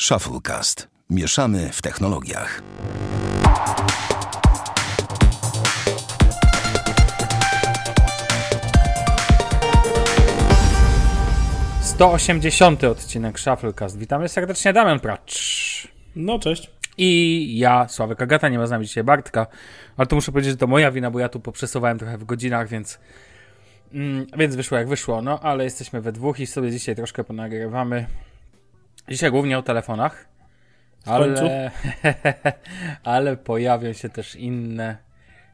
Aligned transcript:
Shufflecast. 0.00 0.88
Mieszamy 1.10 1.70
w 1.72 1.82
technologiach. 1.82 2.62
Sto 11.80 12.12
osiemdziesiąty 12.12 12.88
odcinek 12.88 13.40
Shufflecast. 13.40 13.98
Witamy 13.98 14.28
serdecznie, 14.28 14.72
Damian 14.72 15.00
Pracz. 15.00 15.88
No, 16.16 16.38
cześć. 16.38 16.70
I 16.98 17.58
ja, 17.58 17.88
Sławek 17.88 18.22
Agata, 18.22 18.48
nie 18.48 18.58
ma 18.58 18.66
z 18.66 18.70
nami 18.70 18.86
dzisiaj 18.86 19.04
Bartka, 19.04 19.46
ale 19.96 20.06
to 20.06 20.16
muszę 20.16 20.32
powiedzieć, 20.32 20.50
że 20.50 20.58
to 20.58 20.66
moja 20.66 20.90
wina, 20.90 21.10
bo 21.10 21.18
ja 21.18 21.28
tu 21.28 21.40
poprzesuwałem 21.40 21.98
trochę 21.98 22.18
w 22.18 22.24
godzinach, 22.24 22.68
więc 22.68 22.98
mm, 23.92 24.26
więc 24.38 24.56
wyszło 24.56 24.78
jak 24.78 24.88
wyszło, 24.88 25.22
no 25.22 25.40
ale 25.40 25.64
jesteśmy 25.64 26.00
we 26.00 26.12
dwóch 26.12 26.40
i 26.40 26.46
sobie 26.46 26.70
dzisiaj 26.70 26.96
troszkę 26.96 27.24
ponagrywamy. 27.24 28.06
Dzisiaj 29.08 29.30
głównie 29.30 29.58
o 29.58 29.62
telefonach, 29.62 30.28
ale, 31.04 31.70
ale 33.04 33.36
pojawią 33.36 33.92
się 33.92 34.08
też 34.08 34.36
inne, 34.36 34.96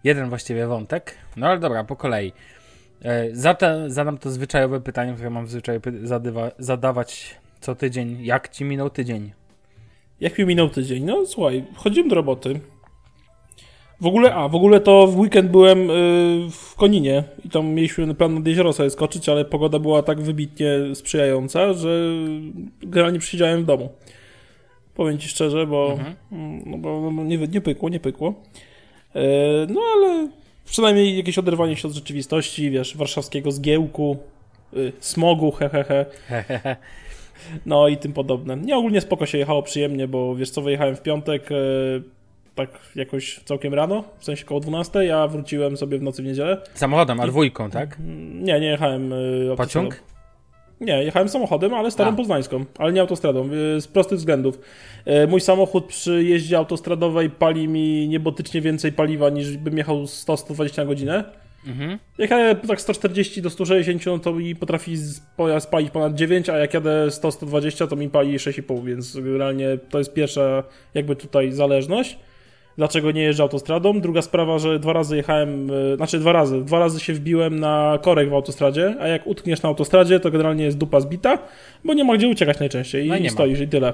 jeden 0.05 0.29
właściwie 0.29 0.67
wątek, 0.67 1.15
no 1.37 1.47
ale 1.47 1.59
dobra, 1.61 1.85
po 1.85 1.97
kolei. 1.97 2.33
E, 3.05 3.29
zadam 3.87 4.19
to 4.19 4.31
zwyczajowe 4.31 4.81
pytanie, 4.81 5.13
które 5.15 5.31
mam 5.31 5.47
zwyczaj 5.47 5.81
zadywa, 6.03 6.51
zadawać 6.59 7.37
co 7.61 7.75
tydzień. 7.75 8.25
Jak 8.25 8.49
ci 8.49 8.65
minął 8.65 8.91
tydzień? 8.91 9.33
Jak 10.21 10.39
mi 10.39 10.45
minął 10.45 10.69
tydzień? 10.69 11.05
No 11.05 11.27
słuchaj, 11.27 11.65
chodziłem 11.75 12.09
do 12.09 12.15
roboty. 12.15 12.61
W 14.03 14.07
ogóle, 14.07 14.35
a 14.35 14.49
w 14.49 14.55
ogóle 14.55 14.81
to 14.81 15.07
w 15.07 15.19
weekend 15.19 15.51
byłem 15.51 15.91
y, 15.91 16.49
w 16.51 16.75
Koninie 16.75 17.25
i 17.45 17.49
tam 17.49 17.67
mieliśmy 17.67 18.15
plan 18.15 18.35
nad 18.35 18.47
jezioro 18.47 18.73
sobie 18.73 18.91
skoczyć, 18.91 19.29
ale 19.29 19.45
pogoda 19.45 19.79
była 19.79 20.03
tak 20.03 20.21
wybitnie 20.21 20.69
sprzyjająca, 20.95 21.73
że 21.73 22.11
generalnie 22.83 23.19
przysiedziałem 23.19 23.63
w 23.63 23.67
domu. 23.67 23.89
Powiem 24.95 25.19
ci 25.19 25.29
szczerze, 25.29 25.67
bo, 25.67 25.93
Mhm. 25.93 26.15
no, 26.67 26.79
bo 26.79 27.11
no, 27.11 27.25
nie, 27.25 27.39
nie 27.39 27.61
pykło, 27.61 27.89
nie 27.89 28.01
pykło. 28.01 28.35
E, 29.15 29.21
no 29.69 29.81
ale 29.97 30.29
przynajmniej 30.65 31.17
jakieś 31.17 31.39
oderwanie 31.39 31.77
się 31.77 31.89
od 31.89 31.95
rzeczywistości, 31.95 32.71
wiesz, 32.71 32.97
warszawskiego 32.97 33.53
zgiełku, 33.53 34.17
y, 34.77 34.93
smogu, 35.01 35.51
hehehe. 35.51 36.07
No 37.67 37.89
i 37.89 37.97
tym 37.97 38.13
podobne. 38.13 38.57
Nie, 38.57 38.77
ogólnie 38.77 39.01
spoko 39.01 39.27
się 39.27 39.39
jechało 39.39 39.63
przyjemnie, 39.63 40.09
bo 40.09 40.37
wiesz 40.37 40.51
co, 40.51 40.63
wyjechałem 40.63 40.97
w 40.97 41.03
piątek 41.03 41.53
e, 41.53 41.55
tak 42.55 42.71
jakoś 42.97 43.41
całkiem 43.45 43.75
rano, 43.75 44.05
w 44.19 44.25
sensie 44.25 44.45
koło 44.45 44.61
12, 44.61 45.17
a 45.17 45.29
wróciłem 45.29 45.77
sobie 45.77 45.99
w 45.99 46.03
nocy 46.03 46.23
w 46.23 46.27
niedzielę. 46.27 46.63
Samochodem, 46.75 47.21
a 47.21 47.27
dwójką, 47.27 47.71
tak? 47.71 47.97
Mm, 48.01 48.45
Nie, 48.45 48.61
nie 48.61 48.67
jechałem 48.67 49.13
autostradą. 49.13 49.57
Pociąg? 49.57 50.03
Nie, 50.81 51.05
jechałem 51.05 51.29
samochodem, 51.29 51.75
ale 51.75 51.91
starą 51.91 52.11
A. 52.11 52.17
poznańską, 52.17 52.65
ale 52.79 52.93
nie 52.93 53.01
autostradą, 53.01 53.49
e, 53.77 53.81
z 53.81 53.87
prostych 53.89 54.19
względów. 54.19 54.59
E, 55.05 55.27
Mój 55.27 55.41
samochód 55.41 55.85
przy 55.87 56.25
jeździe 56.25 56.57
autostradowej 56.59 57.31
pali 57.31 57.69
mi 57.69 58.09
niebotycznie 58.09 58.61
więcej 58.61 58.93
paliwa 58.93 59.31
niż 59.31 59.57
bym 59.57 59.79
jechał 59.79 60.03
100-120 60.05 60.77
na 60.79 60.85
godzinę. 60.85 61.25
Mhm. 61.67 61.99
Jak 62.19 62.31
jadę 62.31 62.69
tak 62.69 62.81
140 62.81 63.43
do 63.43 63.51
160, 63.51 64.07
no 64.07 64.19
to 64.19 64.33
mi 64.33 64.57
potrafi 64.57 64.97
z- 64.97 65.21
po- 65.37 65.61
spalić 65.61 65.91
ponad 65.91 66.15
9, 66.15 66.49
a 66.49 66.59
jak 66.59 66.75
jadę 66.75 67.07
100-120, 67.11 67.87
to 67.89 67.97
mi 67.97 68.09
pali 68.11 68.39
6,5, 68.39 68.85
więc 68.85 69.17
generalnie 69.17 69.79
to 69.91 69.99
jest 69.99 70.15
pierwsza 70.15 70.63
jakby 70.95 71.17
tutaj 71.17 71.53
zależność. 71.53 72.19
Dlaczego 72.77 73.11
nie 73.11 73.23
jeżdżę 73.23 73.43
autostradą? 73.43 74.01
Druga 74.01 74.23
sprawa, 74.23 74.59
że 74.59 74.79
dwa 74.79 74.93
razy 74.93 75.17
jechałem, 75.17 75.71
e, 75.93 75.97
znaczy 75.97 76.19
dwa 76.19 76.33
razy, 76.33 76.65
dwa 76.65 76.79
razy 76.79 77.01
się 77.01 77.13
wbiłem 77.15 77.61
na 77.61 77.99
korek 78.03 78.31
w 78.31 78.35
autostradzie, 78.35 78.95
a 79.01 79.09
jak 79.09 79.27
utkniesz 79.27 79.63
na 79.63 79.69
autostradzie, 79.69 80.21
to 80.21 80.31
generalnie 80.31 80.65
jest 80.65 80.79
dupa 80.79 81.01
zbita, 81.01 81.39
bo 81.85 81.95
nie 81.95 82.05
ma 82.05 82.17
gdzie 82.17 82.29
uciekać 82.29 82.61
najczęściej 82.61 83.09
No 83.09 83.15
i 83.15 83.19
i, 83.19 83.21
nie 83.23 83.27
i 83.29 83.31
ma. 83.31 83.35
stoisz 83.35 83.61
i 83.61 83.69
tyle. 83.69 83.93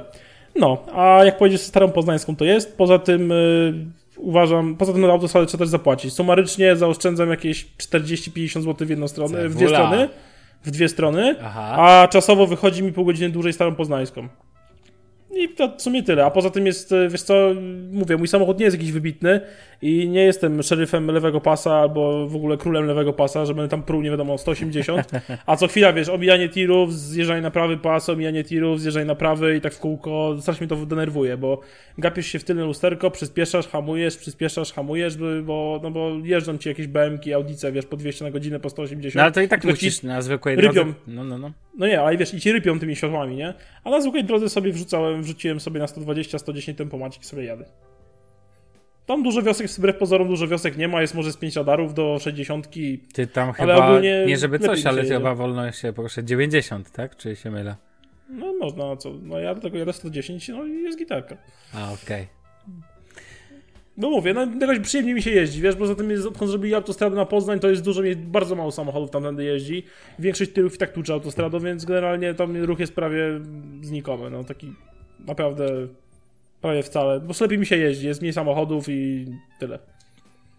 No, 0.57 0.79
a 0.95 1.25
jak 1.25 1.39
pojedziesz 1.39 1.61
starą 1.61 1.89
poznańską, 1.91 2.37
to 2.37 2.45
jest. 2.45 2.77
Poza 2.77 2.99
tym 2.99 3.33
y, 3.33 3.75
uważam, 4.17 4.77
poza 4.77 4.93
tym 4.93 5.03
na 5.03 5.09
autostradę 5.09 5.47
trzeba 5.47 5.59
też 5.63 5.69
zapłacić. 5.69 6.13
Sumarycznie 6.13 6.77
zaoszczędzam 6.77 7.31
jakieś 7.31 7.67
40-50 7.79 8.63
zł 8.63 8.87
w 8.87 8.91
jedną 8.91 9.09
stronę, 9.09 9.49
w 9.49 9.55
dwie 9.55 9.67
Cebula. 9.67 9.87
strony. 9.87 10.09
W 10.65 10.71
dwie 10.71 10.89
strony, 10.89 11.35
Aha. 11.45 11.77
a 11.79 12.09
czasowo 12.09 12.47
wychodzi 12.47 12.83
mi 12.83 12.93
pół 12.93 13.05
godziny 13.05 13.31
dłużej 13.31 13.53
starą 13.53 13.75
poznańską. 13.75 14.29
I 15.39 15.49
to 15.49 15.77
w 15.77 15.83
sumie 15.83 16.03
tyle. 16.03 16.25
A 16.25 16.31
poza 16.31 16.51
tym 16.51 16.67
jest, 16.67 16.93
y, 16.93 17.09
wiesz 17.09 17.23
co, 17.23 17.35
mówię, 17.93 18.17
mój 18.17 18.29
samochód 18.29 18.59
nie 18.59 18.65
jest 18.65 18.77
jakiś 18.77 18.93
wybitny 18.93 19.41
i 19.83 20.09
nie 20.09 20.25
jestem 20.25 20.63
szeryfem 20.63 21.07
lewego 21.11 21.41
pasa 21.41 21.75
albo 21.75 22.27
w 22.27 22.37
ogóle 22.37 22.57
królem 22.57 22.87
lewego 22.87 23.13
pasa, 23.13 23.45
że 23.45 23.55
będę 23.55 23.69
tam 23.69 23.83
pruł 23.83 24.03
nie 24.03 24.11
wiadomo 24.11 24.39
180. 24.39 25.11
A 25.47 25.57
co 25.57 25.69
chwila, 25.69 25.93
wiesz, 25.93 26.09
omijanie 26.09 26.49
tirów, 26.49 26.95
zjeżdżanie 26.95 27.43
na 27.43 27.51
prawy 27.51 27.77
pas, 27.77 28.09
omijanie 28.09 28.45
tirów, 28.45 28.81
zjeżdżanie 28.81 29.07
na 29.07 29.15
prawy 29.15 29.57
i 29.57 29.61
tak 29.61 29.75
w 29.75 29.79
kółko. 29.79 30.37
Strasznie 30.41 30.67
mnie 30.67 30.77
to 30.77 30.87
denerwuje, 30.87 31.37
bo 31.37 31.61
gapisz 31.99 32.27
się 32.27 32.39
w 32.39 32.45
tylne 32.45 32.65
lusterko, 32.65 33.11
przyspieszasz, 33.11 33.69
hamujesz, 33.69 34.17
przyspieszasz, 34.17 34.73
hamujesz, 34.73 35.17
bo, 35.43 35.81
no 35.83 35.91
bo 35.91 36.11
jeżdżą 36.25 36.59
ci 36.59 36.69
jakieś 36.69 36.87
BM-ki, 36.87 37.35
Audice, 37.35 37.73
wiesz, 37.73 37.87
po 37.87 37.97
200 37.97 38.25
na 38.25 38.31
godzinę, 38.31 38.61
po 38.61 38.71
180. 38.71 39.15
No 39.15 39.23
ale 39.23 39.33
to 39.33 39.41
i 39.41 39.49
tak 39.49 39.65
musisz 39.65 40.03
na 40.03 40.23
zwykłej 40.23 40.57
rypią. 40.57 40.73
drodze... 40.73 40.93
No, 41.07 41.25
no, 41.25 41.39
no. 41.39 41.53
No 41.79 41.87
nie, 41.87 42.01
ale 42.01 42.17
wiesz, 42.17 42.35
i 42.35 42.41
ci 42.41 42.53
rypią 42.53 42.79
tymi 42.79 42.97
światłami, 42.97 43.37
nie? 43.37 43.55
A 43.85 43.91
na 43.91 44.01
zwykłej 44.01 44.25
drodze 44.25 44.49
sobie 44.49 44.73
wrzucałem, 44.73 45.23
wrzuciłem 45.29 45.61
sobie 45.61 45.81
na 45.81 45.87
120, 45.87 46.39
110 46.39 46.79
tempomacik 46.79 47.23
i 47.23 47.27
sobie 47.27 47.45
jadę. 47.45 47.65
Tam 49.07 49.23
dużo 49.23 49.43
wiosek, 49.43 49.71
wbrew 49.71 49.97
pozorom 49.97 50.29
dużo 50.29 50.49
wiosek 50.49 50.77
nie 50.77 50.89
ma, 50.89 51.01
jest 51.01 51.15
może 51.15 51.33
z 51.33 51.37
5 51.37 51.57
radarów 51.57 51.95
do 51.95 52.19
60. 52.21 52.69
Ty 53.13 53.27
tam 53.27 53.53
Ale 53.59 53.75
chyba, 53.75 53.89
ogólnie 53.89 54.25
nie 54.27 54.37
żeby 54.37 54.59
coś, 54.59 54.87
ale 54.87 55.05
chyba 55.05 55.35
wolno 55.35 55.73
się, 55.73 55.93
proszę, 55.93 56.25
90, 56.25 56.91
tak? 56.91 57.17
Czy 57.17 57.37
się 57.37 57.51
mylę? 57.51 57.77
No 58.31 58.55
można, 58.61 58.97
co? 58.97 59.13
No 59.23 59.39
ja 59.39 59.55
do 59.55 59.61
tego 59.61 59.79
jadę 59.79 59.93
110, 59.93 60.49
no 60.49 60.67
i 60.67 60.83
jest 60.83 60.99
gitarka. 60.99 61.37
A, 61.75 61.93
okej. 61.93 62.27
No 63.97 64.11
mówię, 64.11 64.35
no 64.35 64.47
jakoś 64.61 64.81
przyjemnie 64.81 65.15
mi 65.15 65.23
się 65.23 65.31
jeździ, 65.31 65.63
wiesz, 65.63 65.77
poza 65.77 65.95
tym 65.95 66.11
jest, 66.11 66.27
odkąd 66.27 66.51
zrobili 66.51 66.75
autostradę 66.75 67.17
na 67.17 67.25
Poznań, 67.25 67.61
to 67.61 67.71
jest 67.71 67.83
dużo, 67.83 68.03
jest 68.03 68.21
bardzo 68.21 68.55
mało 68.55 68.73
samochodów 68.73 69.11
tamtędy 69.11 69.45
jeździ. 69.45 69.85
Większość 70.19 70.53
tyrów 70.53 70.75
i 70.75 70.79
tak 70.79 70.93
tłucze 70.93 71.13
autostradą, 71.13 71.61
więc 71.61 71.85
generalnie 71.85 72.35
tam 72.35 72.57
ruch 72.57 72.79
jest 72.79 72.95
prawie 72.95 73.41
znikomy, 73.83 74.31
no 74.31 74.45
taki 74.45 74.75
naprawdę 75.27 75.67
prawie 76.61 76.83
wcale, 76.83 77.21
bo 77.21 77.35
lepiej 77.41 77.59
mi 77.59 77.67
się 77.67 77.77
jeździ, 77.77 78.07
jest 78.07 78.21
mniej 78.21 78.33
samochodów 78.33 78.89
i 78.89 79.27
tyle. 79.59 79.79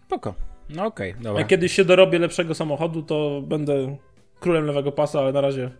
Spoko. 0.06 0.34
No 0.70 0.86
okej, 0.86 1.14
dobra. 1.20 1.40
Jak 1.40 1.48
kiedyś 1.48 1.72
się 1.72 1.84
dorobię 1.84 2.18
lepszego 2.18 2.54
samochodu, 2.54 3.02
to 3.02 3.42
będę 3.46 3.96
królem 4.40 4.66
lewego 4.66 4.92
pasa, 4.92 5.20
ale 5.20 5.32
na 5.32 5.40
razie 5.40 5.70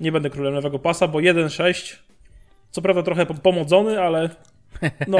nie 0.00 0.12
będę 0.12 0.30
królem 0.30 0.54
lewego 0.54 0.78
pasa, 0.78 1.08
bo 1.08 1.18
1.6, 1.18 1.96
co 2.70 2.82
prawda 2.82 3.02
trochę 3.02 3.26
pom- 3.26 3.40
pomodzony, 3.40 4.02
ale 4.02 4.30
no, 5.08 5.18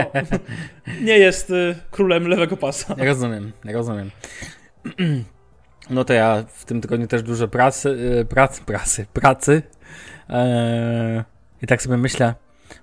nie 1.09 1.19
jest 1.19 1.51
y, 1.51 1.77
królem 1.91 2.29
lewego 2.29 2.57
pasa. 2.57 2.95
Rozumiem, 2.99 3.53
rozumiem. 3.65 4.11
No 5.91 6.05
to 6.05 6.13
ja 6.13 6.45
w 6.49 6.65
tym 6.65 6.81
tygodniu 6.81 7.07
też 7.07 7.23
dużo 7.23 7.49
pracy, 7.49 7.89
y, 8.21 8.25
pracy, 8.25 8.63
pracy, 8.67 9.07
pracy. 9.13 9.63
Eee, 10.29 11.23
I 11.63 11.67
tak 11.67 11.83
sobie 11.83 11.97
myślę, 11.97 12.35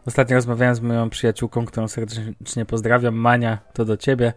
ostatnio 0.06 0.36
rozmawiałem 0.36 0.76
z 0.76 0.82
moją 0.82 1.10
przyjaciółką, 1.10 1.66
którą 1.66 1.88
serdecznie 1.88 2.66
pozdrawiam, 2.66 3.16
Mania, 3.16 3.58
to 3.74 3.86
do 3.86 3.98
ciebie. 3.98 4.34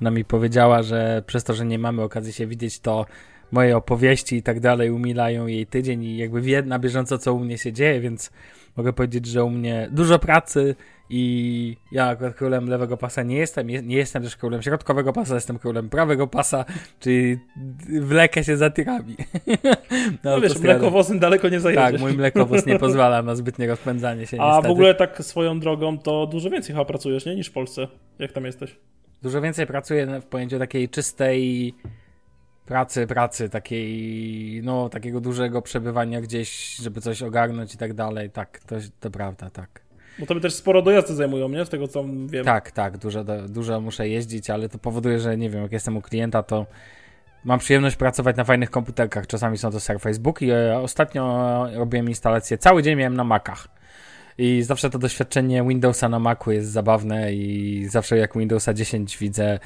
Ona 0.00 0.10
mi 0.10 0.24
powiedziała, 0.24 0.82
że 0.82 1.22
przez 1.26 1.44
to, 1.44 1.54
że 1.54 1.66
nie 1.66 1.78
mamy 1.78 2.02
okazji 2.02 2.32
się 2.32 2.46
widzieć, 2.46 2.80
to 2.80 3.06
moje 3.52 3.76
opowieści 3.76 4.36
i 4.36 4.42
tak 4.42 4.60
dalej 4.60 4.90
umilają 4.90 5.46
jej 5.46 5.66
tydzień 5.66 6.04
i 6.04 6.16
jakby 6.16 6.40
wie 6.40 6.62
na 6.62 6.78
bieżąco, 6.78 7.18
co 7.18 7.34
u 7.34 7.40
mnie 7.40 7.58
się 7.58 7.72
dzieje, 7.72 8.00
więc 8.00 8.30
mogę 8.76 8.92
powiedzieć, 8.92 9.26
że 9.26 9.44
u 9.44 9.50
mnie 9.50 9.88
dużo 9.92 10.18
pracy 10.18 10.74
i 11.12 11.76
ja 11.92 12.06
akurat 12.06 12.34
królem 12.34 12.68
lewego 12.68 12.96
pasa 12.96 13.22
nie 13.22 13.36
jestem, 13.36 13.70
je- 13.70 13.82
nie 13.82 13.96
jestem 13.96 14.22
też 14.22 14.36
królem 14.36 14.62
środkowego 14.62 15.12
pasa, 15.12 15.34
jestem 15.34 15.58
królem 15.58 15.88
prawego 15.88 16.26
pasa, 16.26 16.64
czyli 17.00 17.38
wlekę 18.00 18.44
się 18.44 18.56
za 18.56 18.70
tirami. 18.70 19.16
No, 20.24 20.40
wiesz, 20.40 20.50
autostradę. 20.50 20.78
mlekowozem 20.78 21.18
daleko 21.18 21.48
nie 21.48 21.60
zajedziesz. 21.60 21.84
Tak, 21.92 22.00
mój 22.00 22.12
mlekowóz 22.12 22.66
nie 22.66 22.78
pozwala 22.88 23.22
na 23.22 23.34
zbytnie 23.34 23.66
rozpędzanie 23.66 24.26
się 24.26 24.40
A 24.40 24.46
niestety. 24.46 24.68
w 24.68 24.70
ogóle 24.70 24.94
tak 24.94 25.24
swoją 25.24 25.60
drogą, 25.60 25.98
to 25.98 26.26
dużo 26.26 26.50
więcej 26.50 26.72
chyba 26.74 26.84
pracujesz, 26.84 27.26
nie? 27.26 27.34
Niż 27.36 27.46
w 27.48 27.52
Polsce. 27.52 27.88
Jak 28.18 28.32
tam 28.32 28.44
jesteś? 28.44 28.76
Dużo 29.22 29.40
więcej 29.40 29.66
pracuję 29.66 30.20
w 30.20 30.24
pojęciu 30.26 30.58
takiej 30.58 30.88
czystej 30.88 31.74
pracy, 32.66 33.06
pracy, 33.06 33.48
takiej, 33.48 34.60
no, 34.64 34.88
takiego 34.88 35.20
dużego 35.20 35.62
przebywania 35.62 36.20
gdzieś, 36.20 36.76
żeby 36.76 37.00
coś 37.00 37.22
ogarnąć 37.22 37.74
i 37.74 37.78
tak 37.78 37.94
dalej. 37.94 38.30
Tak, 38.30 38.58
to, 38.66 38.76
to 39.00 39.10
prawda, 39.10 39.50
tak. 39.50 39.80
Bo 40.20 40.26
to 40.26 40.34
by 40.34 40.40
też 40.40 40.54
sporo 40.54 40.82
dojazdy 40.82 41.14
zajmują, 41.14 41.48
nie? 41.48 41.64
Z 41.64 41.68
tego 41.68 41.88
co 41.88 42.04
wiem. 42.26 42.44
Tak, 42.44 42.70
tak, 42.70 42.98
dużo, 42.98 43.24
dużo 43.48 43.80
muszę 43.80 44.08
jeździć, 44.08 44.50
ale 44.50 44.68
to 44.68 44.78
powoduje, 44.78 45.18
że 45.18 45.36
nie 45.36 45.50
wiem, 45.50 45.62
jak 45.62 45.72
jestem 45.72 45.96
u 45.96 46.02
klienta, 46.02 46.42
to 46.42 46.66
mam 47.44 47.58
przyjemność 47.58 47.96
pracować 47.96 48.36
na 48.36 48.44
fajnych 48.44 48.70
komputerkach. 48.70 49.26
Czasami 49.26 49.58
są 49.58 49.70
to 49.70 49.80
Surface 49.80 50.20
Book 50.20 50.42
i 50.42 50.50
e, 50.50 50.78
ostatnio 50.78 51.66
robiłem 51.74 52.08
instalację, 52.08 52.58
cały 52.58 52.82
dzień 52.82 52.96
miałem 52.96 53.16
na 53.16 53.24
Macach. 53.24 53.68
I 54.38 54.62
zawsze 54.62 54.90
to 54.90 54.98
doświadczenie 54.98 55.64
Windowsa 55.68 56.08
na 56.08 56.18
Macu 56.18 56.52
jest 56.52 56.70
zabawne 56.70 57.32
i 57.32 57.86
zawsze 57.88 58.16
jak 58.16 58.38
Windowsa 58.38 58.74
10 58.74 59.18
widzę 59.18 59.58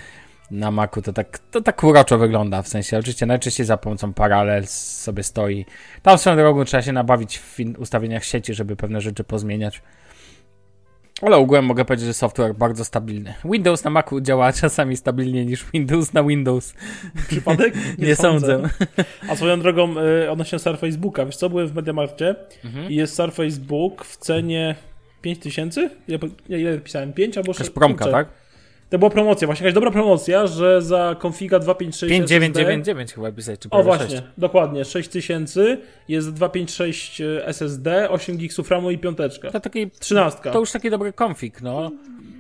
na 0.51 0.71
Macu, 0.71 1.03
to 1.03 1.13
tak, 1.13 1.39
to 1.39 1.61
tak 1.61 1.85
uroczo 1.85 2.19
wygląda, 2.19 2.63
w 2.63 2.69
sensie 2.69 2.99
oczywiście 2.99 3.27
najczęściej 3.27 3.67
za 3.67 3.77
pomocą 3.77 4.13
Parallels 4.13 4.71
sobie 5.03 5.23
stoi. 5.23 5.67
Tam 6.03 6.19
swoją 6.19 6.37
drogą 6.37 6.65
trzeba 6.65 6.83
się 6.83 6.93
nabawić 6.93 7.39
w 7.39 7.59
ustawieniach 7.79 8.25
sieci, 8.25 8.55
żeby 8.55 8.77
pewne 8.77 9.01
rzeczy 9.01 9.25
pozmieniać. 9.25 9.83
Ale 11.25 11.37
ogółem 11.37 11.65
mogę 11.65 11.85
powiedzieć, 11.85 12.07
że 12.07 12.15
software 12.15 12.55
bardzo 12.55 12.85
stabilny. 12.85 13.35
Windows 13.45 13.85
na 13.85 13.91
Macu 13.91 14.21
działa 14.21 14.53
czasami 14.63 14.97
stabilniej 14.97 15.47
niż 15.47 15.65
Windows 15.73 16.13
na 16.13 16.25
Windows. 16.25 16.75
Przypadek? 17.29 17.75
Nie, 17.99 18.07
Nie 18.07 18.17
sądzę. 18.17 18.47
sądzę. 18.47 19.05
A 19.29 19.37
swoją 19.37 19.61
drogą 19.61 19.95
y, 19.99 20.31
odnośnie 20.31 20.59
Surface 20.59 20.99
Booka, 20.99 21.27
wiesz 21.27 21.37
co, 21.37 21.51
byłem 21.51 21.69
w 21.69 21.75
Mediamarkcie 21.75 22.35
mhm. 22.65 22.91
i 22.91 22.95
jest 22.95 23.17
Surface 23.17 23.61
Book 23.61 24.05
w 24.05 24.17
cenie 24.17 24.75
5000? 25.23 25.91
Ile, 26.09 26.19
ile 26.49 26.79
pisałem? 26.79 27.13
5 27.13 27.39
albo 27.39 27.53
6? 27.53 27.61
Jakaś 27.61 27.75
promka, 27.75 28.07
tak? 28.07 28.29
To 28.95 28.99
była 28.99 29.11
promocja, 29.11 29.47
właśnie 29.47 29.65
jakaś 29.65 29.75
dobra 29.75 29.91
promocja, 29.91 30.47
że 30.47 30.83
za 30.83 31.17
konfiga 31.19 31.59
256 31.59 32.11
5999 32.11 33.13
chyba 33.13 33.33
pisać, 33.33 33.61
czy 33.61 33.71
O 33.71 33.83
właśnie, 33.83 34.17
6. 34.17 34.23
dokładnie, 34.39 34.85
6000 34.85 35.79
jest 36.09 36.33
256 36.33 37.23
SSD, 37.45 38.11
8 38.11 38.37
GB 38.37 38.55
RAMu 38.71 38.91
i 38.91 38.99
piąteczka. 38.99 39.51
To 39.51 39.61
taki 39.61 39.91
13. 39.91 40.51
To 40.51 40.59
już 40.59 40.73
taki 40.73 40.91
dobry 40.91 41.13
konfig, 41.13 41.63
no. 41.63 41.91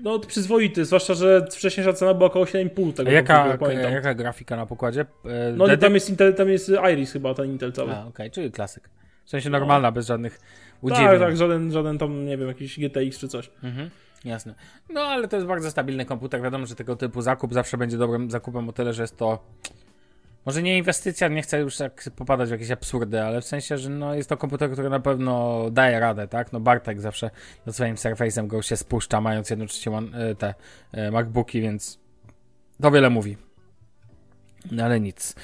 No 0.02 0.18
przyzwoity, 0.18 0.84
zwłaszcza, 0.84 1.14
że 1.14 1.46
wcześniejsza 1.50 1.92
cena 1.92 2.14
była 2.14 2.26
około 2.26 2.44
7,5 2.44 2.92
tego. 2.92 3.10
A 3.10 3.12
jaka, 3.12 3.58
jaka 3.90 4.14
grafika 4.14 4.56
na 4.56 4.66
pokładzie? 4.66 5.06
E, 5.24 5.52
no 5.56 5.76
tam 5.76 5.94
jest, 5.94 6.10
Intel, 6.10 6.34
tam 6.34 6.48
jest 6.48 6.70
Iris 6.92 7.12
chyba, 7.12 7.34
ten 7.34 7.50
Intel 7.50 7.72
cały. 7.72 7.90
A, 7.90 8.00
okej, 8.00 8.08
okay, 8.08 8.30
czyli 8.30 8.50
klasyk. 8.50 8.90
W 9.24 9.30
sensie 9.30 9.50
normalna, 9.50 9.88
no. 9.88 9.92
bez 9.92 10.06
żadnych 10.06 10.40
udziwnień. 10.80 11.08
Tak, 11.08 11.20
tak, 11.20 11.36
żaden, 11.36 11.72
żaden 11.72 11.98
tam, 11.98 12.26
nie 12.26 12.36
wiem, 12.36 12.48
jakiś 12.48 12.78
GTX 12.78 13.18
czy 13.18 13.28
coś. 13.28 13.50
Mhm. 13.62 13.90
Jasne. 14.24 14.54
No 14.90 15.00
ale 15.00 15.28
to 15.28 15.36
jest 15.36 15.48
bardzo 15.48 15.70
stabilny 15.70 16.04
komputer. 16.04 16.42
Wiadomo, 16.42 16.66
że 16.66 16.74
tego 16.74 16.96
typu 16.96 17.22
zakup 17.22 17.54
zawsze 17.54 17.78
będzie 17.78 17.98
dobrym 17.98 18.30
zakupem 18.30 18.68
o 18.68 18.72
tyle, 18.72 18.92
że 18.92 19.02
jest 19.02 19.16
to 19.16 19.44
może 20.46 20.62
nie 20.62 20.78
inwestycja, 20.78 21.28
nie 21.28 21.42
chcę 21.42 21.60
już 21.60 21.76
tak 21.76 22.04
popadać 22.16 22.48
w 22.48 22.52
jakieś 22.52 22.70
absurdy, 22.70 23.22
ale 23.22 23.40
w 23.40 23.44
sensie, 23.44 23.78
że 23.78 23.90
no 23.90 24.14
jest 24.14 24.28
to 24.28 24.36
komputer, 24.36 24.72
który 24.72 24.90
na 24.90 25.00
pewno 25.00 25.64
daje 25.70 26.00
radę, 26.00 26.28
tak? 26.28 26.52
No 26.52 26.60
Bartek 26.60 27.00
zawsze 27.00 27.30
nad 27.66 27.74
swoim 27.74 27.96
Surface'em 27.96 28.46
go 28.46 28.62
się 28.62 28.76
spuszcza, 28.76 29.20
mając 29.20 29.50
jednocześnie 29.50 29.92
e, 29.92 30.34
te 30.34 30.54
e, 30.92 31.10
MacBooki, 31.10 31.60
więc 31.60 31.98
to 32.82 32.90
wiele 32.90 33.10
mówi. 33.10 33.36
No 34.70 34.84
ale 34.84 35.00
nic. 35.00 35.34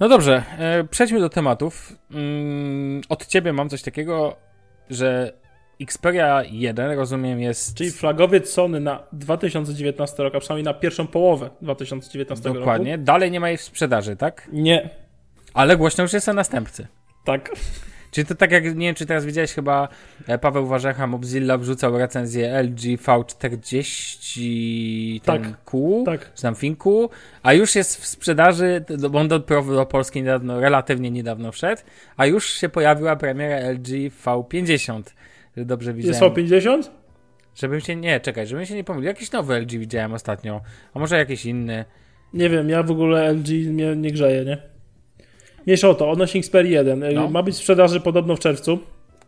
No 0.00 0.08
dobrze, 0.08 0.42
e, 0.58 0.84
przejdźmy 0.84 1.20
do 1.20 1.28
tematów. 1.28 1.92
Mm, 2.10 3.00
od 3.08 3.26
ciebie 3.26 3.52
mam 3.52 3.68
coś 3.68 3.82
takiego, 3.82 4.36
że 4.90 5.32
Xperia 5.80 6.42
1, 6.50 6.98
rozumiem, 6.98 7.40
jest. 7.40 7.74
Czyli 7.74 7.90
flagowiec 7.90 8.50
Sony 8.50 8.80
na 8.80 9.02
2019 9.12 10.22
rok, 10.22 10.34
a 10.34 10.40
przynajmniej 10.40 10.64
na 10.64 10.74
pierwszą 10.74 11.06
połowę 11.06 11.50
2019 11.62 12.42
Dokładnie. 12.42 12.60
roku. 12.60 12.70
Dokładnie. 12.70 12.98
Dalej 12.98 13.30
nie 13.30 13.40
ma 13.40 13.48
jej 13.48 13.58
w 13.58 13.62
sprzedaży, 13.62 14.16
tak? 14.16 14.48
Nie. 14.52 14.90
Ale 15.54 15.76
głośno 15.76 16.02
już 16.02 16.12
jest 16.12 16.28
o 16.28 16.32
następcy. 16.32 16.86
Tak. 17.24 17.50
Czyli 18.10 18.26
to 18.26 18.34
tak 18.34 18.52
jak, 18.52 18.64
nie 18.64 18.86
wiem 18.86 18.94
czy 18.94 19.06
teraz 19.06 19.24
widziałeś 19.24 19.52
chyba, 19.52 19.88
e, 20.26 20.38
Paweł 20.38 20.66
Warzecha, 20.66 21.06
Mobzilla 21.06 21.58
wrzucał 21.58 21.98
recenzję 21.98 22.62
LG 22.62 22.80
V40 22.80 25.20
tak, 25.20 25.64
Q, 25.64 26.02
tak. 26.06 26.34
czy 26.34 26.42
tam 26.42 26.54
Finku, 26.54 27.10
a 27.42 27.52
już 27.52 27.74
jest 27.74 28.00
w 28.00 28.06
sprzedaży, 28.06 28.84
bo 29.10 29.18
on 29.18 29.28
do, 29.28 29.38
do 29.38 29.86
Polski 29.86 30.22
niedawno, 30.22 30.60
relatywnie 30.60 31.10
niedawno 31.10 31.52
wszedł, 31.52 31.82
a 32.16 32.26
już 32.26 32.52
się 32.52 32.68
pojawiła 32.68 33.16
premiera 33.16 33.70
LG 33.70 33.88
V50 34.24 35.02
że 35.04 35.10
dobrze 35.56 35.94
widziałem. 35.94 36.36
Jest 36.38 36.52
V50? 36.52 36.90
Żebym 37.54 37.80
się, 37.80 37.96
nie, 37.96 38.20
czekaj, 38.20 38.46
żebym 38.46 38.66
się 38.66 38.74
nie 38.74 38.84
pomylił. 38.84 39.08
Jakiś 39.08 39.32
nowy 39.32 39.60
LG 39.60 39.70
widziałem 39.70 40.12
ostatnio, 40.12 40.60
a 40.94 40.98
może 40.98 41.16
jakiś 41.16 41.46
inny. 41.46 41.84
Nie 42.32 42.50
wiem, 42.50 42.68
ja 42.68 42.82
w 42.82 42.90
ogóle 42.90 43.32
LG 43.32 43.48
mnie 43.48 43.96
nie 43.96 44.10
grzeje, 44.10 44.44
nie? 44.44 44.58
Mniejsza 45.66 45.88
o 45.88 45.94
to, 45.94 46.10
odnośnie 46.10 46.38
Xperia 46.40 46.78
1. 46.78 47.14
No. 47.14 47.30
Ma 47.30 47.42
być 47.42 47.54
w 47.54 47.58
sprzedaży 47.58 48.00
podobno 48.00 48.36
w 48.36 48.40
czerwcu. 48.40 48.78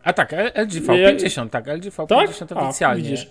A 0.03 0.13
tak, 0.13 0.31
LG 0.55 0.71
V50, 0.71 1.43
ja... 1.43 1.49
tak, 1.49 1.67
LG 1.67 1.83
V50 1.83 2.47
tak? 2.47 2.57
oficjalnie. 2.57 3.03
A, 3.03 3.09
widzisz. 3.09 3.29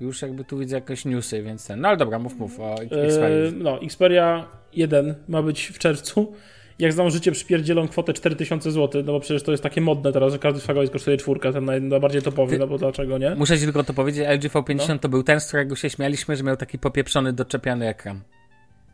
Już 0.00 0.22
jakby 0.22 0.44
tu 0.44 0.58
widzę 0.58 0.76
jakieś 0.76 1.04
newsy, 1.04 1.42
więc 1.42 1.66
ten. 1.66 1.80
No 1.80 1.88
ale 1.88 1.96
dobra, 1.96 2.18
mów, 2.18 2.38
mów 2.38 2.60
o 2.60 2.74
Xperia. 2.82 3.28
Yy, 3.28 3.52
no, 3.52 3.82
Xperia 3.82 4.46
1 4.72 5.14
ma 5.28 5.42
być 5.42 5.66
w 5.66 5.78
czerwcu 5.78 6.34
jak 6.78 6.92
znam 6.92 7.10
życie, 7.10 7.32
przypierdzielą 7.32 7.88
kwotę 7.88 8.12
4000 8.12 8.72
zł, 8.72 9.02
no 9.06 9.12
bo 9.12 9.20
przecież 9.20 9.42
to 9.42 9.50
jest 9.50 9.62
takie 9.62 9.80
modne 9.80 10.12
teraz, 10.12 10.32
że 10.32 10.38
każdy 10.38 10.60
szwagowiec 10.60 10.90
kosztuje 10.90 11.16
czwórkę, 11.16 11.52
ten 11.52 11.88
najbardziej 11.88 12.22
topowy, 12.22 12.52
Ty, 12.52 12.58
no 12.58 12.66
bo 12.66 12.78
dlaczego 12.78 13.18
nie? 13.18 13.34
Muszę 13.34 13.58
ci 13.58 13.64
tylko 13.64 13.84
to 13.84 13.94
powiedzieć, 13.94 14.26
LG 14.28 14.52
V50 14.52 14.88
no. 14.88 14.98
to 14.98 15.08
był 15.08 15.22
ten, 15.22 15.40
z 15.40 15.48
którego 15.48 15.76
się 15.76 15.90
śmialiśmy, 15.90 16.36
że 16.36 16.42
miał 16.42 16.56
taki 16.56 16.78
popieprzony, 16.78 17.32
doczepiany 17.32 17.88
ekran. 17.88 18.20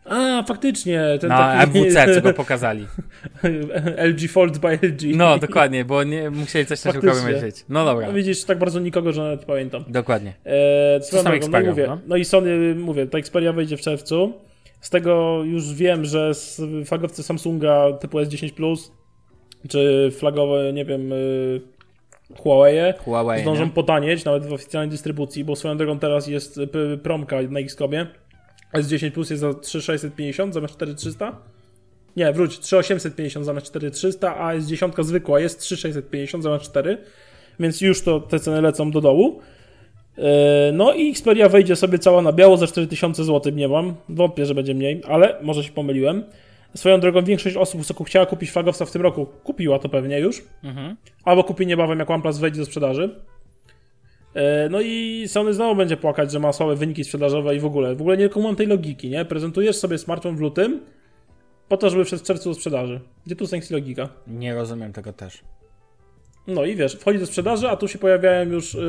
A, 0.05 0.43
faktycznie. 0.43 1.03
Ten 1.21 1.31
no, 1.31 1.37
taki... 1.39 1.79
MWC, 1.79 2.15
co 2.15 2.21
go 2.21 2.33
pokazali. 2.33 2.87
LG 4.11 4.31
Fold 4.31 4.59
by 4.59 4.79
LG. 4.83 5.17
No, 5.17 5.39
dokładnie, 5.39 5.85
bo 5.85 6.05
nie 6.05 6.31
musieli 6.31 6.67
coś 6.67 6.85
na 6.85 6.93
siłkowo 6.93 7.23
myśleć. 7.23 7.65
No 7.69 7.85
dobra. 7.85 8.07
No, 8.07 8.13
widzisz, 8.13 8.45
tak 8.45 8.59
bardzo 8.59 8.81
nikogo, 8.81 9.13
że 9.13 9.23
nawet 9.23 9.45
pamiętam. 9.45 9.85
Dokładnie. 9.89 10.35
E, 10.45 11.01
co 11.01 11.23
tam 11.23 11.35
no, 11.51 11.61
mówię, 11.61 11.87
no? 11.87 11.99
no 12.07 12.17
i 12.17 12.25
Sony, 12.25 12.75
mówię, 12.75 13.07
ta 13.07 13.19
Xperia 13.19 13.53
wejdzie 13.53 13.77
w 13.77 13.81
czerwcu. 13.81 14.33
Z 14.83 14.91
tego 14.91 15.45
już 15.45 15.75
wiem, 15.75 16.05
że 16.05 16.33
flagowce 16.85 17.23
Samsunga 17.23 17.93
typu 17.93 18.19
S10 18.19 18.53
Plus, 18.53 18.93
czy 19.69 20.11
flagowe, 20.19 20.73
nie 20.73 20.85
wiem, 20.85 21.13
y, 21.13 21.61
Huawei, 22.39 22.93
Huawei 22.99 23.43
zdążą 23.43 23.65
nie? 23.65 23.71
potanieć, 23.71 24.25
nawet 24.25 24.47
w 24.47 24.53
oficjalnej 24.53 24.91
dystrybucji, 24.91 25.45
bo 25.45 25.57
swoją 25.57 25.77
drogą 25.77 25.99
teraz 25.99 26.27
jest 26.27 26.61
promka 27.03 27.43
na 27.43 27.61
Xcomie. 27.61 28.07
S10 28.75 29.11
Plus 29.11 29.31
jest 29.31 29.41
za 29.41 29.55
3650 29.55 30.55
zamiast 30.55 30.75
4300. 30.75 31.39
Nie, 32.17 32.33
wróć, 32.33 32.59
3850 32.59 33.47
zamiast 33.47 33.67
4300, 33.67 34.37
a 34.37 34.55
S10 34.57 35.05
zwykła 35.05 35.41
jest 35.41 35.61
3650 35.61 36.45
zamiast 36.45 36.65
4, 36.65 36.99
więc 37.61 37.81
już 37.81 38.03
to 38.03 38.21
te 38.21 38.41
ceny 38.41 38.61
lecą 38.61 38.91
do 38.91 39.01
dołu. 39.01 39.41
E, 40.19 40.73
no 40.73 40.93
i 40.93 41.11
Xperia 41.11 41.49
wejdzie 41.49 41.77
sobie 41.77 41.99
cała 41.99 42.23
na 42.23 42.33
biało 42.33 42.57
za 42.57 42.67
4000 42.67 43.25
zł, 43.25 43.53
nie 43.55 43.69
mam. 43.69 43.95
Wątpię, 44.09 44.47
że 44.47 44.55
będzie 44.55 44.75
mniej, 44.75 45.03
ale 45.09 45.37
może 45.43 45.65
się 45.65 45.73
pomyliłem. 45.73 46.25
Swoją 46.75 47.01
drogą 47.01 47.25
większość 47.25 47.57
osób, 47.57 47.85
co 47.85 48.05
chciała 48.05 48.27
kupić 48.27 48.51
flagowca 48.51 48.85
w 48.85 48.91
tym 48.91 49.03
roku, 49.03 49.27
kupiła 49.45 49.79
to 49.79 49.89
pewnie 49.89 50.19
już. 50.19 50.43
Mhm. 50.65 50.97
Albo 51.25 51.45
kupi 51.45 51.67
niebawem, 51.67 51.99
jak 51.99 52.11
OnePlus 52.11 52.39
wejdzie 52.39 52.61
do 52.61 52.67
sprzedaży. 52.67 53.21
E, 54.35 54.69
no 54.69 54.81
i 54.81 55.25
Sony 55.27 55.55
znowu 55.55 55.77
będzie 55.77 55.97
płakać, 55.97 56.33
że 56.33 56.39
ma 56.39 56.53
słabe 56.53 56.77
wyniki 56.77 57.05
sprzedażowe 57.05 57.57
i 57.57 57.61
w 57.61 57.65
ogóle. 57.65 57.95
W 57.95 58.01
ogóle 58.01 58.17
nie 58.17 58.29
kumam 58.29 58.57
tej 58.57 58.67
logiki, 58.67 59.11
nie? 59.11 59.25
Prezentujesz 59.25 59.77
sobie 59.77 59.99
smartfon 59.99 60.37
w 60.37 60.41
lutym 60.41 60.81
po 61.69 61.77
to, 61.77 61.91
żeby 61.91 62.05
przed 62.05 62.23
czerwcu 62.23 62.49
do 62.49 62.55
sprzedaży. 62.55 63.01
Gdzie 63.27 63.37
tu 63.37 63.47
sens 63.47 63.71
logika? 63.71 64.09
Nie 64.27 64.55
rozumiem 64.55 64.93
tego 64.93 65.13
też. 65.13 65.45
No 66.47 66.65
i 66.65 66.77
wiesz, 66.77 66.97
wchodzi 66.97 67.19
do 67.19 67.27
sprzedaży, 67.27 67.69
a 67.69 67.77
tu 67.77 67.89
się 67.89 67.99
pojawiają 67.99 68.51
już 68.51 68.75
yy, 68.75 68.81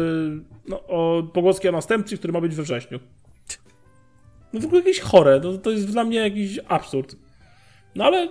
no, 0.67 0.83
o, 0.87 1.23
pogłoski 1.33 1.69
o 1.69 1.71
następcy, 1.71 2.17
który 2.17 2.33
ma 2.33 2.41
być 2.41 2.55
we 2.55 2.63
wrześniu. 2.63 2.99
No 4.53 4.59
w 4.59 4.65
ogóle 4.65 4.81
jakieś 4.81 4.99
chore, 4.99 5.41
to, 5.41 5.57
to 5.57 5.71
jest 5.71 5.91
dla 5.91 6.03
mnie 6.03 6.19
jakiś 6.19 6.59
absurd. 6.67 7.15
No 7.95 8.05
ale 8.05 8.29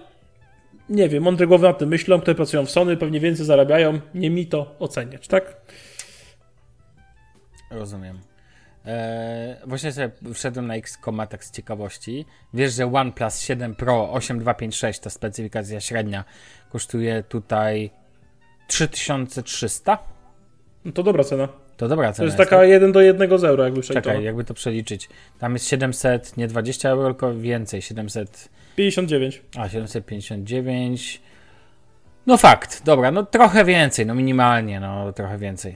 nie 0.89 1.09
wiem, 1.09 1.23
mądre 1.23 1.47
głowy 1.47 1.67
nad 1.67 1.79
tym 1.79 1.89
myślą, 1.89 2.21
które 2.21 2.35
pracują 2.35 2.67
w 2.67 2.71
Sony, 2.71 2.97
pewnie 2.97 3.21
więcej 3.21 3.47
zarabiają, 3.47 4.01
nie 4.15 4.31
mi 4.31 4.47
to 4.47 4.77
oceniać, 4.79 5.29
tak? 5.29 5.57
Rozumiem. 7.71 8.21
Eee, 8.87 9.57
właśnie 9.67 9.93
sobie 9.93 10.11
wszedłem 10.35 10.67
na 10.67 10.75
X.com 10.75 11.21
tak 11.31 11.45
z 11.45 11.51
ciekawości. 11.51 12.27
Wiesz, 12.55 12.75
że 12.75 12.93
OnePlus 12.93 13.41
7 13.41 13.75
Pro 13.75 14.13
8256, 14.13 15.01
ta 15.01 15.11
specyfikacja 15.11 15.81
średnia, 15.81 16.25
kosztuje 16.71 17.23
tutaj 17.23 17.91
3300? 18.73 19.99
No 20.85 20.93
to 20.93 21.03
dobra 21.03 21.25
cena. 21.25 21.49
To 21.77 21.89
dobra 21.89 22.13
cena. 22.13 22.17
To 22.17 22.25
jest 22.25 22.37
taka 22.37 22.59
tak? 22.59 22.69
1 22.69 22.93
do 22.93 23.01
1 23.01 23.39
z 23.39 23.45
euro, 23.45 23.65
jakby 23.65 23.81
przeliczyć. 23.81 24.05
Czekaj, 24.05 24.25
jakby 24.25 24.45
to 24.45 24.55
przeliczyć. 24.55 25.09
Tam 25.39 25.53
jest 25.53 25.69
700, 25.69 26.37
nie 26.37 26.49
20 26.49 26.89
euro, 26.89 27.09
tylko 27.09 27.35
więcej, 27.35 27.83
700... 27.83 28.49
59. 28.77 29.43
A, 29.57 29.69
759. 29.69 31.21
No 32.27 32.37
fakt, 32.37 32.85
dobra, 32.85 33.11
no 33.11 33.27
trochę 33.27 33.65
więcej, 33.65 34.07
no 34.07 34.15
minimalnie, 34.15 34.81
no 34.81 35.13
trochę 35.13 35.39
więcej. 35.39 35.75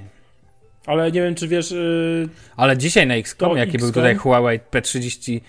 Ale 0.87 1.13
nie 1.13 1.23
wiem, 1.23 1.35
czy 1.35 1.49
wiesz... 1.49 1.71
Yy... 1.71 2.29
Ale 2.57 2.77
dzisiaj 2.77 3.07
na 3.07 3.15
XCOM, 3.15 3.57
jaki 3.57 3.79
był 3.79 3.93
tutaj 3.93 4.15
Huawei 4.15 4.61
P30 4.71 5.41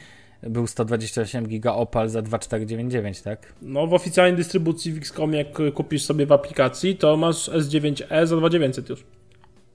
był 0.44 0.67
128 0.67 1.48
giga 1.48 1.74
Opal 1.74 2.10
za 2.10 2.22
2499, 2.22 3.22
tak? 3.22 3.53
No 3.62 3.88
w 3.88 3.94
oficjalnej 3.94 4.36
dystrybucji 4.36 4.94
w 4.94 4.98
XCOM 4.98 5.34
jak 5.34 5.48
kupisz 5.74 6.06
sobie 6.06 6.25
w 6.25 6.32
aplikacji, 6.32 6.96
to 6.96 7.17
masz 7.17 7.50
S9e 7.50 8.25
za 8.25 8.38
2900 8.38 8.89
już. 8.89 9.06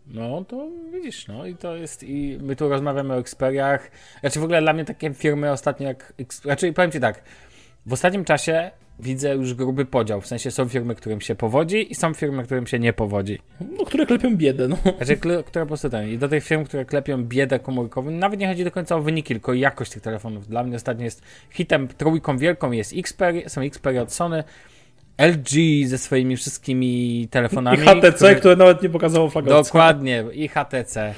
No 0.07 0.45
to 0.45 0.69
widzisz, 0.92 1.28
no 1.28 1.47
i 1.47 1.57
to 1.57 1.76
jest 1.76 2.02
i 2.02 2.38
my 2.40 2.57
tu 2.57 2.69
rozmawiamy 2.69 3.14
o 3.14 3.19
Xperiach. 3.19 3.90
Znaczy 4.21 4.40
w 4.40 4.45
ogóle 4.45 4.62
dla 4.62 4.73
mnie 4.73 4.85
takie 4.85 5.14
firmy 5.14 5.50
ostatnio 5.50 5.88
jak, 5.88 6.12
znaczy 6.42 6.73
powiem 6.73 6.90
Ci 6.90 7.00
tak, 7.00 7.23
w 7.87 7.92
ostatnim 7.92 8.25
czasie 8.25 8.71
widzę 8.99 9.35
już 9.35 9.55
gruby 9.55 9.85
podział. 9.85 10.21
W 10.21 10.27
sensie 10.27 10.51
są 10.51 10.69
firmy, 10.69 10.95
którym 10.95 11.21
się 11.21 11.35
powodzi 11.35 11.93
i 11.93 11.95
są 11.95 12.15
firmy, 12.15 12.45
którym 12.45 12.67
się 12.67 12.79
nie 12.79 12.93
powodzi. 12.93 13.39
No, 13.79 13.85
które 13.85 14.07
klepią 14.07 14.37
biedę, 14.37 14.69
no. 14.69 14.77
Znaczy, 14.97 15.17
które 15.17 15.43
po 15.43 15.67
prostu 15.67 15.91
ten. 15.91 16.09
I 16.09 16.19
do 16.19 16.29
tych 16.29 16.45
firm, 16.45 16.65
które 16.65 16.85
klepią 16.85 17.25
biedę 17.25 17.59
komórkową, 17.59 18.11
nawet 18.11 18.41
nie 18.41 18.49
chodzi 18.49 18.65
do 18.65 18.71
końca 18.71 18.97
o 18.97 19.01
wyniki, 19.01 19.35
tylko 19.35 19.55
jakość 19.55 19.93
tych 19.93 20.03
telefonów. 20.03 20.49
Dla 20.49 20.65
mnie 20.65 20.77
ostatnio 20.77 21.05
jest 21.05 21.23
hitem, 21.51 21.89
trójką 21.89 22.39
wielką 22.39 22.73
jest 22.73 22.93
Xperia, 22.97 23.49
są 23.49 23.61
Xperia 23.61 24.03
od 24.03 24.13
Sony, 24.13 24.45
LG 25.19 25.87
ze 25.87 25.99
swoimi 25.99 26.37
wszystkimi 26.37 27.29
telefonami. 27.31 27.79
I 27.79 27.81
HTC, 27.81 28.13
które, 28.13 28.35
które 28.35 28.57
nawet 28.57 28.83
nie 28.83 28.91
pokazało 28.91 29.31
flagowca. 29.31 29.63
Dokładnie, 29.63 30.25
i 30.33 30.49
HTC. 30.49 31.15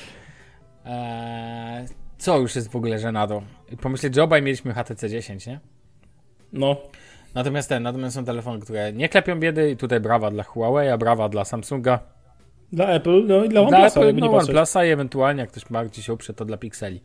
Eee 0.85 2.05
co 2.25 2.39
już 2.39 2.57
jest 2.57 2.71
w 2.71 2.77
ogóle 2.77 2.99
żenadą. 2.99 3.43
Pomyśleć, 3.81 4.15
że 4.15 4.23
obaj 4.23 4.43
mieliśmy 4.43 4.75
HTC 4.75 5.11
10, 5.11 5.47
nie? 5.47 5.61
No. 6.53 6.77
Natomiast 7.35 7.69
ten, 7.69 7.83
natomiast 7.83 8.15
są 8.15 8.25
telefony, 8.25 8.61
które 8.61 8.93
nie 8.93 9.09
klepią 9.09 9.41
biedy 9.41 9.71
i 9.71 9.77
tutaj 9.77 10.01
brawa 10.01 10.31
dla 10.31 10.43
Huawei, 10.43 10.99
brawa 10.99 11.29
dla 11.29 11.45
Samsunga. 11.45 11.99
Dla 12.73 12.87
Apple, 12.87 13.27
no 13.27 13.45
i 13.45 13.49
dla 13.49 13.65
Dla 13.65 13.79
OnePlusa, 13.79 14.01
Apple, 14.01 14.07
jakby 14.07 14.21
no. 14.21 14.37
OnePlusa 14.37 14.85
i 14.85 14.91
ewentualnie 14.91 15.41
jak 15.41 15.51
ktoś 15.51 15.65
bardziej 15.71 16.05
się 16.05 16.13
uprze, 16.13 16.35
to 16.35 16.45
dla 16.45 16.57
Pixeli. 16.57 17.01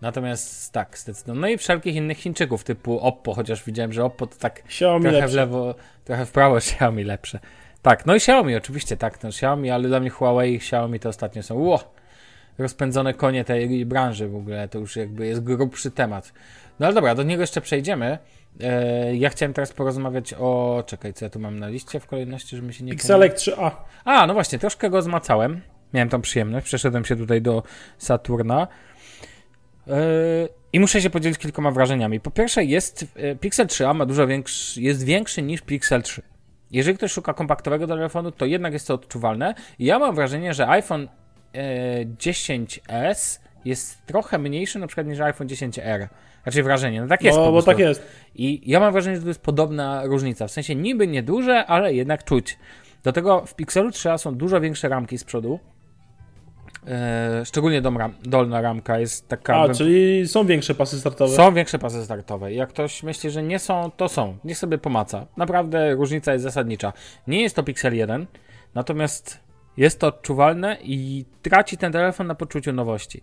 Natomiast 0.00 0.72
tak, 0.72 0.98
zdecydowanie. 0.98 1.40
No 1.40 1.48
i 1.48 1.58
wszelkich 1.58 1.94
innych 1.94 2.18
Chińczyków 2.18 2.64
typu 2.64 2.98
Oppo, 3.00 3.34
chociaż 3.34 3.64
widziałem, 3.64 3.92
że 3.92 4.04
Oppo 4.04 4.26
to 4.26 4.36
tak 4.38 4.60
Xiaomi 4.60 5.02
trochę 5.02 5.18
w 5.18 5.20
lepsze. 5.20 5.36
lewo, 5.36 5.74
trochę 6.04 6.26
w 6.26 6.32
prawo 6.32 6.56
Xiaomi 6.64 7.04
lepsze. 7.04 7.38
Tak, 7.82 8.06
no 8.06 8.14
i 8.14 8.16
Xiaomi 8.16 8.56
oczywiście, 8.56 8.96
tak, 8.96 9.22
no 9.22 9.28
Xiaomi, 9.28 9.70
ale 9.70 9.88
dla 9.88 10.00
mnie 10.00 10.10
Huawei 10.10 10.52
i 10.52 10.56
Xiaomi 10.56 11.00
to 11.00 11.08
ostatnio 11.08 11.42
są 11.42 11.54
ło, 11.54 11.94
rozpędzone 12.58 13.14
konie 13.14 13.44
tej 13.44 13.86
branży 13.86 14.28
w 14.28 14.36
ogóle, 14.36 14.68
to 14.68 14.78
już 14.78 14.96
jakby 14.96 15.26
jest 15.26 15.40
grubszy 15.44 15.90
temat. 15.90 16.32
No 16.80 16.86
ale 16.86 16.94
dobra, 16.94 17.14
do 17.14 17.22
niego 17.22 17.40
jeszcze 17.40 17.60
przejdziemy. 17.60 18.18
E, 18.60 19.16
ja 19.16 19.30
chciałem 19.30 19.52
teraz 19.52 19.72
porozmawiać 19.72 20.34
o, 20.38 20.82
czekaj, 20.86 21.12
co 21.12 21.24
ja 21.24 21.30
tu 21.30 21.40
mam 21.40 21.58
na 21.58 21.68
liście 21.68 22.00
w 22.00 22.06
kolejności, 22.06 22.56
żeby 22.56 22.72
się 22.72 22.84
nie 22.84 22.92
Pixelek 22.92 23.34
3a. 23.34 23.70
a, 24.04 24.26
no 24.26 24.34
właśnie, 24.34 24.58
troszkę 24.58 24.90
go 24.90 25.02
zmacałem. 25.02 25.60
Miałem 25.94 26.08
tą 26.08 26.20
przyjemność. 26.20 26.66
Przeszedłem 26.66 27.04
się 27.04 27.16
tutaj 27.16 27.42
do 27.42 27.62
Saturna. 27.98 28.68
Yy, 29.86 29.94
I 30.72 30.80
muszę 30.80 31.00
się 31.00 31.10
podzielić 31.10 31.38
kilkoma 31.38 31.70
wrażeniami. 31.70 32.20
Po 32.20 32.30
pierwsze, 32.30 32.64
jest 32.64 33.06
yy, 33.16 33.36
Pixel 33.36 33.66
3a 33.66 33.94
ma 33.94 34.06
dużo 34.06 34.26
większy, 34.26 34.82
jest 34.82 35.04
większy 35.04 35.42
niż 35.42 35.60
Pixel 35.60 36.02
3. 36.02 36.22
Jeżeli 36.70 36.96
ktoś 36.96 37.12
szuka 37.12 37.34
kompaktowego 37.34 37.86
telefonu, 37.86 38.32
to 38.32 38.46
jednak 38.46 38.72
jest 38.72 38.86
to 38.88 38.94
odczuwalne. 38.94 39.54
I 39.78 39.84
ja 39.84 39.98
mam 39.98 40.14
wrażenie, 40.14 40.54
że 40.54 40.68
iPhone 40.68 41.08
yy, 41.54 41.60
10s 42.06 43.40
jest 43.64 44.06
trochę 44.06 44.38
mniejszy 44.38 44.78
na 44.78 44.86
przykład 44.86 45.06
niż 45.06 45.20
iPhone 45.20 45.48
10R. 45.48 46.08
Raczej 46.46 46.62
wrażenie. 46.62 47.00
No 47.00 47.06
tak 47.06 47.22
jest 47.22 47.38
No, 47.38 47.52
bo 47.52 47.62
tak 47.62 47.78
jest. 47.78 48.06
I 48.34 48.70
ja 48.70 48.80
mam 48.80 48.92
wrażenie, 48.92 49.16
że 49.16 49.22
to 49.22 49.28
jest 49.28 49.42
podobna 49.42 50.02
różnica. 50.04 50.46
W 50.46 50.50
sensie 50.50 50.74
niby 50.74 51.06
nieduże, 51.06 51.66
ale 51.66 51.94
jednak 51.94 52.24
czuć. 52.24 52.58
Do 53.02 53.12
tego 53.12 53.46
w 53.46 53.54
Pixelu 53.54 53.90
3a 53.90 54.18
są 54.18 54.34
dużo 54.34 54.60
większe 54.60 54.88
ramki 54.88 55.18
z 55.18 55.24
przodu. 55.24 55.58
Eee, 56.86 57.44
szczególnie 57.46 57.82
dom 57.82 57.98
dolna 58.22 58.60
ramka 58.60 58.98
jest 58.98 59.28
taka. 59.28 59.56
A, 59.56 59.66
bym- 59.66 59.76
czyli 59.76 60.28
są 60.28 60.46
większe 60.46 60.74
pasy 60.74 61.00
startowe. 61.00 61.36
Są 61.36 61.54
większe 61.54 61.78
pasy 61.78 62.04
startowe. 62.04 62.52
Jak 62.52 62.68
ktoś 62.68 63.02
myśli, 63.02 63.30
że 63.30 63.42
nie 63.42 63.58
są, 63.58 63.90
to 63.96 64.08
są. 64.08 64.36
Niech 64.44 64.58
sobie 64.58 64.78
pomaca. 64.78 65.26
Naprawdę 65.36 65.94
różnica 65.94 66.32
jest 66.32 66.42
zasadnicza. 66.42 66.92
Nie 67.26 67.42
jest 67.42 67.56
to 67.56 67.62
Pixel 67.62 67.94
1, 67.94 68.26
natomiast 68.74 69.40
jest 69.76 70.00
to 70.00 70.06
odczuwalne 70.06 70.76
i 70.82 71.24
traci 71.42 71.76
ten 71.76 71.92
telefon 71.92 72.26
na 72.26 72.34
poczuciu 72.34 72.72
nowości. 72.72 73.22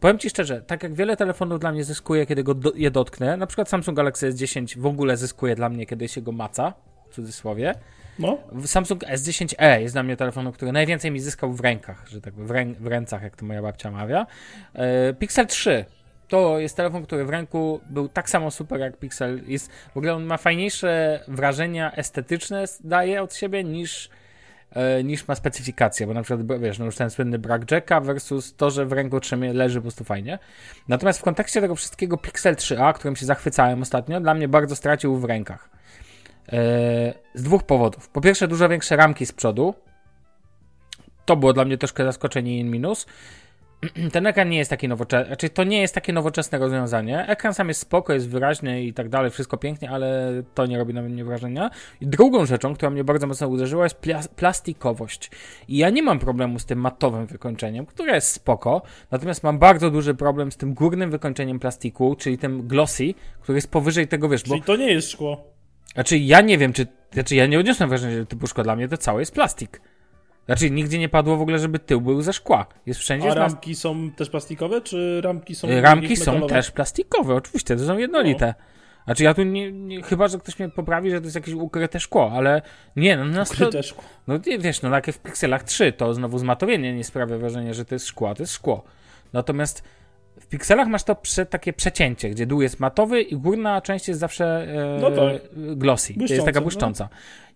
Powiem 0.00 0.18
Ci 0.18 0.30
szczerze, 0.30 0.62
tak 0.62 0.82
jak 0.82 0.94
wiele 0.94 1.16
telefonów 1.16 1.60
dla 1.60 1.72
mnie 1.72 1.84
zyskuje, 1.84 2.26
kiedy 2.26 2.42
go 2.42 2.54
do, 2.54 2.72
je 2.74 2.90
dotknę, 2.90 3.36
na 3.36 3.46
przykład 3.46 3.68
Samsung 3.68 3.96
Galaxy 3.96 4.32
S10 4.32 4.78
w 4.78 4.86
ogóle 4.86 5.16
zyskuje 5.16 5.54
dla 5.54 5.68
mnie, 5.68 5.86
kiedy 5.86 6.08
się 6.08 6.22
go 6.22 6.32
maca, 6.32 6.72
w 7.10 7.14
cudzysłowie. 7.14 7.74
No. 8.18 8.38
Samsung 8.66 9.04
S10e 9.04 9.80
jest 9.80 9.94
dla 9.94 10.02
mnie 10.02 10.16
telefonem, 10.16 10.52
który 10.52 10.72
najwięcej 10.72 11.10
mi 11.10 11.20
zyskał 11.20 11.52
w 11.52 11.60
rękach, 11.60 12.08
że 12.08 12.20
tak 12.20 12.34
w, 12.34 12.50
rę, 12.50 12.66
w 12.80 12.86
ręcach, 12.86 13.22
jak 13.22 13.36
to 13.36 13.46
moja 13.46 13.62
babcia 13.62 13.90
mawia. 13.90 14.26
E, 14.74 15.14
Pixel 15.14 15.46
3 15.46 15.84
to 16.30 16.58
jest 16.58 16.76
telefon, 16.76 17.02
który 17.02 17.24
w 17.24 17.30
ręku 17.30 17.80
był 17.90 18.08
tak 18.08 18.30
samo 18.30 18.50
super 18.50 18.80
jak 18.80 18.96
Pixel. 18.96 19.42
Jest, 19.46 19.72
w 19.94 19.96
ogóle 19.96 20.14
on 20.14 20.24
ma 20.24 20.36
fajniejsze 20.36 21.20
wrażenia 21.28 21.92
estetyczne, 21.92 22.64
daje 22.84 23.22
od 23.22 23.34
siebie 23.34 23.64
niż, 23.64 24.10
niż 25.04 25.28
ma 25.28 25.34
specyfikację, 25.34 26.06
bo 26.06 26.14
na 26.14 26.22
przykład, 26.22 26.60
wiesz, 26.60 26.78
no 26.78 26.84
już 26.84 26.96
ten 26.96 27.10
słynny 27.10 27.38
brak 27.38 27.70
jacka 27.70 28.00
versus 28.00 28.56
to, 28.56 28.70
że 28.70 28.86
w 28.86 28.92
ręku 28.92 29.20
trzymie, 29.20 29.52
leży 29.52 29.78
po 29.78 29.82
prostu 29.82 30.04
fajnie. 30.04 30.38
Natomiast 30.88 31.18
w 31.18 31.22
kontekście 31.22 31.60
tego 31.60 31.74
wszystkiego 31.74 32.16
Pixel 32.16 32.54
3a, 32.54 32.94
którym 32.94 33.16
się 33.16 33.26
zachwycałem 33.26 33.82
ostatnio, 33.82 34.20
dla 34.20 34.34
mnie 34.34 34.48
bardzo 34.48 34.76
stracił 34.76 35.16
w 35.16 35.24
rękach. 35.24 35.70
E, 36.52 36.58
Z 37.34 37.42
dwóch 37.42 37.62
powodów. 37.62 38.08
Po 38.08 38.20
pierwsze, 38.20 38.48
dużo 38.48 38.68
większe 38.68 38.96
ramki 38.96 39.26
z 39.26 39.32
przodu. 39.32 39.74
To 41.24 41.36
było 41.36 41.52
dla 41.52 41.64
mnie 41.64 41.78
troszkę 41.78 42.04
zaskoczenie 42.04 42.58
i 42.58 42.64
minus. 42.64 43.06
Ten 44.12 44.26
ekran 44.26 44.48
nie 44.48 44.58
jest 44.58 44.70
taki 44.70 44.88
nowoczesny, 44.88 45.26
znaczy 45.26 45.50
to 45.50 45.64
nie 45.64 45.80
jest 45.80 45.94
takie 45.94 46.12
nowoczesne 46.12 46.58
rozwiązanie. 46.58 47.26
Ekran 47.26 47.54
sam 47.54 47.68
jest 47.68 47.80
spoko, 47.80 48.12
jest 48.12 48.28
wyraźny 48.28 48.82
i 48.82 48.92
tak 48.92 49.08
dalej, 49.08 49.30
wszystko 49.30 49.56
pięknie, 49.56 49.90
ale 49.90 50.30
to 50.54 50.66
nie 50.66 50.78
robi 50.78 50.94
na 50.94 51.02
mnie 51.02 51.24
wrażenia. 51.24 51.70
I 52.00 52.06
drugą 52.06 52.46
rzeczą, 52.46 52.74
która 52.74 52.90
mnie 52.90 53.04
bardzo 53.04 53.26
mocno 53.26 53.48
uderzyła, 53.48 53.84
jest 53.84 54.00
plas- 54.00 54.28
plastikowość. 54.28 55.30
I 55.68 55.76
ja 55.76 55.90
nie 55.90 56.02
mam 56.02 56.18
problemu 56.18 56.58
z 56.58 56.66
tym 56.66 56.78
matowym 56.80 57.26
wykończeniem, 57.26 57.86
które 57.86 58.14
jest 58.14 58.28
spoko, 58.32 58.82
natomiast 59.10 59.42
mam 59.42 59.58
bardzo 59.58 59.90
duży 59.90 60.14
problem 60.14 60.52
z 60.52 60.56
tym 60.56 60.74
górnym 60.74 61.10
wykończeniem 61.10 61.58
plastiku, 61.58 62.16
czyli 62.16 62.38
tym 62.38 62.68
glossy, 62.68 63.14
który 63.40 63.56
jest 63.58 63.70
powyżej 63.70 64.08
tego, 64.08 64.28
wiesz, 64.28 64.42
bo 64.42 64.48
Czyli 64.48 64.62
to 64.62 64.76
nie 64.76 64.92
jest 64.92 65.10
szkło. 65.10 65.44
znaczy, 65.94 66.18
ja 66.18 66.40
nie 66.40 66.58
wiem, 66.58 66.72
czy. 66.72 66.86
Znaczy, 67.12 67.34
ja 67.34 67.46
nie 67.46 67.58
odniosłem 67.58 67.88
wrażenia, 67.88 68.16
że 68.16 68.26
typu 68.26 68.46
szkła. 68.46 68.64
Dla 68.64 68.76
mnie 68.76 68.88
to 68.88 68.96
całe 68.96 69.20
jest 69.20 69.34
plastik. 69.34 69.80
Znaczy, 70.50 70.70
nigdzie 70.70 70.98
nie 70.98 71.08
padło 71.08 71.36
w 71.36 71.40
ogóle, 71.40 71.58
żeby 71.58 71.78
tył 71.78 72.00
był 72.00 72.22
ze 72.22 72.32
szkła. 72.32 72.66
Jest 72.86 73.00
wszędzie. 73.00 73.30
A 73.30 73.34
ramki 73.34 73.74
są 73.74 74.10
też 74.10 74.30
plastikowe, 74.30 74.80
czy 74.80 75.20
ramki 75.20 75.54
są 75.54 75.68
Ramki 75.80 76.04
jakieś 76.04 76.22
są 76.22 76.46
też 76.46 76.70
plastikowe, 76.70 77.34
oczywiście, 77.34 77.76
to 77.76 77.86
są 77.86 77.98
jednolite. 77.98 78.54
Znaczy, 79.04 79.24
ja 79.24 79.34
tu 79.34 79.42
nie, 79.42 79.72
nie. 79.72 80.02
Chyba, 80.02 80.28
że 80.28 80.38
ktoś 80.38 80.58
mnie 80.58 80.68
poprawi, 80.68 81.10
że 81.10 81.20
to 81.20 81.24
jest 81.24 81.34
jakieś 81.34 81.54
ukryte 81.54 82.00
szkło, 82.00 82.32
ale 82.32 82.62
nie, 82.96 83.16
no 83.16 83.24
na 83.24 83.44
sto, 83.44 83.54
Ukryte 83.54 83.82
szkło. 83.82 84.04
No 84.26 84.38
nie, 84.46 84.58
wiesz, 84.58 84.82
no 84.82 84.90
takie 84.90 85.12
w 85.12 85.18
pikselach 85.18 85.62
3 85.62 85.92
to 85.92 86.14
znowu 86.14 86.38
zmatowienie 86.38 86.94
nie 86.94 87.04
sprawia 87.04 87.38
wrażenia, 87.38 87.74
że 87.74 87.84
to 87.84 87.94
jest 87.94 88.06
szkło, 88.06 88.34
to 88.34 88.42
jest 88.42 88.52
szkło. 88.52 88.84
Natomiast 89.32 89.84
w 90.40 90.46
pikselach 90.46 90.88
masz 90.88 91.04
to 91.04 91.14
prze, 91.14 91.46
takie 91.46 91.72
przecięcie, 91.72 92.30
gdzie 92.30 92.46
dół 92.46 92.62
jest 92.62 92.80
matowy 92.80 93.22
i 93.22 93.36
górna 93.36 93.80
część 93.80 94.08
jest 94.08 94.20
zawsze 94.20 94.44
e, 94.46 94.98
No 95.00 95.10
tak. 95.10 95.42
glossy. 95.76 96.14
to 96.14 96.20
jest 96.20 96.28
Błyszcząca, 96.28 96.44
taka 96.44 96.60
no. 96.60 96.64
błyszcząca. 96.64 97.08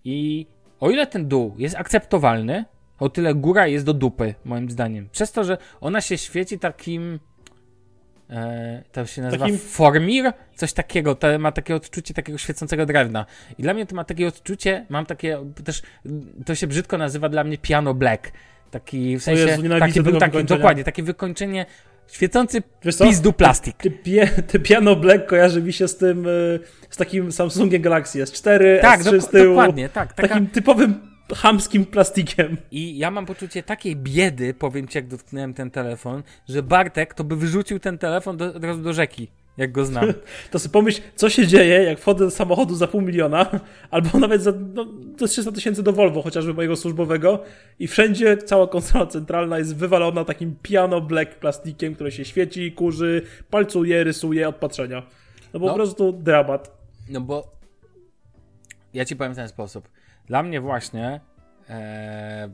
I 0.04 0.46
o 0.80 0.90
ile 0.90 1.06
ten 1.06 1.28
dół 1.28 1.54
jest 1.58 1.76
akceptowalny, 1.76 2.64
o 3.04 3.08
tyle 3.08 3.34
góra 3.34 3.66
jest 3.66 3.84
do 3.84 3.94
dupy, 3.94 4.34
moim 4.44 4.70
zdaniem. 4.70 5.08
Przez 5.12 5.32
to, 5.32 5.44
że 5.44 5.58
ona 5.80 6.00
się 6.00 6.18
świeci 6.18 6.58
takim. 6.58 7.18
E, 8.30 8.82
to 8.92 9.06
się 9.06 9.22
nazywa 9.22 9.44
Takim- 9.44 9.58
formir, 9.58 10.32
coś 10.54 10.72
takiego, 10.72 11.14
to 11.14 11.38
ma 11.38 11.52
takie 11.52 11.74
odczucie 11.74 12.14
takiego 12.14 12.38
świecącego 12.38 12.86
drewna. 12.86 13.26
I 13.58 13.62
dla 13.62 13.74
mnie 13.74 13.86
to 13.86 13.96
ma 13.96 14.04
takie 14.04 14.28
odczucie, 14.28 14.86
mam 14.88 15.06
takie, 15.06 15.38
też, 15.64 15.82
to 16.46 16.54
się 16.54 16.66
brzydko 16.66 16.98
nazywa 16.98 17.28
dla 17.28 17.44
mnie 17.44 17.58
piano 17.58 17.94
black. 17.94 18.32
Taki, 18.70 19.16
w 19.18 19.22
sensie, 19.22 19.42
Jezu, 19.42 19.62
taki 19.78 20.02
był 20.02 20.18
taki, 20.18 20.44
dokładnie, 20.44 20.84
takie 20.84 21.02
wykończenie, 21.02 21.66
świecący 22.08 22.62
pizdu 23.02 23.32
plastik. 23.32 23.76
Ty, 23.76 23.90
pie, 23.90 24.26
ty 24.46 24.60
piano 24.60 24.96
black 24.96 25.26
kojarzy 25.26 25.62
mi 25.62 25.72
się 25.72 25.88
z 25.88 25.96
tym, 25.96 26.26
y, 26.26 26.60
z 26.90 26.96
takim 26.96 27.32
Samsungiem 27.32 27.82
Galaxy 27.82 28.22
S4, 28.24 28.80
Tak, 28.80 29.00
S3 29.00 29.20
z 29.20 29.24
dok- 29.24 29.30
tyłu. 29.30 29.54
dokładnie, 29.56 29.88
tak. 29.88 30.12
Taka, 30.12 30.28
Takim 30.28 30.46
typowym 30.46 31.13
chamskim 31.32 31.86
plastikiem. 31.86 32.56
I 32.70 32.98
ja 32.98 33.10
mam 33.10 33.26
poczucie 33.26 33.62
takiej 33.62 33.96
biedy, 33.96 34.54
powiem 34.54 34.88
ci, 34.88 34.98
jak 34.98 35.08
dotknąłem 35.08 35.54
ten 35.54 35.70
telefon, 35.70 36.22
że 36.48 36.62
Bartek 36.62 37.14
to 37.14 37.24
by 37.24 37.36
wyrzucił 37.36 37.78
ten 37.78 37.98
telefon 37.98 38.36
do, 38.36 38.54
od 38.54 38.64
razu 38.64 38.82
do 38.82 38.92
rzeki, 38.92 39.28
jak 39.56 39.72
go 39.72 39.84
znam. 39.84 40.04
To 40.50 40.58
sobie 40.58 40.72
pomyśl, 40.72 41.00
co 41.14 41.30
się 41.30 41.46
dzieje, 41.46 41.82
jak 41.82 41.98
wchodzę 42.00 42.24
do 42.24 42.30
samochodu 42.30 42.74
za 42.74 42.86
pół 42.86 43.00
miliona, 43.00 43.60
albo 43.90 44.18
nawet 44.18 44.42
za 44.42 44.52
no, 44.74 44.86
to 45.18 45.26
300 45.26 45.52
tysięcy 45.52 45.82
do 45.82 45.92
Volvo, 45.92 46.22
chociażby 46.22 46.54
mojego 46.54 46.76
służbowego, 46.76 47.42
i 47.78 47.86
wszędzie 47.86 48.36
cała 48.36 48.66
konsola 48.68 49.06
centralna 49.06 49.58
jest 49.58 49.76
wywalona 49.76 50.24
takim 50.24 50.56
piano 50.62 51.00
black 51.00 51.34
plastikiem, 51.34 51.94
które 51.94 52.12
się 52.12 52.24
świeci, 52.24 52.72
kurzy, 52.72 53.22
palcuje, 53.50 54.04
rysuje 54.04 54.48
od 54.48 54.56
patrzenia. 54.56 55.02
No 55.54 55.60
po 55.60 55.66
No. 55.66 55.74
prostu 55.74 56.12
dramat. 56.12 56.78
No 57.08 57.20
bo 57.20 57.54
ja 58.94 59.04
ci 59.04 59.16
powiem 59.16 59.32
w 59.32 59.36
ten 59.36 59.48
sposób. 59.48 59.88
Dla 60.26 60.42
mnie 60.42 60.60
właśnie 60.60 61.20
e, 61.68 62.48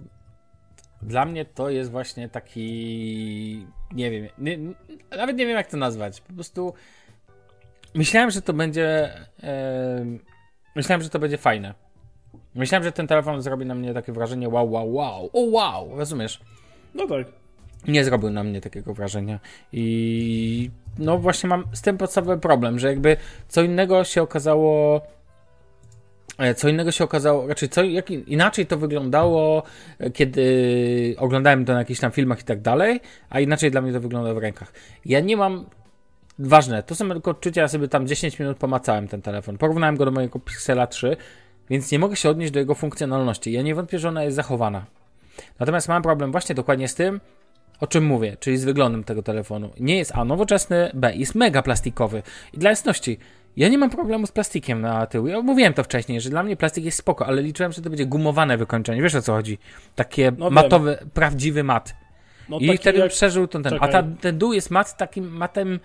dla 1.02 1.24
mnie 1.24 1.44
to 1.44 1.70
jest 1.70 1.90
właśnie 1.90 2.28
taki 2.28 3.66
nie 3.92 4.10
wiem, 4.10 4.28
nie, 4.38 4.58
nawet 5.16 5.36
nie 5.36 5.46
wiem 5.46 5.56
jak 5.56 5.66
to 5.66 5.76
nazwać. 5.76 6.20
Po 6.20 6.32
prostu 6.32 6.74
myślałem, 7.94 8.30
że 8.30 8.42
to 8.42 8.52
będzie 8.52 9.10
e, 9.42 10.06
myślałem, 10.76 11.02
że 11.02 11.10
to 11.10 11.18
będzie 11.18 11.38
fajne. 11.38 11.74
Myślałem, 12.54 12.84
że 12.84 12.92
ten 12.92 13.06
telefon 13.06 13.42
zrobi 13.42 13.66
na 13.66 13.74
mnie 13.74 13.94
takie 13.94 14.12
wrażenie 14.12 14.48
wow, 14.48 14.70
wow, 14.70 14.94
wow. 14.94 15.30
O 15.32 15.40
wow, 15.40 15.98
rozumiesz? 15.98 16.40
No 16.94 17.06
tak. 17.06 17.26
nie 17.88 18.04
zrobił 18.04 18.30
na 18.30 18.44
mnie 18.44 18.60
takiego 18.60 18.94
wrażenia. 18.94 19.40
I 19.72 20.70
no 20.98 21.18
właśnie 21.18 21.48
mam 21.48 21.64
z 21.72 21.82
tym 21.82 21.98
podstawowy 21.98 22.38
problem, 22.38 22.78
że 22.78 22.88
jakby 22.88 23.16
co 23.48 23.62
innego 23.62 24.04
się 24.04 24.22
okazało. 24.22 25.00
E, 26.40 26.54
Co 26.54 26.68
innego 26.68 26.92
się 26.92 27.04
okazało, 27.04 27.46
raczej 27.46 27.68
co, 27.68 27.84
jak 27.84 28.10
in- 28.10 28.24
inaczej 28.26 28.66
to 28.66 28.78
wyglądało, 28.78 29.62
e, 29.98 30.10
kiedy 30.10 31.14
oglądałem 31.18 31.64
to 31.64 31.72
na 31.72 31.78
jakichś 31.78 32.00
tam 32.00 32.10
filmach 32.10 32.40
i 32.40 32.44
tak 32.44 32.60
dalej, 32.60 33.00
a 33.30 33.40
inaczej 33.40 33.70
dla 33.70 33.80
mnie 33.80 33.92
to 33.92 34.00
wygląda 34.00 34.34
w 34.34 34.38
rękach. 34.38 34.72
Ja 35.04 35.20
nie 35.20 35.36
mam. 35.36 35.66
Ważne, 36.38 36.82
to 36.82 36.94
są 36.94 37.08
tylko 37.08 37.30
odczucia, 37.30 37.60
ja 37.60 37.68
sobie 37.68 37.88
tam 37.88 38.06
10 38.06 38.38
minut 38.38 38.58
pomacałem 38.58 39.08
ten 39.08 39.22
telefon. 39.22 39.58
Porównałem 39.58 39.96
go 39.96 40.04
do 40.04 40.10
mojego 40.10 40.38
Pixela 40.38 40.86
3, 40.86 41.16
więc 41.70 41.92
nie 41.92 41.98
mogę 41.98 42.16
się 42.16 42.30
odnieść 42.30 42.52
do 42.52 42.58
jego 42.58 42.74
funkcjonalności. 42.74 43.52
Ja 43.52 43.62
nie 43.62 43.74
wątpię, 43.74 43.98
że 43.98 44.08
ona 44.08 44.24
jest 44.24 44.36
zachowana. 44.36 44.84
Natomiast 45.58 45.88
mam 45.88 46.02
problem 46.02 46.32
właśnie 46.32 46.54
dokładnie 46.54 46.88
z 46.88 46.94
tym, 46.94 47.20
O 47.80 47.86
czym 47.86 48.04
mówię, 48.04 48.36
czyli 48.40 48.58
z 48.58 48.64
wyglądem 48.64 49.04
tego 49.04 49.22
telefonu. 49.22 49.70
Nie 49.80 49.98
jest 49.98 50.12
A 50.14 50.24
nowoczesny, 50.24 50.90
B 50.94 51.16
jest 51.16 51.34
mega 51.34 51.62
plastikowy. 51.62 52.22
I 52.52 52.58
dla 52.58 52.70
jasności, 52.70 53.18
ja 53.56 53.68
nie 53.68 53.78
mam 53.78 53.90
problemu 53.90 54.26
z 54.26 54.32
plastikiem 54.32 54.80
na 54.80 55.06
tył. 55.06 55.26
Ja 55.26 55.42
mówiłem 55.42 55.74
to 55.74 55.84
wcześniej, 55.84 56.20
że 56.20 56.30
dla 56.30 56.42
mnie 56.42 56.56
plastik 56.56 56.84
jest 56.84 56.98
spoko, 56.98 57.26
ale 57.26 57.42
liczyłem, 57.42 57.72
że 57.72 57.82
to 57.82 57.90
będzie 57.90 58.06
gumowane 58.06 58.56
wykończenie. 58.58 59.02
Wiesz 59.02 59.14
o 59.14 59.22
co 59.22 59.32
chodzi? 59.32 59.58
Takie 59.94 60.32
No 60.38 60.44
wiem. 60.44 60.54
matowe, 60.54 60.98
prawdziwy 61.14 61.64
mat. 61.64 61.94
No, 62.48 62.58
I 62.58 62.78
wtedy 62.78 62.98
jak- 62.98 63.10
przeżył 63.10 63.46
ten, 63.48 63.62
ten. 63.62 63.78
A 63.80 63.88
ta, 63.88 64.02
ten 64.20 64.38
dół 64.38 64.52
jest 64.52 64.70
mat 64.70 64.96
takim 64.96 65.28
matem 65.36 65.80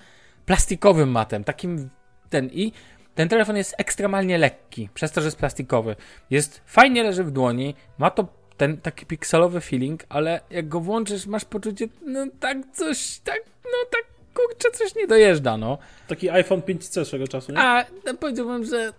plastikowym 0.45 1.09
matem, 1.11 1.43
takim 1.43 1.89
ten 2.29 2.49
i 2.53 2.71
ten 3.15 3.29
telefon 3.29 3.57
jest 3.57 3.75
ekstremalnie 3.77 4.37
lekki, 4.37 4.89
przez 4.93 5.11
to, 5.11 5.21
że 5.21 5.27
jest 5.27 5.37
plastikowy. 5.37 5.95
Jest 6.29 6.61
fajnie 6.65 7.03
leży 7.03 7.23
w 7.23 7.31
dłoni, 7.31 7.75
ma 7.97 8.09
to 8.09 8.27
ten 8.57 8.77
taki 8.77 9.05
pikselowy 9.05 9.61
feeling, 9.61 10.03
ale 10.09 10.41
jak 10.49 10.67
go 10.67 10.79
włączysz, 10.79 11.27
masz 11.27 11.45
poczucie, 11.45 11.87
no 12.05 12.25
tak 12.39 12.57
coś, 12.73 13.19
tak, 13.19 13.39
no 13.65 13.77
tak 13.91 14.14
kurczę, 14.35 14.71
coś 14.73 14.95
nie 14.95 15.07
dojeżdża, 15.07 15.57
no. 15.57 15.77
Taki 16.07 16.29
iPhone 16.29 16.61
5C 16.61 17.05
swego 17.05 17.27
czasu, 17.27 17.51
nie? 17.51 17.59
A 17.59 17.85
no, 18.05 18.13
powiedziałbym, 18.13 18.65
że 18.65 18.93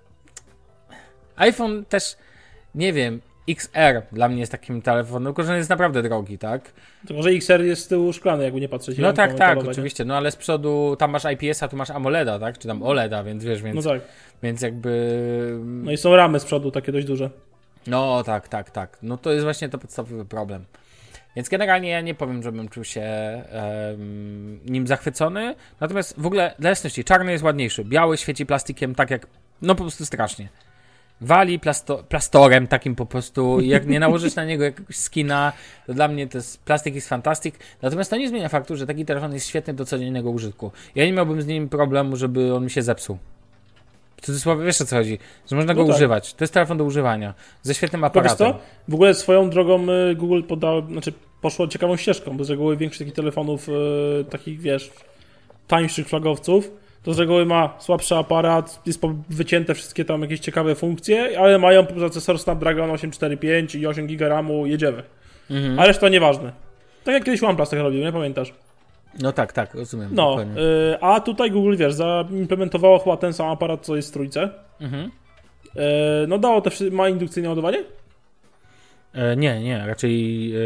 iPhone 1.36 1.84
też, 1.84 2.16
nie 2.74 2.92
wiem, 2.92 3.20
XR 3.48 4.02
dla 4.12 4.28
mnie 4.28 4.40
jest 4.40 4.52
takim 4.52 4.82
telefonem, 4.82 5.32
tylko 5.32 5.42
że 5.42 5.50
on 5.52 5.58
jest 5.58 5.70
naprawdę 5.70 6.02
drogi, 6.02 6.38
tak? 6.38 6.72
Tylko, 7.06 7.22
że 7.22 7.30
XR 7.30 7.60
jest 7.60 7.84
z 7.84 7.88
tyłu 7.88 8.12
szklany, 8.12 8.44
jakby 8.44 8.60
nie 8.60 8.68
patrzeć. 8.68 8.98
No 8.98 9.12
tak, 9.12 9.34
tak, 9.34 9.58
oczywiście. 9.58 10.04
No 10.04 10.16
ale 10.16 10.30
z 10.30 10.36
przodu 10.36 10.96
tam 10.98 11.10
masz 11.10 11.22
IPS-a, 11.24 11.68
tu 11.68 11.76
masz 11.76 11.90
AMOLEDa, 11.90 12.38
tak? 12.38 12.58
Czy 12.58 12.68
tam 12.68 12.82
OLEDa, 12.82 13.24
więc 13.24 13.44
wiesz, 13.44 13.62
więc, 13.62 13.84
No 13.84 13.92
tak. 13.92 14.02
więc 14.42 14.62
jakby. 14.62 15.60
No 15.64 15.92
i 15.92 15.96
są 15.96 16.16
ramy 16.16 16.40
z 16.40 16.44
przodu 16.44 16.70
takie 16.70 16.92
dość 16.92 17.06
duże. 17.06 17.30
No 17.86 18.24
tak, 18.24 18.48
tak, 18.48 18.70
tak. 18.70 18.98
No 19.02 19.18
to 19.18 19.32
jest 19.32 19.44
właśnie 19.44 19.68
to 19.68 19.78
podstawowy 19.78 20.24
problem. 20.24 20.64
Więc 21.36 21.48
generalnie 21.48 21.88
ja 21.88 22.00
nie 22.00 22.14
powiem, 22.14 22.42
żebym 22.42 22.68
czuł 22.68 22.84
się 22.84 23.02
em, 23.02 24.60
nim 24.64 24.86
zachwycony. 24.86 25.54
Natomiast 25.80 26.20
w 26.20 26.26
ogóle 26.26 26.54
dla 26.58 26.70
jasności, 26.70 27.04
czarny 27.04 27.32
jest 27.32 27.44
ładniejszy. 27.44 27.84
Biały 27.84 28.16
świeci 28.16 28.46
plastikiem 28.46 28.94
tak 28.94 29.10
jak. 29.10 29.26
No 29.62 29.74
po 29.74 29.82
prostu 29.82 30.06
strasznie. 30.06 30.48
Wali 31.20 31.60
plasto, 31.60 32.04
plastorem 32.08 32.66
takim 32.66 32.94
po 32.94 33.06
prostu. 33.06 33.60
Jak 33.60 33.86
nie 33.86 34.00
nałożysz 34.00 34.34
na 34.34 34.44
niego 34.44 34.64
jakiegoś 34.64 34.96
skina, 34.96 35.52
to 35.86 35.94
dla 35.94 36.08
mnie 36.08 36.26
to 36.26 36.38
jest 36.38 36.62
plastik 36.62 36.94
jest 36.94 37.08
fantastic. 37.08 37.54
Natomiast 37.82 38.10
to 38.10 38.16
nie 38.16 38.28
zmienia 38.28 38.48
faktu, 38.48 38.76
że 38.76 38.86
taki 38.86 39.04
telefon 39.04 39.32
jest 39.32 39.48
świetny 39.48 39.74
do 39.74 39.84
codziennego 39.84 40.30
użytku. 40.30 40.72
Ja 40.94 41.04
nie 41.04 41.12
miałbym 41.12 41.42
z 41.42 41.46
nim 41.46 41.68
problemu, 41.68 42.16
żeby 42.16 42.54
on 42.54 42.64
mi 42.64 42.70
się 42.70 42.82
zepsuł. 42.82 43.18
Cudzysłowie, 44.26 44.64
wiesz 44.66 44.80
o 44.80 44.84
co 44.84 44.96
chodzi? 44.96 45.18
Że 45.50 45.56
można 45.56 45.74
go 45.74 45.80
No 45.82 45.86
tak. 45.88 45.96
używać. 45.96 46.34
To 46.34 46.44
jest 46.44 46.54
telefon 46.54 46.78
do 46.78 46.84
używania. 46.84 47.34
Ze 47.62 47.74
świetnym 47.74 48.04
aparatem. 48.04 48.36
co? 48.36 48.58
W 48.88 48.94
ogóle 48.94 49.14
swoją 49.14 49.50
drogą 49.50 49.86
y, 50.10 50.14
Google 50.14 50.42
podał, 50.42 50.86
znaczy 50.86 51.12
poszło 51.40 51.68
ciekawą 51.68 51.96
ścieżką, 51.96 52.36
bo 52.36 52.44
z 52.44 52.50
reguły 52.50 52.76
większość 52.76 52.98
takich 52.98 53.14
telefonów, 53.14 53.68
y, 53.68 54.24
takich 54.30 54.60
wiesz, 54.60 54.90
tańszych 55.66 56.08
flagowców, 56.08 56.70
to 57.02 57.14
z 57.14 57.18
reguły 57.18 57.46
ma 57.46 57.74
słabszy 57.78 58.14
aparat, 58.16 58.82
jest 58.86 59.02
wycięte 59.30 59.74
wszystkie 59.74 60.04
tam 60.04 60.22
jakieś 60.22 60.40
ciekawe 60.40 60.74
funkcje, 60.74 61.40
ale 61.40 61.58
mają 61.58 61.86
procesor 61.86 62.38
Snapdragon 62.38 62.90
845 62.90 63.74
i 63.74 63.86
8 63.86 64.06
GB 64.06 64.28
RAMu, 64.28 64.66
jedziemy. 64.66 65.02
Mhm. 65.50 65.78
A 65.78 65.86
reszta 65.86 66.08
nieważne. 66.08 66.52
Tak 67.04 67.14
jak 67.14 67.24
kiedyś 67.24 67.42
OnePlus 67.42 67.68
tak 67.70 67.80
robił, 67.80 68.00
nie 68.00 68.12
pamiętasz? 68.12 68.52
No 69.22 69.32
tak, 69.32 69.52
tak, 69.52 69.74
rozumiem. 69.74 70.08
No, 70.12 70.42
y, 70.42 71.00
a 71.00 71.20
tutaj 71.20 71.50
Google, 71.50 71.76
wiesz, 71.76 71.94
zaimplementowało 71.94 72.98
chyba 72.98 73.16
ten 73.16 73.32
sam 73.32 73.48
aparat, 73.48 73.86
co 73.86 73.96
jest 73.96 74.08
w 74.08 74.12
trójce. 74.12 74.50
Mhm. 74.80 75.10
Y, 75.76 75.80
no 76.28 76.38
dało 76.38 76.60
też, 76.60 76.80
ma 76.90 77.08
indukcyjne 77.08 77.48
ładowanie? 77.48 77.84
E, 79.16 79.36
nie, 79.36 79.60
nie, 79.60 79.86
raczej 79.86 80.52
e, 80.54 80.58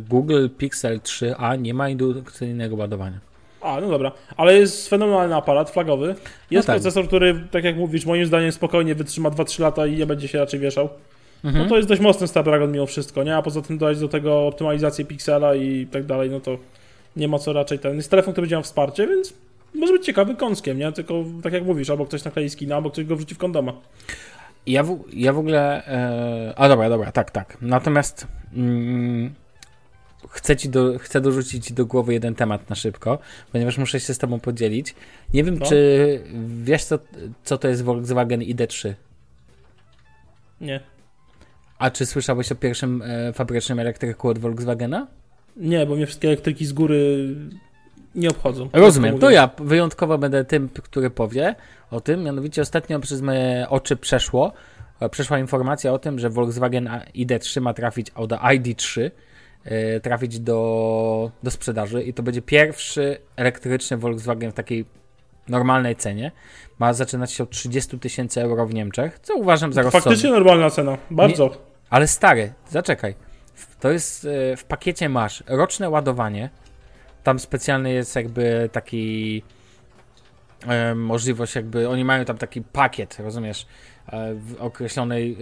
Google 0.00 0.48
Pixel 0.58 1.00
3a 1.00 1.60
nie 1.60 1.74
ma 1.74 1.88
indukcyjnego 1.88 2.76
ładowania. 2.76 3.18
A, 3.60 3.80
no 3.80 3.88
dobra. 3.90 4.12
Ale 4.36 4.58
jest 4.58 4.88
fenomenalny 4.88 5.36
aparat, 5.36 5.70
flagowy. 5.70 6.14
Jest 6.50 6.66
tak. 6.66 6.76
procesor, 6.76 7.06
który, 7.06 7.44
tak 7.50 7.64
jak 7.64 7.76
mówisz, 7.76 8.06
moim 8.06 8.26
zdaniem 8.26 8.52
spokojnie 8.52 8.94
wytrzyma 8.94 9.30
2-3 9.30 9.60
lata 9.60 9.86
i 9.86 9.96
nie 9.96 10.06
będzie 10.06 10.28
się 10.28 10.38
raczej 10.38 10.60
wieszał. 10.60 10.88
Mhm. 11.44 11.64
No 11.64 11.70
to 11.70 11.76
jest 11.76 11.88
dość 11.88 12.00
mocny 12.00 12.28
Snapdragon 12.28 12.72
mimo 12.72 12.86
wszystko, 12.86 13.22
nie? 13.22 13.36
A 13.36 13.42
poza 13.42 13.62
tym 13.62 13.78
dodać 13.78 14.00
do 14.00 14.08
tego 14.08 14.46
optymalizację 14.46 15.04
piksela 15.04 15.54
i 15.54 15.86
tak 15.86 16.04
dalej, 16.06 16.30
no 16.30 16.40
to 16.40 16.58
nie 17.16 17.28
ma 17.28 17.38
co 17.38 17.52
raczej 17.52 17.78
ten. 17.78 17.96
Jest 17.96 18.10
telefon, 18.10 18.34
który 18.34 18.42
będzie 18.42 18.56
miał 18.56 18.62
wsparcie, 18.62 19.06
więc 19.06 19.34
może 19.74 19.92
być 19.92 20.06
ciekawy 20.06 20.34
kąskiem, 20.34 20.78
nie? 20.78 20.92
Tylko 20.92 21.24
tak 21.42 21.52
jak 21.52 21.64
mówisz, 21.64 21.90
albo 21.90 22.06
ktoś 22.06 22.24
naklei 22.24 22.50
skina, 22.50 22.76
albo 22.76 22.90
ktoś 22.90 23.04
go 23.04 23.16
wrzuci 23.16 23.34
w 23.34 23.38
kondoma. 23.38 23.72
Ja 24.66 24.82
w, 24.82 25.04
ja 25.12 25.32
w 25.32 25.38
ogóle. 25.38 25.86
E, 25.86 26.54
a 26.56 26.68
dobra, 26.68 26.88
dobra, 26.88 27.12
tak, 27.12 27.30
tak. 27.30 27.56
Natomiast 27.60 28.26
mm, 28.54 29.34
chcę, 30.30 30.56
ci 30.56 30.68
do, 30.68 30.98
chcę 30.98 31.20
dorzucić 31.20 31.66
ci 31.66 31.74
do 31.74 31.86
głowy 31.86 32.12
jeden 32.12 32.34
temat 32.34 32.70
na 32.70 32.76
szybko, 32.76 33.18
ponieważ 33.52 33.78
muszę 33.78 34.00
się 34.00 34.14
z 34.14 34.18
Tobą 34.18 34.40
podzielić. 34.40 34.94
Nie 35.34 35.44
wiem, 35.44 35.58
No. 35.58 35.66
czy 35.66 36.20
wiesz, 36.62 36.84
co, 36.84 36.98
co 37.44 37.58
to 37.58 37.68
jest 37.68 37.82
Volkswagen 37.82 38.40
ID3. 38.40 38.92
Nie. 40.60 40.80
A 41.78 41.90
czy 41.90 42.06
słyszałeś 42.06 42.52
o 42.52 42.54
pierwszym 42.54 43.02
e, 43.02 43.32
fabrycznym 43.32 43.78
elektryku 43.78 44.28
od 44.28 44.38
Volkswagena? 44.38 45.06
Nie, 45.56 45.86
bo 45.86 45.96
mnie 45.96 46.06
wszystkie 46.06 46.28
elektryki 46.28 46.66
z 46.66 46.72
góry 46.72 47.28
nie 48.14 48.28
obchodzą. 48.28 48.68
Rozumiem. 48.72 49.18
To 49.18 49.30
ja 49.30 49.50
wyjątkowo 49.58 50.18
będę 50.18 50.44
tym, 50.44 50.68
który 50.68 51.10
powie 51.10 51.54
o 51.90 52.00
tym. 52.00 52.22
Mianowicie 52.22 52.62
ostatnio 52.62 53.00
przez 53.00 53.20
moje 53.20 53.66
oczy 53.68 53.96
przeszło, 53.96 54.52
e, 55.00 55.08
przeszła 55.08 55.38
informacja 55.38 55.92
o 55.92 55.98
tym, 55.98 56.18
że 56.18 56.30
Volkswagen 56.30 56.90
ID3 57.14 57.60
ma 57.60 57.74
trafić, 57.74 58.06
Audi 58.14 58.34
ID3 58.34 59.10
e, 59.64 60.00
trafić 60.00 60.40
do, 60.40 61.30
do 61.42 61.50
sprzedaży 61.50 62.02
i 62.02 62.14
to 62.14 62.22
będzie 62.22 62.42
pierwszy 62.42 63.18
elektryczny 63.36 63.96
Volkswagen 63.96 64.50
w 64.50 64.54
takiej 64.54 64.84
normalnej 65.48 65.96
cenie. 65.96 66.32
Ma 66.78 66.92
zaczynać 66.92 67.32
się 67.32 67.44
od 67.44 67.50
30 67.50 67.98
tysięcy 67.98 68.42
euro 68.42 68.66
w 68.66 68.74
Niemczech, 68.74 69.18
co 69.18 69.36
uważam 69.36 69.72
za 69.72 69.82
rozsądne. 69.82 70.10
Faktycznie 70.10 70.30
normalna 70.30 70.70
cena. 70.70 70.98
Bardzo. 71.10 71.50
Ale 71.90 72.06
stary, 72.06 72.52
zaczekaj. 72.70 73.14
To 73.84 73.92
jest 73.92 74.24
e, 74.24 74.56
w 74.56 74.64
pakiecie 74.64 75.08
masz 75.08 75.44
roczne 75.46 75.90
ładowanie. 75.90 76.50
Tam 77.22 77.38
specjalny 77.38 77.92
jest 77.92 78.16
jakby 78.16 78.68
taki 78.72 79.42
e, 80.66 80.94
możliwość 80.94 81.54
jakby 81.54 81.88
oni 81.88 82.04
mają 82.04 82.24
tam 82.24 82.38
taki 82.38 82.62
pakiet, 82.62 83.18
rozumiesz, 83.18 83.66
e, 84.06 84.34
w 84.34 84.56
określonej 84.58 85.36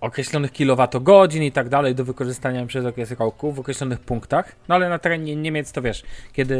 określonych 0.00 0.52
kilowatogodzin 0.52 1.42
i 1.42 1.52
tak 1.52 1.68
dalej 1.68 1.94
do 1.94 2.04
wykorzystania 2.04 2.66
przez 2.66 2.86
okres 2.86 3.10
roku 3.10 3.52
w 3.52 3.60
określonych 3.60 4.00
punktach. 4.00 4.56
No 4.68 4.74
ale 4.74 4.88
na 4.88 4.98
terenie 4.98 5.36
Niemiec 5.36 5.72
to 5.72 5.82
wiesz, 5.82 6.02
kiedy 6.32 6.56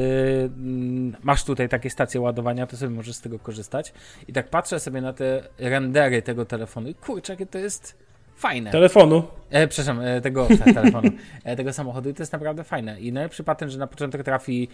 mm, 0.57 1.17
masz 1.23 1.45
tutaj 1.45 1.69
takie 1.69 1.91
stacje 1.91 2.21
ładowania, 2.21 2.67
to 2.67 2.77
sobie 2.77 2.97
możesz 2.97 3.17
z 3.17 3.21
tego 3.21 3.39
korzystać. 3.39 3.93
I 4.29 4.33
tak 4.33 4.49
patrzę 4.49 4.81
sobie 4.81 5.01
na 5.01 5.13
te 5.13 5.43
rendery 5.59 6.23
tego 6.23 6.45
telefonu 6.45 6.89
i 6.89 6.95
kurczę, 6.95 7.33
jakie 7.33 7.47
to 7.47 7.59
jest 7.59 8.04
fajne. 8.37 8.71
Telefonu. 8.71 9.23
E, 9.51 9.69
przepraszam, 9.69 10.01
e, 10.05 10.21
tego 10.21 10.47
te, 10.65 10.75
telefonu, 10.75 11.11
e, 11.45 11.57
tego 11.57 11.73
samochodu 11.73 12.11
i 12.11 12.15
to 12.15 12.23
jest 12.23 12.33
naprawdę 12.33 12.65
fajne. 12.65 13.01
I 13.01 13.13
najlepszy 13.13 13.45
patent, 13.45 13.73
że 13.73 13.79
na 13.79 13.87
początek 13.87 14.23
trafi 14.23 14.69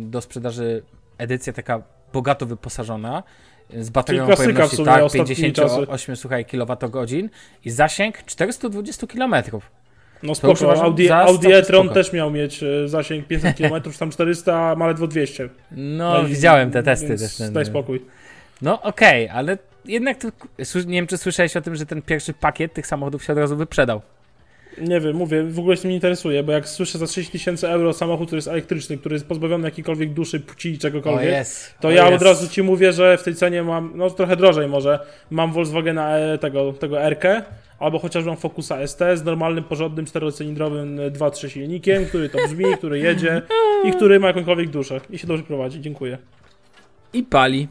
do 0.00 0.20
sprzedaży 0.20 0.82
edycja 1.18 1.52
taka 1.52 1.82
bogato 2.12 2.46
wyposażona 2.46 3.22
z 3.78 3.90
baterią 3.90 4.26
pojemności 4.36 4.76
sumie 4.76 4.86
tak, 4.86 5.02
ostatnimi 5.02 5.36
58 5.36 6.16
słuchaj, 6.16 6.44
kWh 6.44 7.30
i 7.64 7.70
zasięg 7.70 8.22
420 8.26 9.06
km. 9.06 9.34
No 10.22 10.34
spoko, 10.34 10.82
Audi, 10.82 11.10
Audi 11.10 11.42
całkiem 11.42 11.52
e-tron 11.52 11.88
też 11.88 12.12
miał 12.12 12.30
mieć 12.30 12.62
e, 12.62 12.88
zasięg 12.88 13.26
500 13.26 13.56
km, 13.56 13.82
tam 13.98 14.10
400, 14.10 14.70
a 14.70 14.74
ma 14.74 14.86
ledwo 14.86 15.06
200. 15.06 15.48
No, 15.72 16.22
i- 16.22 16.26
widziałem 16.26 16.70
te 16.70 16.82
testy 16.82 17.08
więc 17.08 17.20
też. 17.22 17.36
Ten, 17.36 17.52
Daj 17.52 17.64
spokój. 17.66 18.02
No 18.62 18.82
okej, 18.82 19.28
ale 19.28 19.58
jednak 19.84 20.18
to, 20.18 20.28
nie 20.86 20.94
wiem, 20.94 21.06
czy 21.06 21.18
słyszałeś 21.18 21.56
o 21.56 21.60
tym, 21.60 21.76
że 21.76 21.86
ten 21.86 22.02
pierwszy 22.02 22.34
pakiet 22.34 22.72
tych 22.72 22.86
samochodów 22.86 23.24
się 23.24 23.32
od 23.32 23.38
razu 23.38 23.56
wyprzedał. 23.56 24.00
Nie 24.78 25.00
wiem, 25.00 25.16
mówię, 25.16 25.42
w 25.42 25.58
ogóle 25.58 25.76
się 25.76 25.82
mnie 25.82 25.90
nie 25.90 25.94
interesuje, 25.94 26.42
bo 26.42 26.52
jak 26.52 26.68
słyszę 26.68 26.98
za 26.98 27.06
30 27.06 27.32
tysięcy 27.32 27.68
euro 27.68 27.92
samochód, 27.92 28.26
który 28.26 28.38
jest 28.38 28.48
elektryczny, 28.48 28.98
który 28.98 29.14
jest 29.14 29.26
pozbawiony 29.26 29.64
jakiejkolwiek 29.64 30.12
duszy, 30.12 30.40
płci, 30.40 30.78
czegokolwiek, 30.78 31.32
jest. 31.32 31.74
to 31.80 31.90
ja 31.90 32.08
od 32.08 32.22
razu 32.22 32.48
ci 32.48 32.62
mówię, 32.62 32.92
że 32.92 33.18
w 33.18 33.22
tej 33.22 33.34
cenie 33.34 33.62
mam, 33.62 33.92
no 33.94 34.10
trochę 34.10 34.36
drożej 34.36 34.68
może, 34.68 34.98
mam 35.30 35.52
Volkswagena 35.52 36.18
e, 36.18 36.38
tego, 36.38 36.72
tego 36.72 37.02
R, 37.02 37.16
albo 37.78 37.98
chociaż 37.98 38.24
mam 38.24 38.36
Focusa 38.36 38.86
ST 38.86 39.00
z 39.14 39.24
normalnym, 39.24 39.64
porządnym, 39.64 40.06
czterocylindrowym 40.06 41.00
e, 41.00 41.10
2.3 41.10 41.48
silnikiem, 41.48 42.06
który 42.06 42.28
to 42.28 42.38
brzmi, 42.48 42.64
który 42.78 42.98
jedzie 42.98 43.42
i 43.84 43.92
który 43.92 44.20
ma 44.20 44.26
jakąkolwiek 44.26 44.70
duszę 44.70 45.00
i 45.10 45.18
się 45.18 45.26
dobrze 45.26 45.42
prowadzi. 45.42 45.80
Dziękuję. 45.80 46.18
I 47.12 47.22
pali. 47.22 47.68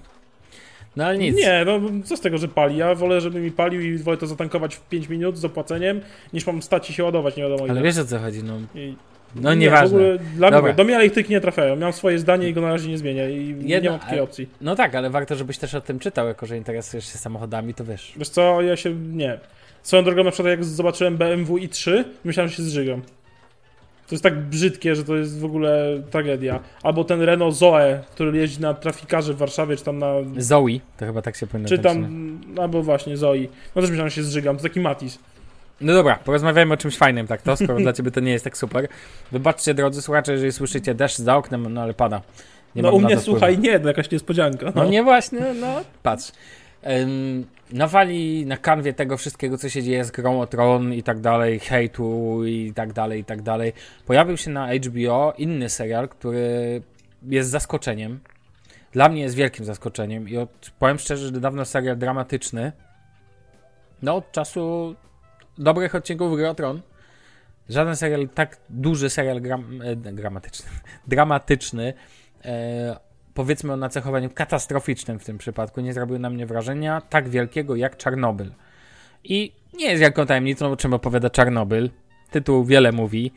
No 0.95 1.05
ale 1.05 1.17
nic. 1.17 1.37
Nie, 1.37 1.63
no 1.65 1.79
co 2.03 2.17
z 2.17 2.21
tego, 2.21 2.37
że 2.37 2.47
pali? 2.47 2.77
Ja 2.77 2.95
wolę, 2.95 3.21
żeby 3.21 3.39
mi 3.39 3.51
palił 3.51 3.81
i 3.81 3.97
wolę 3.97 4.17
to 4.17 4.27
zatankować 4.27 4.75
w 4.75 4.81
5 4.89 5.09
minut 5.09 5.37
z 5.37 5.45
opłaceniem, 5.45 6.01
niż 6.33 6.47
mam 6.47 6.61
stać 6.61 6.89
i 6.89 6.93
się 6.93 7.03
ładować 7.03 7.35
nie 7.37 7.43
wiadomo 7.43 7.65
ile. 7.65 7.71
Ale 7.71 7.81
wiesz 7.81 7.97
o 7.97 8.05
co 8.05 8.19
chodzi, 8.19 8.43
no. 8.43 8.53
I, 8.75 8.95
No 9.35 9.49
nie, 9.53 9.55
w 9.59 9.59
nieważne. 9.59 9.97
ogóle 9.97 10.17
dla 10.35 10.51
Dobra. 10.51 10.67
mnie, 10.67 10.73
do 10.77 10.83
mnie 10.83 10.95
elektryki 10.95 11.31
nie 11.31 11.41
trafiają. 11.41 11.75
Miałem 11.75 11.93
swoje 11.93 12.19
zdanie 12.19 12.49
i 12.49 12.53
go 12.53 12.61
na 12.61 12.69
razie 12.69 12.89
nie 12.89 12.97
zmienię 12.97 13.29
i 13.31 13.53
nie 13.55 13.89
mam 13.89 13.99
takiej 13.99 14.19
opcji. 14.19 14.49
No 14.61 14.75
tak, 14.75 14.95
ale 14.95 15.09
warto, 15.09 15.35
żebyś 15.35 15.57
też 15.57 15.75
o 15.75 15.81
tym 15.81 15.99
czytał, 15.99 16.27
jako 16.27 16.45
że 16.45 16.57
interesujesz 16.57 17.05
się 17.05 17.17
samochodami, 17.17 17.73
to 17.73 17.85
wiesz. 17.85 18.13
Wiesz 18.17 18.29
co, 18.29 18.61
ja 18.61 18.75
się, 18.75 18.95
nie. 18.95 19.39
Swoją 19.83 20.03
drogą 20.03 20.23
na 20.23 20.31
przykład 20.31 20.51
jak 20.51 20.63
zobaczyłem 20.63 21.17
BMW 21.17 21.55
i3, 21.57 22.03
myślałem, 22.23 22.49
że 22.49 22.55
się 22.55 22.63
zżygam. 22.63 23.01
To 24.07 24.15
jest 24.15 24.23
tak 24.23 24.39
brzydkie, 24.41 24.95
że 24.95 25.03
to 25.03 25.15
jest 25.15 25.39
w 25.39 25.45
ogóle 25.45 26.01
tragedia. 26.11 26.59
Albo 26.83 27.03
ten 27.03 27.21
Renault 27.21 27.55
Zoe, 27.55 28.01
który 28.11 28.37
jeździ 28.37 28.61
na 28.61 28.73
trafikarze 28.73 29.33
w 29.33 29.37
Warszawie, 29.37 29.77
czy 29.77 29.83
tam 29.83 29.99
na... 29.99 30.13
Zoe, 30.37 30.79
to 30.97 31.05
chyba 31.05 31.21
tak 31.21 31.35
się 31.35 31.47
powinno 31.47 31.69
Czy 31.69 31.77
napisać. 31.77 31.97
tam, 31.97 32.41
albo 32.61 32.83
właśnie 32.83 33.17
Zoe. 33.17 33.47
No 33.75 33.81
też 33.81 33.89
myślałem, 33.89 34.09
że 34.09 34.15
się 34.15 34.23
zżygam, 34.23 34.57
to 34.57 34.63
taki 34.63 34.79
Matis. 34.79 35.19
No 35.81 35.93
dobra, 35.93 36.15
porozmawiajmy 36.15 36.73
o 36.73 36.77
czymś 36.77 36.97
fajnym, 36.97 37.27
tak 37.27 37.41
to, 37.41 37.55
skoro 37.55 37.79
dla 37.79 37.93
ciebie 37.93 38.11
to 38.11 38.19
nie 38.19 38.31
jest 38.31 38.43
tak 38.43 38.57
super. 38.57 38.87
Wybaczcie, 39.31 39.73
drodzy 39.73 40.01
słuchacze, 40.01 40.33
jeżeli 40.33 40.51
słyszycie 40.51 40.95
deszcz 40.95 41.17
za 41.17 41.37
oknem, 41.37 41.73
no 41.73 41.81
ale 41.81 41.93
pada. 41.93 42.21
Nie 42.75 42.81
no 42.81 42.91
u 42.91 42.99
mnie, 42.99 43.19
słuchaj, 43.19 43.57
nie, 43.57 43.79
to 43.79 43.87
jakaś 43.87 44.11
niespodzianka. 44.11 44.71
No 44.75 44.85
nie 44.85 45.03
właśnie, 45.03 45.53
no 45.61 45.81
patrz. 46.03 46.31
Ym, 47.73 47.77
nawali 47.77 48.45
na 48.45 48.57
kanwie 48.57 48.93
tego 48.93 49.17
wszystkiego, 49.17 49.57
co 49.57 49.69
się 49.69 49.83
dzieje 49.83 50.05
z 50.05 50.11
grą 50.11 50.41
o 50.41 50.47
Tron 50.47 50.93
i 50.93 51.03
tak 51.03 51.19
dalej, 51.19 51.59
hejtu 51.59 52.45
i 52.45 52.73
tak 52.73 52.93
dalej, 52.93 53.21
i 53.21 53.25
tak 53.25 53.41
dalej. 53.41 53.73
Pojawił 54.05 54.37
się 54.37 54.51
na 54.51 54.73
HBO 54.73 55.33
inny 55.37 55.69
serial, 55.69 56.09
który 56.09 56.81
jest 57.23 57.49
zaskoczeniem. 57.49 58.19
Dla 58.91 59.09
mnie 59.09 59.21
jest 59.21 59.35
wielkim 59.35 59.65
zaskoczeniem 59.65 60.29
i 60.29 60.37
od, 60.37 60.71
powiem 60.79 60.99
szczerze, 60.99 61.25
że 61.25 61.31
dawno 61.31 61.65
serial 61.65 61.97
dramatyczny. 61.97 62.71
No, 64.01 64.15
od 64.15 64.31
czasu 64.31 64.95
dobrych 65.57 65.95
odcinków 65.95 66.35
gry 66.35 66.49
o 66.49 66.55
Tron. 66.55 66.81
Żaden 67.69 67.95
serial, 67.95 68.29
tak 68.29 68.57
duży 68.69 69.09
serial 69.09 69.41
gram, 69.41 69.81
e, 69.81 69.95
gramatyczny, 69.95 70.69
dramatyczny, 71.07 71.93
e, 72.45 73.12
powiedzmy 73.33 73.73
o 73.73 73.77
nacechowaniu 73.77 74.29
katastroficznym 74.29 75.19
w 75.19 75.25
tym 75.25 75.37
przypadku, 75.37 75.81
nie 75.81 75.93
zrobił 75.93 76.19
na 76.19 76.29
mnie 76.29 76.45
wrażenia 76.45 77.01
tak 77.01 77.29
wielkiego 77.29 77.75
jak 77.75 77.97
Czarnobyl. 77.97 78.51
I 79.23 79.53
nie 79.73 79.85
jest 79.85 80.01
wielką 80.01 80.25
tajemnicą, 80.25 80.71
o 80.71 80.77
czym 80.77 80.93
opowiada 80.93 81.29
Czarnobyl. 81.29 81.89
Tytuł 82.31 82.65
wiele 82.65 82.91
mówi. 82.91 83.31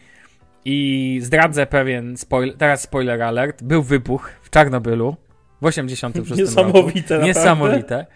I 0.64 1.18
zdradzę 1.22 1.66
pewien 1.66 2.16
spoiler, 2.16 2.56
teraz 2.56 2.82
spoiler 2.82 3.22
alert. 3.22 3.62
Był 3.62 3.82
wybuch 3.82 4.30
w 4.42 4.50
Czarnobylu 4.50 5.16
w 5.60 5.64
86 5.64 6.30
roku. 6.30 6.40
Niesamowite, 6.40 7.00
naprawdę. 7.00 7.26
Niesamowite. 7.26 8.06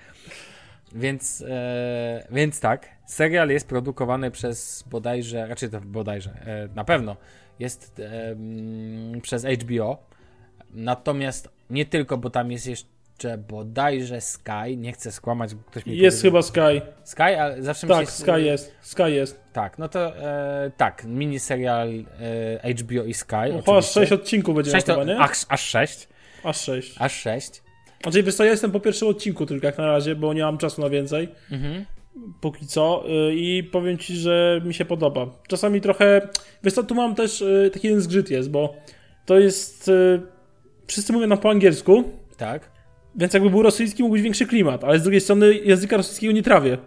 Więc, 0.95 1.45
e, 1.49 2.27
więc 2.31 2.61
tak, 2.61 2.89
serial 3.07 3.49
jest 3.49 3.69
produkowany 3.69 4.31
przez 4.31 4.85
bodajże, 4.91 5.47
raczej 5.47 5.71
to 5.71 5.81
bodajże, 5.81 6.31
e, 6.31 6.69
na 6.75 6.85
pewno 6.85 7.17
jest 7.59 8.01
e, 8.01 8.31
mm, 8.31 9.21
przez 9.21 9.45
HBO. 9.45 9.99
Natomiast 10.71 11.49
nie 11.71 11.87
tylko, 11.87 12.17
bo 12.19 12.31
tam 12.31 12.53
jest 12.53 12.67
jeszcze 12.67 13.39
bodajże 13.49 14.21
Sky, 14.21 14.77
nie 14.77 14.93
chcę 14.93 15.13
skłamać, 15.13 15.55
bo 15.55 15.63
ktoś 15.71 15.87
mi 15.87 15.97
Jest 15.97 16.23
powiedział- 16.23 16.43
chyba 16.43 16.43
Sky. 16.43 16.81
Sky, 17.05 17.23
ale 17.23 17.63
zawsze 17.63 17.87
mi 17.87 17.93
Tak, 17.93 18.05
się... 18.07 18.11
Sky 18.13 18.43
jest. 18.43 18.75
Sky 18.81 19.03
jest. 19.11 19.41
Tak, 19.53 19.79
no 19.79 19.89
to 19.89 20.17
e, 20.17 20.71
tak, 20.77 21.05
miniserial 21.05 21.89
e, 22.65 22.75
HBO 22.75 23.05
i 23.05 23.15
Sky. 23.15 23.35
No, 23.35 23.59
Chyba 23.59 23.73
oczywiście. 23.73 24.01
6 24.01 24.13
odcinków 24.13 24.55
będzie 24.55 24.71
Sześć 24.71 24.87
to, 24.87 24.93
chyba, 24.93 25.05
nie? 25.05 25.19
aż, 25.19 25.45
aż 25.49 25.61
6. 25.69 26.09
Aż 26.45 26.61
6. 26.61 26.95
Aż 26.99 27.13
6. 27.21 27.63
Znaczy, 28.03 28.23
wiesz 28.23 28.35
co, 28.35 28.45
ja 28.45 28.51
jestem 28.51 28.71
po 28.73 28.81
pierwszym 28.81 29.09
odcinku 29.09 29.47
tylko 29.47 29.67
jak 29.67 29.79
na 29.79 29.87
razie, 29.87 30.15
bo 30.15 30.33
nie 30.35 30.43
mam 30.43 30.59
czasu 30.59 30.81
na 30.81 30.89
więcej. 30.89 31.29
Mhm. 31.51 31.85
Póki 32.41 32.67
co. 32.67 33.05
y, 33.31 33.35
I 33.35 33.65
powiem 33.65 33.99
ci, 33.99 34.17
że 34.17 34.61
mi 34.65 34.75
się 34.75 34.85
podoba. 34.85 35.27
Czasami 35.49 35.81
trochę... 35.81 36.29
Wiesz 36.63 36.75
co, 36.75 36.83
tu 36.83 36.95
mam 36.95 37.15
też 37.15 37.41
y, 37.41 37.71
taki 37.73 37.87
jeden 37.87 38.03
zgrzyt 38.03 38.31
jest, 38.31 38.51
bo 38.51 38.75
to 39.27 39.39
jest... 39.39 39.91
Wszyscy 40.91 41.13
mówią 41.13 41.27
nam 41.27 41.39
po 41.39 41.51
angielsku, 41.51 42.05
Tak. 42.37 42.71
więc 43.17 43.35
jakby 43.35 43.51
był 43.51 43.63
rosyjski, 43.63 44.03
mógł 44.03 44.13
być 44.13 44.23
większy 44.23 44.47
klimat, 44.47 44.85
ale 44.85 44.99
z 44.99 45.03
drugiej 45.03 45.21
strony 45.21 45.55
języka 45.55 45.97
rosyjskiego 45.97 46.33
nie 46.33 46.43
trawię. 46.43 46.79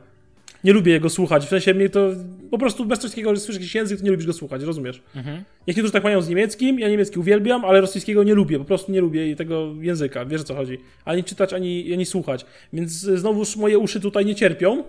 Nie 0.63 0.73
lubię 0.73 0.91
jego 0.91 1.09
słuchać, 1.09 1.45
w 1.45 1.49
sensie 1.49 1.73
mnie 1.73 1.89
to... 1.89 2.09
Po 2.51 2.57
prostu 2.57 2.85
bez 2.85 2.99
rosyjskiego, 2.99 3.35
że 3.35 3.41
słyszysz 3.41 3.61
jakiś 3.61 3.75
język, 3.75 3.99
to 3.99 4.05
nie 4.05 4.11
lubisz 4.11 4.25
go 4.25 4.33
słuchać, 4.33 4.63
rozumiesz? 4.63 5.01
Mhm. 5.15 5.43
Jak 5.67 5.77
niektórzy 5.77 5.93
tak 5.93 6.03
mają 6.03 6.21
z 6.21 6.29
niemieckim, 6.29 6.79
ja 6.79 6.89
niemiecki 6.89 7.19
uwielbiam, 7.19 7.65
ale 7.65 7.81
rosyjskiego 7.81 8.23
nie 8.23 8.33
lubię, 8.33 8.59
po 8.59 8.65
prostu 8.65 8.91
nie 8.91 9.01
lubię 9.01 9.35
tego 9.35 9.73
języka, 9.79 10.25
wiesz 10.25 10.41
o 10.41 10.43
co 10.43 10.55
chodzi. 10.55 10.77
Ani 11.05 11.23
czytać, 11.23 11.53
ani, 11.53 11.93
ani 11.93 12.05
słuchać. 12.05 12.45
Więc 12.73 12.91
znowuż 12.91 13.55
moje 13.55 13.79
uszy 13.79 13.99
tutaj 13.99 14.25
nie 14.25 14.35
cierpią, 14.35 14.83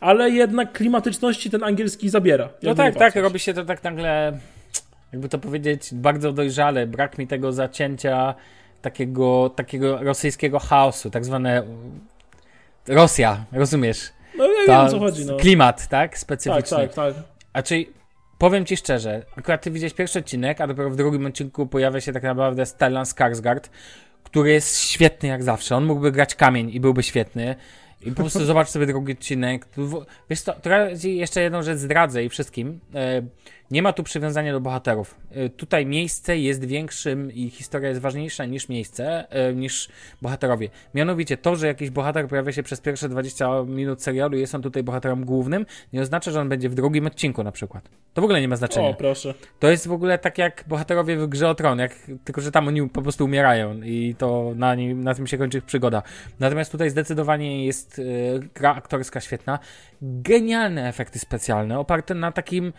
ale 0.00 0.30
jednak 0.30 0.72
klimatyczności 0.72 1.50
ten 1.50 1.62
angielski 1.62 2.08
zabiera. 2.08 2.48
No 2.62 2.74
tak, 2.74 2.96
tak, 2.96 3.16
robi 3.16 3.38
się 3.38 3.54
to 3.54 3.64
tak 3.64 3.84
nagle, 3.84 4.38
jakby 5.12 5.28
to 5.28 5.38
powiedzieć, 5.38 5.88
bardzo 5.92 6.32
dojrzale. 6.32 6.86
Brak 6.86 7.18
mi 7.18 7.26
tego 7.26 7.52
zacięcia 7.52 8.34
takiego, 8.82 9.50
takiego 9.50 10.02
rosyjskiego 10.02 10.58
chaosu, 10.58 11.10
tak 11.10 11.24
zwane 11.24 11.62
Rosja, 12.88 13.44
rozumiesz? 13.52 14.12
No 14.38 14.46
ja 14.46 14.66
Ta- 14.66 14.82
wiem 14.82 14.90
co 14.90 14.98
chodzi, 14.98 15.26
no. 15.26 15.36
Klimat, 15.36 15.80
tak? 15.88 15.88
Tak, 16.10 16.18
Specyficzny. 16.18 16.76
tak, 16.78 16.94
tak. 16.94 17.14
A 17.52 17.62
czyli 17.62 17.90
powiem 18.38 18.64
ci 18.66 18.76
szczerze, 18.76 19.22
akurat 19.36 19.62
ty 19.62 19.70
widziałeś 19.70 19.94
pierwszy 19.94 20.18
odcinek, 20.18 20.60
a 20.60 20.66
dopiero 20.66 20.90
w 20.90 20.96
drugim 20.96 21.26
odcinku 21.26 21.66
pojawia 21.66 22.00
się 22.00 22.12
tak 22.12 22.22
naprawdę 22.22 22.66
Stellan 22.66 23.04
Skarsgård, 23.04 23.68
który 24.24 24.50
jest 24.50 24.80
świetny 24.80 25.28
jak 25.28 25.42
zawsze. 25.42 25.76
On 25.76 25.84
mógłby 25.84 26.12
grać 26.12 26.34
kamień 26.34 26.70
i 26.70 26.80
byłby 26.80 27.02
świetny. 27.02 27.54
I 28.00 28.10
po 28.10 28.16
prostu 28.16 28.44
zobacz 28.50 28.68
sobie 28.68 28.86
drugi 28.86 29.12
odcinek. 29.12 29.66
Wiesz 30.30 30.40
co, 30.40 30.52
teraz 30.52 31.04
jeszcze 31.04 31.40
jedną 31.40 31.62
rzecz 31.62 31.78
zdradzę 31.78 32.24
i 32.24 32.28
wszystkim. 32.28 32.80
Nie 33.72 33.82
ma 33.82 33.92
tu 33.92 34.02
przywiązania 34.02 34.52
do 34.52 34.60
bohaterów. 34.60 35.14
E, 35.30 35.48
tutaj 35.48 35.86
miejsce 35.86 36.38
jest 36.38 36.64
większym 36.64 37.32
i 37.32 37.50
historia 37.50 37.88
jest 37.88 38.00
ważniejsza 38.00 38.44
niż 38.44 38.68
miejsce, 38.68 39.30
e, 39.30 39.54
niż 39.54 39.88
bohaterowie. 40.22 40.68
Mianowicie 40.94 41.36
to, 41.36 41.56
że 41.56 41.66
jakiś 41.66 41.90
bohater 41.90 42.28
pojawia 42.28 42.52
się 42.52 42.62
przez 42.62 42.80
pierwsze 42.80 43.08
20 43.08 43.48
minut 43.66 44.02
serialu 44.02 44.36
i 44.36 44.40
jest 44.40 44.54
on 44.54 44.62
tutaj 44.62 44.82
bohaterem 44.82 45.24
głównym, 45.24 45.66
nie 45.92 46.00
oznacza, 46.00 46.30
że 46.30 46.40
on 46.40 46.48
będzie 46.48 46.68
w 46.68 46.74
drugim 46.74 47.06
odcinku 47.06 47.42
na 47.42 47.52
przykład. 47.52 47.88
To 48.14 48.20
w 48.20 48.24
ogóle 48.24 48.40
nie 48.40 48.48
ma 48.48 48.56
znaczenia. 48.56 48.88
O, 48.88 48.94
proszę. 48.94 49.34
To 49.58 49.70
jest 49.70 49.88
w 49.88 49.92
ogóle 49.92 50.18
tak 50.18 50.38
jak 50.38 50.64
bohaterowie 50.68 51.16
w 51.16 51.26
grze 51.26 51.48
o 51.48 51.54
Tron, 51.54 51.78
jak, 51.78 51.96
tylko 52.24 52.40
że 52.40 52.52
tam 52.52 52.68
oni 52.68 52.88
po 52.88 53.02
prostu 53.02 53.24
umierają 53.24 53.82
i 53.82 54.14
to 54.18 54.52
na, 54.56 54.74
nim, 54.74 55.04
na 55.04 55.14
tym 55.14 55.26
się 55.26 55.38
kończy 55.38 55.58
ich 55.58 55.64
przygoda. 55.64 56.02
Natomiast 56.40 56.72
tutaj 56.72 56.90
zdecydowanie 56.90 57.66
jest 57.66 57.98
e, 57.98 58.02
gra 58.54 58.74
aktorska 58.74 59.20
świetna, 59.20 59.58
genialne 60.02 60.88
efekty 60.88 61.18
specjalne, 61.18 61.78
oparte 61.78 62.14
na 62.14 62.32
takim, 62.32 62.72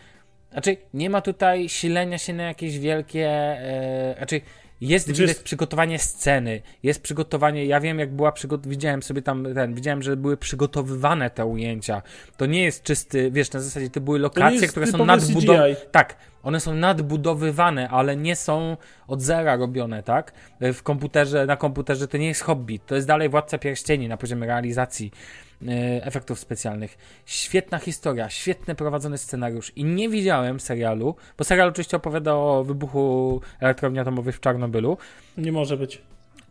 znaczy 0.54 0.76
nie 0.94 1.10
ma 1.10 1.20
tutaj 1.20 1.68
silenia 1.68 2.18
się 2.18 2.32
na 2.32 2.42
jakieś 2.42 2.78
wielkie, 2.78 3.28
e, 3.28 4.14
znaczy 4.18 4.40
jest 4.80 5.06
Znaczy 5.06 5.20
widać 5.20 5.36
jest- 5.36 5.44
przygotowanie 5.44 5.98
sceny, 5.98 6.62
jest 6.82 7.02
przygotowanie, 7.02 7.64
ja 7.66 7.80
wiem 7.80 7.98
jak 7.98 8.12
była 8.12 8.32
przygotowana, 8.32 8.70
widziałem 8.70 9.02
sobie 9.02 9.22
tam 9.22 9.54
ten, 9.54 9.74
widziałem, 9.74 10.02
że 10.02 10.16
były 10.16 10.36
przygotowywane 10.36 11.30
te 11.30 11.46
ujęcia. 11.46 12.02
To 12.36 12.46
nie 12.46 12.64
jest 12.64 12.82
czysty, 12.82 13.30
wiesz, 13.30 13.52
na 13.52 13.60
zasadzie 13.60 13.90
to 13.90 14.00
były 14.00 14.18
To 14.18 14.22
lokacje, 14.22 14.60
jest 14.60 14.70
które 14.70 14.86
są 14.86 15.06
nadbudowane. 15.06 15.76
Tak, 15.76 16.16
one 16.42 16.60
są 16.60 16.74
nadbudowywane, 16.74 17.88
ale 17.88 18.16
nie 18.16 18.36
są 18.36 18.76
od 19.08 19.22
zera 19.22 19.56
robione, 19.56 20.02
tak? 20.02 20.32
W 20.60 20.82
komputerze, 20.82 21.46
na 21.46 21.56
komputerze 21.56 22.08
to 22.08 22.16
nie 22.18 22.26
jest 22.26 22.42
hobby, 22.42 22.78
to 22.86 22.94
jest 22.94 23.06
dalej 23.06 23.28
Władca 23.28 23.58
Pierścieni 23.58 24.08
na 24.08 24.16
poziomie 24.16 24.46
realizacji 24.46 25.10
e, 25.12 25.53
efektów 26.02 26.38
specjalnych. 26.38 26.98
Świetna 27.26 27.78
historia, 27.78 28.30
świetnie 28.30 28.74
prowadzony 28.74 29.18
scenariusz 29.18 29.72
i 29.76 29.84
nie 29.84 30.08
widziałem 30.08 30.60
serialu, 30.60 31.16
bo 31.38 31.44
serial 31.44 31.68
oczywiście 31.68 31.96
opowiada 31.96 32.34
o 32.34 32.64
wybuchu 32.64 33.40
elektrowni 33.60 33.98
atomowej 33.98 34.32
w 34.32 34.40
Czarnobylu. 34.40 34.98
Nie 35.38 35.52
może 35.52 35.76
być. 35.76 36.02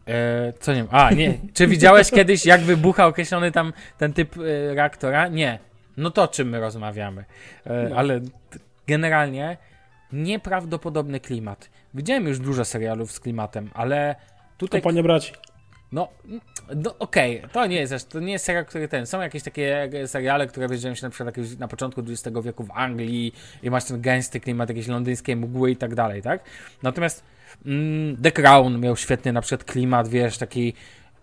E, 0.08 0.54
co 0.60 0.74
nie 0.74 0.86
a 0.92 1.12
nie, 1.14 1.38
czy 1.54 1.68
widziałeś 1.68 2.12
kiedyś 2.18 2.46
jak 2.46 2.62
wybucha 2.62 3.06
określony 3.08 3.52
tam 3.52 3.74
ten 3.98 4.14
typ 4.14 4.36
e, 4.38 4.74
reaktora? 4.76 5.28
Nie. 5.28 5.60
No 5.98 6.12
to 6.12 6.24
o 6.24 6.28
czym 6.28 6.50
my 6.50 6.60
rozmawiamy. 6.60 7.26
E, 7.66 7.90
No. 7.90 7.96
Ale 7.96 8.22
generalnie 8.88 9.58
nieprawdopodobny 10.14 11.20
klimat. 11.20 11.70
Widziałem 11.94 12.28
już 12.28 12.40
dużo 12.40 12.66
serialów 12.66 13.12
z 13.12 13.20
klimatem, 13.20 13.70
ale 13.74 14.16
tutaj 14.58 14.82
Kompania 14.82 15.04
braci. 15.04 15.34
no, 15.92 16.08
no 16.76 16.96
okej, 17.00 17.42
to 17.52 17.66
nie 17.66 17.76
jest 17.76 17.94
aż- 17.94 18.04
to 18.04 18.20
nie 18.20 18.32
jest 18.32 18.46
serial, 18.46 18.66
który 18.66 18.88
ten. 18.88 19.06
Są 19.06 19.22
jakieś 19.22 19.44
takie 19.44 19.90
seriale, 20.06 20.48
które 20.48 20.68
wiedziałem 20.68 20.96
się 20.96 21.06
na 21.06 21.10
przykład 21.10 21.38
jakieś 21.38 21.58
na 21.58 21.68
początku 21.68 22.02
XX 22.02 22.38
wieku 22.44 22.64
w 22.64 22.72
Anglii 22.72 23.34
i 23.64 23.70
masz 23.70 23.86
ten 23.86 24.02
gęsty 24.02 24.40
klimat, 24.40 24.70
jakieś 24.70 24.88
londyńskie 24.88 25.36
mgły 25.36 25.72
i 25.72 25.76
tak 25.76 25.96
dalej, 25.96 26.22
tak? 26.22 26.44
Natomiast 26.84 27.24
mm, 27.66 28.18
The 28.18 28.32
Crown 28.32 28.80
miał 28.80 28.98
świetny 28.98 29.34
na 29.34 29.42
przykład 29.42 29.72
klimat, 29.72 30.08
wiesz, 30.08 30.38
taki 30.38 30.74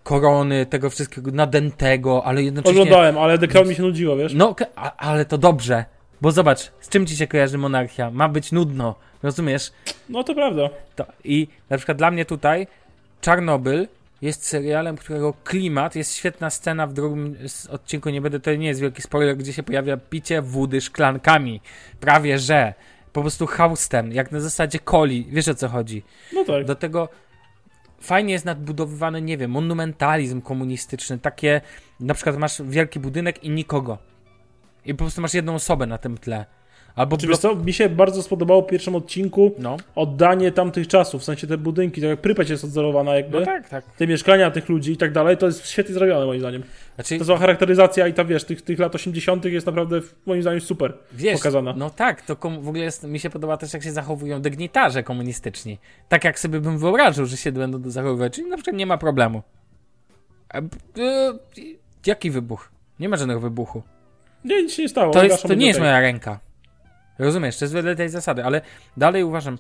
korony, 0.03 0.67
tego 0.67 0.91
wszystkiego 0.91 1.31
nadętego, 1.31 2.25
ale 2.25 2.43
jednocześnie... 2.43 2.83
Oglądałem, 2.83 3.19
ale 3.19 3.39
The 3.39 3.49
Crown 3.49 3.69
mi 3.69 3.75
się 3.75 3.83
nudziło, 3.83 4.17
wiesz? 4.17 4.33
No, 4.35 4.55
a, 4.77 4.97
ale 4.97 5.25
to 5.25 5.39
dobrze, 5.39 5.85
bo 6.21 6.33
zobacz, 6.33 6.73
z 6.81 6.89
czym 6.89 7.07
ci 7.07 7.17
się 7.17 7.27
kojarzy 7.27 7.59
monarchia? 7.59 8.11
Ma 8.11 8.29
być 8.29 8.53
nudno, 8.53 8.95
rozumiesz? 9.23 9.73
No 10.09 10.25
to 10.25 10.35
prawda. 10.35 10.69
To, 10.97 11.07
I 11.25 11.49
na 11.71 11.77
przykład 11.77 11.99
dla 11.99 12.11
mnie 12.11 12.25
tutaj 12.25 12.67
Czarnobyl 13.21 13.89
jest 14.23 14.47
serialem, 14.47 14.97
którego 14.97 15.35
klimat, 15.45 15.97
jest 15.97 16.15
świetna 16.15 16.51
scena 16.51 16.87
w 16.87 16.93
drugim 16.93 17.37
odcinku, 17.71 18.11
nie 18.11 18.21
będę, 18.21 18.41
to 18.41 18.55
nie 18.55 18.69
jest 18.69 18.81
wielki 18.81 19.03
spoiler, 19.03 19.37
gdzie 19.37 19.53
się 19.53 19.63
pojawia 19.63 19.97
picie 19.97 20.43
wody 20.43 20.81
szklankami. 20.81 21.61
Prawie 22.01 22.39
że. 22.39 22.75
Po 23.13 23.21
prostu 23.21 23.47
haustem, 23.47 24.13
jak 24.13 24.33
na 24.33 24.41
zasadzie 24.41 24.79
coli. 24.79 25.27
Wiesz 25.31 25.49
o 25.49 25.55
co 25.55 25.69
chodzi. 25.69 26.03
No 26.33 26.45
tak. 26.45 26.65
Do 26.65 26.75
tego 26.75 27.09
fajnie 28.01 28.33
jest 28.33 28.45
nadbudowywany, 28.45 29.23
nie 29.23 29.39
wiem, 29.39 29.51
monumentalizm 29.51 30.41
komunistyczny. 30.41 31.19
Takie, 31.19 31.61
na 32.01 32.15
przykład 32.15 32.37
masz 32.37 32.63
wielki 32.63 33.01
budynek 33.01 33.45
i 33.45 33.51
nikogo. 33.51 33.99
I 34.85 34.95
po 34.95 34.99
prostu 34.99 35.21
masz 35.21 35.35
jedną 35.35 35.55
osobę 35.55 35.87
na 35.87 35.99
tym 35.99 36.19
tle. 36.19 36.47
Albo 36.97 37.17
Czy 37.17 37.29
co, 37.29 37.55
mi 37.55 37.73
się 37.73 37.89
bardzo 37.89 38.23
spodobało 38.23 38.63
w 38.63 38.67
pierwszym 38.67 38.95
odcinku 38.95 39.55
No. 39.59 39.77
oddanie 39.95 40.53
tamtych 40.53 40.89
czasów, 40.89 41.23
w 41.23 41.25
sensie 41.25 41.47
te 41.47 41.59
budynki, 41.59 42.01
tak 42.01 42.11
jak 42.11 42.21
Prypeć 42.21 42.51
jest 42.51 42.65
odzorowana 42.65 43.17
jakby, 43.17 43.41
no 43.41 43.47
tak, 43.47 43.69
tak. 43.69 43.85
te 43.85 44.07
mieszkania 44.07 44.51
tych 44.51 44.69
ludzi 44.69 44.93
i 44.93 44.97
tak 44.97 45.13
dalej, 45.13 45.37
to 45.37 45.47
jest 45.47 45.69
świetnie 45.69 45.95
zrobione 45.95 46.27
moim 46.27 46.41
zdaniem. 46.41 46.63
Znaczy, 46.95 47.19
To 47.19 47.25
cała 47.25 47.39
charakteryzacja 47.39 48.09
i 48.09 48.15
ta, 48.15 48.25
wiesz, 48.25 48.45
tych, 48.45 48.63
tych 48.63 48.79
lat 48.79 48.95
80. 48.95 49.45
jest 49.45 49.67
naprawdę 49.67 50.01
moim 50.27 50.43
zdaniem 50.43 50.61
super 50.61 50.93
wiesz, 51.13 51.37
pokazana. 51.39 51.75
no 51.77 51.91
tak, 51.91 52.23
to 52.23 52.37
w 52.37 52.69
ogóle 52.69 52.85
jest, 52.85 53.05
mi 53.05 53.19
się 53.19 53.31
podoba 53.31 53.57
też, 53.57 53.73
jak 53.75 53.83
się 53.83 53.93
zachowują 53.93 54.43
dygnitarze 54.43 55.03
komunistyczni. 55.03 55.79
Tak 56.09 56.25
jak 56.25 56.39
sobie 56.39 56.61
bym 56.61 56.79
wyobraził, 56.79 57.27
że 57.27 57.37
się 57.37 57.53
będą 57.53 57.91
zachowywać, 57.91 58.33
czyli 58.33 58.49
na 58.49 58.57
przykład 58.57 58.77
nie 58.77 58.87
ma 58.87 58.99
problemu. 58.99 59.43
A, 60.49 60.59
e, 60.59 60.63
jaki 62.07 62.31
wybuch? 62.31 62.71
Nie 63.01 63.09
ma 63.09 63.17
żadnego 63.17 63.41
wybuchu. 63.41 63.83
Nie, 64.45 64.63
nic 64.63 64.73
się 64.73 64.83
nie 64.83 64.89
stało. 64.89 65.13
To, 65.13 65.25
jest, 65.25 65.43
to 65.43 65.55
nie 65.55 65.67
jest 65.67 65.81
moja 65.81 66.01
ręka. 66.01 66.41
Rozumiesz, 67.21 67.59
to 67.59 67.65
jest 67.65 67.75
wedle 67.75 67.97
tej 67.97 68.09
zasady, 68.09 68.45
ale 68.45 68.61
dalej 68.97 69.25
uważam. 69.25 69.59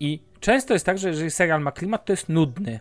I 0.00 0.22
często 0.40 0.72
jest 0.74 0.86
tak, 0.86 0.98
że 0.98 1.08
jeżeli 1.08 1.30
serial 1.30 1.60
ma 1.60 1.72
klimat, 1.72 2.04
to 2.04 2.12
jest 2.12 2.28
nudny. 2.28 2.80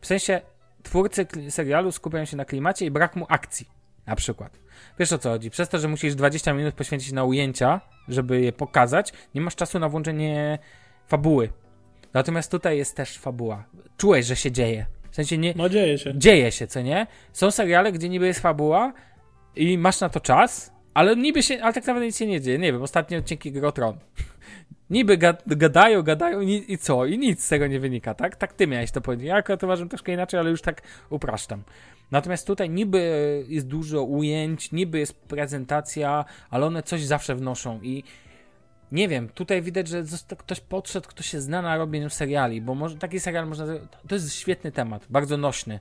W 0.00 0.06
sensie 0.06 0.40
twórcy 0.82 1.26
serialu 1.50 1.92
skupiają 1.92 2.24
się 2.24 2.36
na 2.36 2.44
klimacie 2.44 2.86
i 2.86 2.90
brak 2.90 3.16
mu 3.16 3.26
akcji. 3.28 3.68
Na 4.06 4.16
przykład. 4.16 4.58
Wiesz 4.98 5.12
o 5.12 5.18
co 5.18 5.30
chodzi? 5.30 5.50
Przez 5.50 5.68
to, 5.68 5.78
że 5.78 5.88
musisz 5.88 6.14
20 6.14 6.52
minut 6.52 6.74
poświęcić 6.74 7.12
na 7.12 7.24
ujęcia, 7.24 7.80
żeby 8.08 8.40
je 8.40 8.52
pokazać, 8.52 9.12
nie 9.34 9.40
masz 9.40 9.56
czasu 9.56 9.78
na 9.78 9.88
włączenie 9.88 10.58
fabuły. 11.06 11.48
Natomiast 12.14 12.50
tutaj 12.50 12.78
jest 12.78 12.96
też 12.96 13.18
fabuła. 13.18 13.64
Czułeś, 13.96 14.26
że 14.26 14.36
się 14.36 14.52
dzieje. 14.52 14.86
W 15.10 15.14
sensie 15.14 15.38
nie, 15.38 15.52
No 15.56 15.68
dzieje 15.68 15.98
się. 15.98 16.18
dzieje 16.18 16.52
się, 16.52 16.66
co 16.66 16.80
nie? 16.82 17.06
Są 17.32 17.50
seriale, 17.50 17.92
gdzie 17.92 18.08
niby 18.08 18.26
jest 18.26 18.40
fabuła 18.40 18.92
i 19.56 19.78
masz 19.78 20.00
na 20.00 20.08
to 20.08 20.20
czas, 20.20 20.72
ale 20.94 21.16
niby 21.16 21.42
się, 21.42 21.62
ale 21.62 21.72
tak 21.72 21.86
naprawdę 21.86 22.06
nic 22.06 22.18
się 22.18 22.26
nie 22.26 22.40
dzieje. 22.40 22.58
Nie 22.58 22.72
wiem, 22.72 22.82
ostatnie 22.82 23.18
odcinki 23.18 23.52
Gry 23.52 23.66
o 23.66 23.72
Tron. 23.72 23.98
niby 24.90 25.16
gad, 25.16 25.42
gadają, 25.46 26.02
gadają 26.02 26.40
i, 26.40 26.64
i 26.68 26.78
co? 26.78 27.06
I 27.06 27.18
nic 27.18 27.44
z 27.44 27.48
tego 27.48 27.66
nie 27.66 27.80
wynika, 27.80 28.14
tak? 28.14 28.36
Tak 28.36 28.52
ty 28.52 28.66
miałeś 28.66 28.90
to 28.90 29.00
powiedzieć. 29.00 29.26
Ja 29.26 29.36
akurat 29.36 29.62
uważam 29.62 29.88
troszkę 29.88 30.12
inaczej, 30.12 30.40
ale 30.40 30.50
już 30.50 30.62
tak 30.62 30.82
upraszczam. 31.10 31.62
Natomiast 32.10 32.46
tutaj 32.46 32.70
niby 32.70 33.44
jest 33.48 33.66
dużo 33.66 34.02
ujęć, 34.02 34.72
niby 34.72 34.98
jest 34.98 35.14
prezentacja, 35.20 36.24
ale 36.50 36.66
one 36.66 36.82
coś 36.82 37.04
zawsze 37.04 37.34
wnoszą 37.34 37.80
i 37.82 38.04
nie 38.92 39.08
wiem, 39.08 39.28
tutaj 39.28 39.62
widać, 39.62 39.88
że 39.88 40.02
ktoś 40.38 40.60
podszedł, 40.60 41.08
kto 41.08 41.22
się 41.22 41.40
zna 41.40 41.62
na 41.62 41.76
robieniu 41.76 42.10
seriali, 42.10 42.60
bo 42.60 42.74
może, 42.74 42.96
taki 42.96 43.20
serial 43.20 43.46
można. 43.46 43.66
To 44.08 44.14
jest 44.14 44.34
świetny 44.34 44.72
temat, 44.72 45.06
bardzo 45.10 45.36
nośny. 45.36 45.80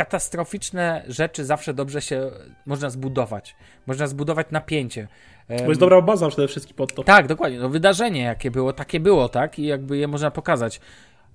Katastroficzne 0.00 1.04
rzeczy 1.08 1.44
zawsze 1.44 1.74
dobrze 1.74 2.02
się 2.02 2.30
można 2.66 2.90
zbudować. 2.90 3.56
Można 3.86 4.06
zbudować 4.06 4.46
napięcie. 4.50 5.08
Bo 5.48 5.68
jest 5.68 5.80
dobra 5.80 6.02
baza 6.02 6.28
przede 6.28 6.48
wszystkim 6.48 6.76
pod 6.76 6.94
to. 6.94 7.04
Tak, 7.04 7.26
dokładnie. 7.26 7.58
No 7.58 7.68
wydarzenie, 7.68 8.22
jakie 8.22 8.50
było, 8.50 8.72
takie 8.72 9.00
było, 9.00 9.28
tak? 9.28 9.58
I 9.58 9.66
jakby 9.66 9.96
je 9.96 10.08
można 10.08 10.30
pokazać. 10.30 10.80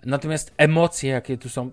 Natomiast 0.06 0.54
emocje, 0.58 1.10
jakie 1.10 1.38
tu 1.38 1.49
są, 1.49 1.71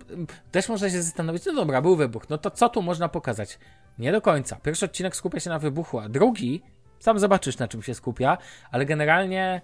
też 0.50 0.68
można 0.68 0.90
się 0.90 1.02
zastanowić, 1.02 1.46
no 1.46 1.54
dobra, 1.54 1.82
był 1.82 1.96
wybuch, 1.96 2.28
no 2.30 2.38
to 2.38 2.50
co 2.50 2.68
tu 2.68 2.82
można 2.82 3.08
pokazać? 3.08 3.58
Nie 3.98 4.12
do 4.12 4.20
końca. 4.20 4.56
Pierwszy 4.56 4.84
odcinek 4.84 5.16
skupia 5.16 5.40
się 5.40 5.50
na 5.50 5.58
wybuchu, 5.58 5.98
a 5.98 6.08
drugi, 6.08 6.62
sam 6.98 7.18
zobaczysz 7.18 7.58
na 7.58 7.68
czym 7.68 7.82
się 7.82 7.94
skupia, 7.94 8.38
ale 8.70 8.86
generalnie 8.86 9.60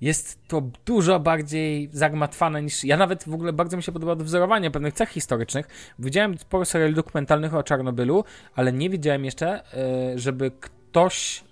jest 0.00 0.48
to 0.48 0.62
dużo 0.84 1.20
bardziej 1.20 1.88
zagmatwane 1.92 2.62
niż. 2.62 2.84
Ja 2.84 2.96
nawet 2.96 3.24
w 3.24 3.34
ogóle 3.34 3.52
bardzo 3.52 3.76
mi 3.76 3.82
się 3.82 3.92
podobało 3.92 4.16
wzorowanie 4.16 4.70
pewnych 4.70 4.94
cech 4.94 5.08
historycznych. 5.08 5.94
Widziałem 5.98 6.38
sporo 6.38 6.64
seriali 6.64 6.94
dokumentalnych 6.94 7.54
o 7.54 7.62
Czarnobylu, 7.62 8.24
ale 8.54 8.72
nie 8.72 8.90
widziałem 8.90 9.24
jeszcze, 9.24 9.62
e, 9.74 10.18
żeby 10.18 10.50
ktoś 10.60 11.44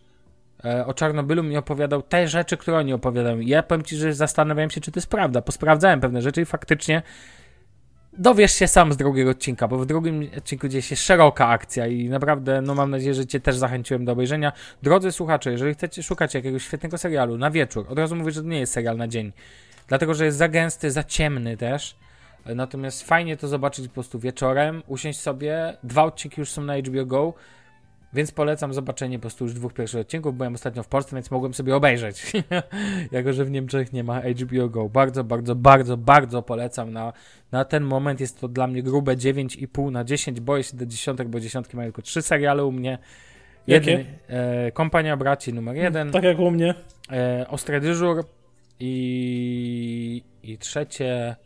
e, 0.64 0.86
o 0.86 0.94
Czarnobylu 0.94 1.42
mi 1.42 1.56
opowiadał 1.56 2.02
te 2.02 2.28
rzeczy, 2.28 2.56
które 2.56 2.78
oni 2.78 2.92
opowiadają. 2.92 3.40
Ja 3.40 3.62
powiem 3.62 3.84
ci, 3.84 3.96
że 3.96 4.14
zastanawiałem 4.14 4.70
się, 4.70 4.80
czy 4.80 4.92
to 4.92 4.98
jest 4.98 5.10
prawda. 5.10 5.42
Posprawdzałem 5.42 6.00
pewne 6.00 6.22
rzeczy 6.22 6.40
i 6.40 6.44
faktycznie 6.44 7.02
dowiesz 8.18 8.52
się 8.52 8.68
sam 8.68 8.92
z 8.92 8.96
drugiego 8.96 9.30
odcinka, 9.30 9.68
bo 9.68 9.78
w 9.78 9.86
drugim 9.86 10.30
odcinku 10.38 10.68
dzieje 10.68 10.82
się 10.82 10.96
szeroka 10.96 11.48
akcja 11.48 11.86
i 11.86 12.08
naprawdę, 12.08 12.62
no 12.62 12.74
mam 12.74 12.90
nadzieję, 12.90 13.14
że 13.14 13.26
cię 13.26 13.40
też 13.40 13.56
zachęciłem 13.56 14.04
do 14.04 14.12
obejrzenia. 14.12 14.52
Drodzy 14.82 15.12
słuchacze, 15.12 15.52
jeżeli 15.52 15.74
chcecie 15.74 16.02
szukać 16.02 16.34
jakiegoś 16.34 16.64
świetnego 16.64 16.98
serialu 16.98 17.38
na 17.38 17.50
wieczór, 17.50 17.86
od 17.88 17.98
razu 17.98 18.16
mówię, 18.16 18.30
że 18.30 18.42
to 18.42 18.48
nie 18.48 18.58
jest 18.58 18.72
serial 18.72 18.96
na 18.96 19.08
dzień, 19.08 19.32
dlatego, 19.88 20.14
że 20.14 20.24
jest 20.24 20.38
za 20.38 20.48
gęsty, 20.48 20.90
za 20.90 21.04
ciemny 21.04 21.56
też, 21.56 21.96
natomiast 22.46 23.02
fajnie 23.02 23.36
to 23.36 23.48
zobaczyć 23.48 23.88
po 23.88 23.94
prostu 23.94 24.18
wieczorem, 24.18 24.82
usiąść 24.86 25.20
sobie, 25.20 25.76
dwa 25.82 26.04
odcinki 26.04 26.40
już 26.40 26.50
są 26.50 26.62
na 26.62 26.78
HBO 26.78 27.06
Go, 27.06 27.34
więc 28.12 28.32
polecam 28.32 28.74
zobaczenie 28.74 29.18
po 29.18 29.20
prostu 29.22 29.44
już 29.44 29.54
dwóch 29.54 29.72
pierwszych 29.74 30.00
odcinków. 30.00 30.36
Byłem 30.36 30.54
ostatnio 30.54 30.82
w 30.82 30.88
Polsce, 30.88 31.16
więc 31.16 31.30
mogłem 31.30 31.54
sobie 31.54 31.76
obejrzeć. 31.76 32.32
jako, 33.12 33.32
że 33.32 33.44
w 33.44 33.50
Niemczech 33.50 33.92
nie 33.92 34.04
ma 34.04 34.20
HBO 34.20 34.68
Go. 34.68 34.88
Bardzo, 34.88 35.24
bardzo, 35.24 35.54
bardzo, 35.54 35.96
bardzo 35.96 36.42
polecam. 36.42 36.92
Na, 36.92 37.12
na 37.52 37.64
ten 37.64 37.84
moment 37.84 38.20
jest 38.20 38.40
to 38.40 38.48
dla 38.48 38.66
mnie 38.66 38.82
grube 38.82 39.16
9,5 39.16 39.90
na 39.92 40.04
10. 40.04 40.40
Boję 40.40 40.62
się 40.62 40.76
do 40.76 40.86
dziesiątek, 40.86 41.28
bo 41.28 41.40
dziesiątki 41.40 41.76
mają 41.76 41.86
tylko 41.86 42.02
trzy 42.02 42.22
seriale 42.22 42.64
u 42.64 42.72
mnie. 42.72 42.98
Jakie? 43.66 43.90
Jeden, 43.90 44.06
e, 44.28 44.72
Kompania 44.72 45.16
Braci 45.16 45.52
numer 45.54 45.76
jeden, 45.76 46.10
Tak 46.10 46.24
jak 46.24 46.38
u 46.38 46.50
mnie. 46.50 46.74
e, 47.12 47.46
Ostry 47.48 47.80
Dyżur 47.80 48.24
i, 48.80 50.22
i 50.42 50.58
trzecie... 50.58 51.36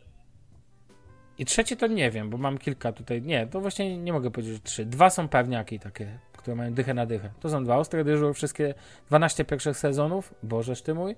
I 1.41 1.45
trzecie 1.45 1.77
to 1.77 1.87
nie 1.87 2.11
wiem, 2.11 2.31
bo 2.31 2.39
mam 2.39 2.59
kilka 2.59 2.93
tutaj. 2.93 3.23
Nie, 3.23 3.47
to 3.47 3.61
właśnie 3.61 3.99
nie 3.99 4.13
mogę 4.13 4.31
powiedzieć, 4.31 4.55
że 4.55 4.61
trzy. 4.61 4.85
Dwa 4.85 5.11
są 5.11 5.29
pewniaki 5.29 5.79
takie, 5.79 6.19
które 6.37 6.57
mają 6.57 6.75
dychę 6.75 6.95
na 6.95 7.07
dychę. 7.07 7.31
To 7.41 7.51
są 7.51 7.65
dwa 7.65 7.77
ostre 7.77 8.05
dyżur, 8.05 8.35
wszystkie 8.35 8.75
12 9.09 9.45
pierwszych 9.45 9.77
sezonów. 9.77 10.35
Bożeż 10.43 10.83
ty 10.83 10.95
mój. 10.95 11.17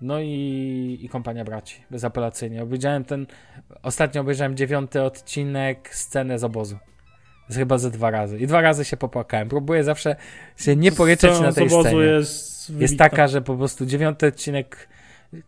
No 0.00 0.20
i, 0.20 0.98
i 1.02 1.08
kompania 1.08 1.44
braci, 1.44 1.84
bezapelacyjnie. 1.90 2.62
Obejrzałem 2.62 3.04
ten, 3.04 3.26
ostatnio 3.82 4.20
obejrzałem 4.20 4.56
dziewiąty 4.56 5.02
odcinek, 5.02 5.94
scenę 5.94 6.38
z 6.38 6.44
obozu. 6.44 6.78
Chyba 7.50 7.78
ze 7.78 7.90
dwa 7.90 8.10
razy. 8.10 8.38
I 8.38 8.46
dwa 8.46 8.60
razy 8.60 8.84
się 8.84 8.96
popłakałem. 8.96 9.48
Próbuję 9.48 9.84
zawsze 9.84 10.16
się 10.56 10.76
nie 10.76 10.92
poryczeć 10.92 11.40
na 11.40 11.52
tej 11.52 11.70
scenie. 11.70 11.98
jest, 11.98 12.70
Jest 12.70 12.98
taka, 12.98 13.28
że 13.28 13.42
po 13.42 13.56
prostu 13.56 13.86
dziewiąty 13.86 14.26
odcinek, 14.26 14.88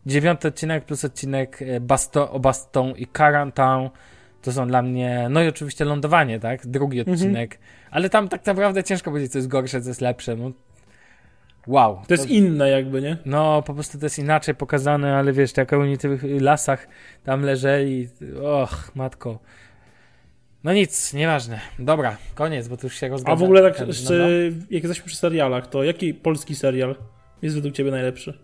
dziewiąty 0.05 0.47
odcinek 0.47 0.85
plus 0.85 1.05
odcinek 1.05 1.61
e, 1.61 1.79
Basto, 1.79 2.31
o 2.31 2.39
Baston 2.39 2.89
i 2.97 3.07
Carantown 3.07 3.89
to 4.41 4.51
są 4.51 4.67
dla 4.67 4.81
mnie, 4.81 5.27
no 5.29 5.43
i 5.43 5.47
oczywiście 5.47 5.85
lądowanie, 5.85 6.39
tak? 6.39 6.67
Drugi 6.67 6.99
Mhm. 6.99 7.15
odcinek, 7.15 7.59
ale 7.91 8.09
tam 8.09 8.27
tak 8.29 8.45
naprawdę 8.45 8.83
ciężko 8.83 9.11
powiedzieć, 9.11 9.31
co 9.31 9.37
jest 9.37 9.47
gorsze, 9.47 9.81
co 9.81 9.89
jest 9.89 10.01
lepsze. 10.01 10.35
No. 10.35 10.51
Wow. 11.67 12.01
To 12.07 12.13
jest 12.13 12.29
inne 12.29 12.69
jakby, 12.69 13.01
nie? 13.01 13.17
No, 13.25 13.61
po 13.61 13.73
prostu 13.73 13.99
to 13.99 14.05
jest 14.05 14.19
inaczej 14.19 14.55
pokazane, 14.55 15.17
ale 15.17 15.33
wiesz, 15.33 15.57
jak 15.57 15.73
oni 15.73 15.95
w 15.95 15.99
tych 15.99 16.23
lasach 16.41 16.87
tam 17.23 17.41
leżeli, 17.41 18.09
och, 18.43 18.91
matko. 18.95 19.39
No 20.63 20.73
nic, 20.73 21.13
nieważne. 21.13 21.59
Dobra, 21.79 22.17
koniec, 22.35 22.67
bo 22.67 22.77
tu 22.77 22.85
już 22.87 22.95
się 22.95 23.05
A 23.05 23.09
rozgadza. 23.09 23.35
w 23.35 23.43
ogóle 23.43 23.61
tak, 23.61 23.77
ten- 23.77 23.87
no, 23.87 24.11
no. 24.17 24.25
jak 24.69 24.83
jesteśmy 24.83 25.05
przy 25.05 25.15
serialach, 25.15 25.67
to 25.67 25.83
jaki 25.83 26.13
polski 26.13 26.55
serial 26.55 26.95
jest 27.41 27.55
według 27.55 27.75
ciebie 27.75 27.91
najlepszy? 27.91 28.39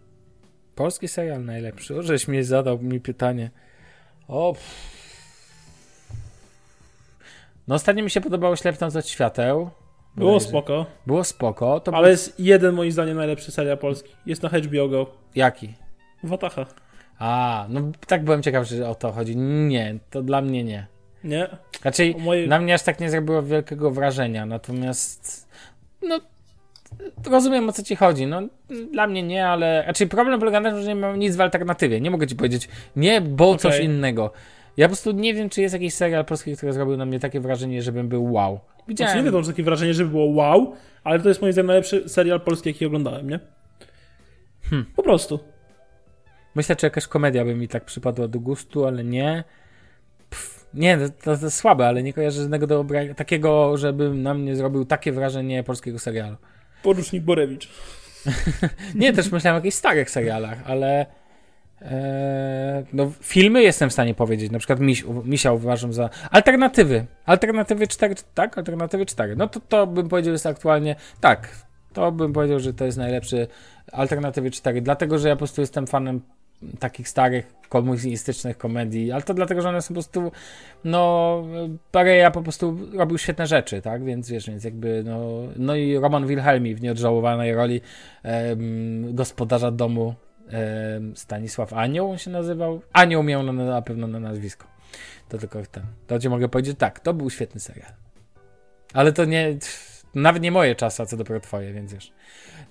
Polski 0.78 1.08
serial 1.08 1.46
najlepszy. 1.46 1.98
O, 2.00 2.02
żeś 2.04 2.28
mi 2.28 2.44
zadał 2.44 2.80
mi 2.80 3.00
pytanie. 3.00 3.50
O. 4.28 4.54
pff. 4.54 4.98
No 7.68 7.76
ostatnio 7.76 8.04
mi 8.04 8.10
się 8.10 8.22
podobało 8.22 8.56
Ślepnąc 8.56 8.96
od 8.96 9.08
świateł. 9.08 9.70
Było 10.16 10.32
Bodajże. 10.32 10.50
spoko, 10.50 10.86
Było 11.08 11.24
spoko. 11.24 11.80
To 11.80 11.94
ale 11.96 12.10
jest 12.10 12.40
jeden 12.40 12.76
moim 12.76 12.92
zdaniem 12.92 13.18
najlepszy 13.18 13.52
serial 13.52 13.78
polski. 13.78 14.10
Jest 14.26 14.44
na 14.44 14.50
HBO 14.50 14.88
Go. 14.90 15.12
Jaki? 15.36 15.74
Watacha. 16.24 16.66
A, 17.20 17.66
no 17.70 17.82
tak 18.08 18.24
byłem 18.24 18.44
ciekaw, 18.44 18.68
że 18.68 18.90
o 18.90 18.96
to 18.96 19.12
chodzi. 19.12 19.38
Nie, 19.38 20.00
to 20.10 20.22
dla 20.22 20.42
mnie 20.42 20.64
nie. 20.64 20.88
Nie? 21.24 21.48
Raczej 21.84 22.16
moje- 22.16 22.48
na 22.48 22.60
mnie 22.60 22.74
aż 22.74 22.84
tak 22.84 23.00
nie 23.00 23.10
zrobiło 23.10 23.44
wielkiego 23.44 23.92
wrażenia, 23.92 24.46
natomiast 24.46 25.48
no 26.02 26.20
rozumiem 27.26 27.70
o 27.70 27.72
co 27.72 27.84
ci 27.84 27.96
chodzi. 27.96 28.28
No 28.28 28.42
dla 28.92 29.08
mnie 29.08 29.24
nie, 29.24 29.48
ale 29.48 29.84
raczej 29.88 30.08
problem 30.08 30.40
polega 30.40 30.60
na 30.60 30.72
tym, 30.72 30.82
że 30.82 30.88
nie 30.88 30.96
mam 30.96 31.20
nic 31.20 31.36
w 31.36 31.42
alternatywie. 31.42 32.02
Nie 32.02 32.12
mogę 32.12 32.28
ci 32.28 32.36
powiedzieć 32.36 32.70
nie, 32.96 33.22
bo 33.22 33.58
coś 33.58 33.76
Okej. 33.76 33.86
innego. 33.86 34.32
Ja 34.78 34.88
po 34.88 34.90
prostu 34.90 35.12
nie 35.12 35.34
wiem, 35.34 35.50
czy 35.50 35.62
jest 35.62 35.74
jakiś 35.74 35.94
serial 35.94 36.26
polski, 36.26 36.58
który 36.58 36.74
zrobił 36.74 36.98
na 36.98 37.06
mnie 37.06 37.20
takie 37.20 37.40
wrażenie, 37.40 37.82
żebym 37.82 38.08
był 38.08 38.34
wow. 38.34 38.60
Znaczy 38.76 38.84
Widziałem. 38.88 39.26
nie 39.26 39.32
wiem, 39.32 39.44
że 39.44 39.52
takie 39.52 39.64
wrażenie, 39.64 39.94
żeby 39.94 40.10
było 40.10 40.26
wow, 40.26 40.76
ale 41.04 41.20
to 41.20 41.30
jest 41.30 41.42
moim 41.42 41.54
zdaniem 41.54 41.68
najlepszy 41.68 42.10
serial 42.10 42.42
polski, 42.42 42.70
jaki 42.70 42.86
oglądałem, 42.86 43.30
nie? 43.30 43.40
Hmm. 44.64 44.86
Po 44.96 45.04
prostu. 45.04 45.40
Myślę, 46.56 46.76
czy 46.76 46.86
jakaś 46.86 47.08
komedia 47.08 47.46
by 47.46 47.56
mi 47.56 47.68
tak 47.68 47.86
przypadła 47.86 48.28
do 48.28 48.40
gustu, 48.40 48.86
ale 48.86 49.04
nie. 49.04 49.44
Pff, 50.30 50.68
nie, 50.74 50.98
to, 50.98 51.10
to, 51.10 51.38
to 51.38 51.52
słabe, 51.52 51.88
ale 51.88 52.04
nie 52.04 52.14
kojarzę 52.14 52.42
żadnego 52.42 52.68
dobrego, 52.68 53.14
takiego, 53.16 53.78
żeby 53.78 54.10
na 54.10 54.34
mnie 54.34 54.56
zrobił 54.56 54.86
takie 54.86 55.12
wrażenie 55.12 55.64
polskiego 55.64 56.00
serialu. 56.00 56.36
Porucznik 56.84 57.24
Borewicz. 57.24 57.70
Nie, 58.96 59.14
też 59.14 59.32
myślałem 59.32 59.56
o 59.56 59.60
jakichś 59.60 59.76
starych 59.76 60.10
serialach, 60.10 60.58
ale 60.66 61.06
e, 61.82 62.84
no, 62.94 63.12
filmy 63.22 63.64
jestem 63.64 63.90
w 63.90 63.94
stanie 63.94 64.14
powiedzieć. 64.14 64.52
Na 64.52 64.60
przykład 64.60 64.80
Miś, 64.80 65.06
Misia 65.26 65.52
uważam 65.52 65.94
za 65.94 66.10
alternatywy. 66.32 67.06
Alternatywy 67.26 67.88
4, 67.88 68.16
tak? 68.34 68.58
Alternatywy 68.58 69.06
4. 69.06 69.36
No 69.36 69.48
to, 69.48 69.60
to 69.60 69.88
bym 69.88 70.10
powiedział 70.10 70.34
jest 70.34 70.46
aktualnie 70.46 70.96
tak. 71.22 71.50
To 71.94 72.12
bym 72.12 72.34
powiedział, 72.34 72.60
że 72.60 72.74
to 72.74 72.86
jest 72.86 72.98
najlepszy 72.98 73.48
alternatywy 73.92 74.52
4, 74.52 74.82
dlatego, 74.82 75.20
że 75.20 75.28
ja 75.28 75.36
po 75.36 75.38
prostu 75.38 75.62
jestem 75.62 75.88
fanem 75.88 76.22
takich 76.80 77.10
starych 77.10 77.58
komunistycznych 77.70 78.58
komedii, 78.58 79.12
ale 79.12 79.22
to 79.22 79.34
dlatego, 79.34 79.62
że 79.62 79.70
one 79.70 79.82
są 79.82 79.88
po 79.88 79.94
prostu, 79.94 80.32
no, 80.84 81.44
Pareja 81.92 82.32
po 82.32 82.42
prostu 82.42 82.78
robił 82.94 83.18
świetne 83.18 83.48
rzeczy, 83.48 83.82
tak, 83.82 84.04
więc 84.04 84.30
wiesz, 84.30 84.48
więc 84.48 84.64
jakby, 84.64 85.04
no, 85.06 85.42
no 85.56 85.76
i 85.76 85.98
Roman 85.98 86.28
Wilhelmi 86.28 86.76
w 86.76 86.82
nieodżałowanej 86.82 87.56
roli 87.56 87.82
em, 88.24 89.16
gospodarza 89.16 89.72
domu 89.72 90.16
em, 90.50 91.16
Stanisław 91.16 91.74
Anioł 91.74 92.12
on 92.12 92.18
się 92.18 92.32
nazywał, 92.32 92.82
Anioł 92.94 93.24
miał 93.24 93.44
na, 93.44 93.54
na 93.54 93.82
pewno 93.82 94.08
na 94.08 94.20
nazwisko, 94.20 94.68
to 95.30 95.38
tylko 95.38 95.60
ten, 95.72 95.84
to 96.08 96.20
ci 96.20 96.30
mogę 96.30 96.50
powiedzieć, 96.50 96.78
tak, 96.78 97.00
to 97.00 97.14
był 97.14 97.30
świetny 97.30 97.60
serial, 97.60 97.92
ale 98.94 99.14
to 99.14 99.26
nie, 99.26 99.58
nawet 100.16 100.44
nie 100.44 100.52
moje 100.52 100.76
czasy, 100.76 101.04
a 101.04 101.06
co 101.06 101.18
dopiero 101.18 101.40
twoje, 101.40 101.74
więc 101.74 101.94
wiesz. 101.94 102.12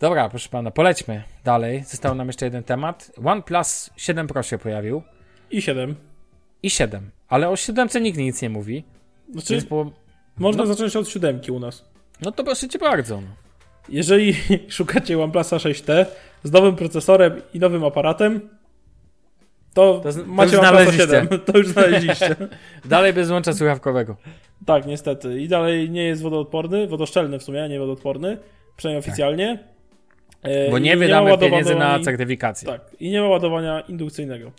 Dobra, 0.00 0.28
proszę 0.28 0.48
pana, 0.48 0.70
polećmy 0.70 1.22
dalej. 1.44 1.84
Został 1.84 2.14
nam 2.14 2.26
jeszcze 2.26 2.44
jeden 2.44 2.62
temat. 2.62 3.12
OnePlus 3.24 3.90
7 3.96 4.26
Pro 4.26 4.42
się 4.42 4.58
pojawił 4.58 5.02
I 5.50 5.62
7. 5.62 5.94
i 6.62 6.70
7, 6.70 7.10
ale 7.28 7.48
o 7.48 7.56
7 7.56 7.88
nikt 8.00 8.18
nic 8.18 8.42
nie 8.42 8.50
mówi. 8.50 8.84
Znaczy, 9.32 9.52
Więc 9.52 9.64
było... 9.64 9.92
można 10.38 10.62
no- 10.64 10.74
zacząć 10.74 10.96
od 10.96 11.08
siódemki 11.08 11.50
u 11.52 11.58
nas. 11.60 11.84
No 12.20 12.32
to 12.32 12.44
proszę 12.44 12.68
cię 12.68 12.78
bardzo. 12.78 13.20
No. 13.20 13.28
Jeżeli 13.88 14.34
szukacie 14.68 15.22
OnePlusa 15.22 15.56
6T 15.56 16.06
z 16.42 16.52
nowym 16.52 16.76
procesorem 16.76 17.42
i 17.54 17.58
nowym 17.58 17.84
aparatem, 17.84 18.40
to, 19.74 20.00
To 20.00 20.08
macie 20.26 20.60
OnePlusa 20.60 20.68
znaleźliście. 20.70 21.06
7. 21.06 21.28
To 21.52 21.58
już 21.58 21.68
znaleźliście. 21.68 22.36
Dalej 22.84 23.12
bez 23.12 23.30
łącza 23.30 23.52
słuchawkowego. 23.52 24.16
tak, 24.66 24.86
niestety. 24.86 25.40
I 25.40 25.48
dalej 25.48 25.90
nie 25.90 26.04
jest 26.04 26.22
wodoodporny, 26.22 26.86
wodoszczelny 26.86 27.38
w 27.38 27.42
sumie, 27.42 27.64
a 27.64 27.66
nie 27.66 27.78
wodoodporny. 27.78 28.38
Przynajmniej 28.76 28.98
oficjalnie. 28.98 29.75
E, 30.46 30.70
Bo 30.70 30.78
nie 30.78 30.96
wydamy 30.96 31.30
ładowania- 31.30 31.50
pieniędzy 31.50 31.74
na 31.74 32.00
certyfikację. 32.00 32.68
Tak, 32.68 32.80
i 33.00 33.10
nie 33.10 33.20
ma 33.20 33.28
ładowania 33.28 33.80
indukcyjnego. 33.80 34.52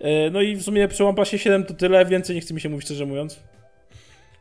E, 0.00 0.30
No 0.30 0.40
i 0.42 0.56
w 0.56 0.62
sumie 0.62 0.88
przy 0.88 1.04
OnePlusie 1.04 1.38
7 1.38 1.64
to 1.64 1.74
tyle, 1.74 2.04
więcej 2.06 2.34
nie 2.36 2.40
chce 2.42 2.54
mi 2.54 2.60
się 2.60 2.68
mówić 2.68 2.84
szczerze 2.84 3.06
mówiąc. 3.06 3.40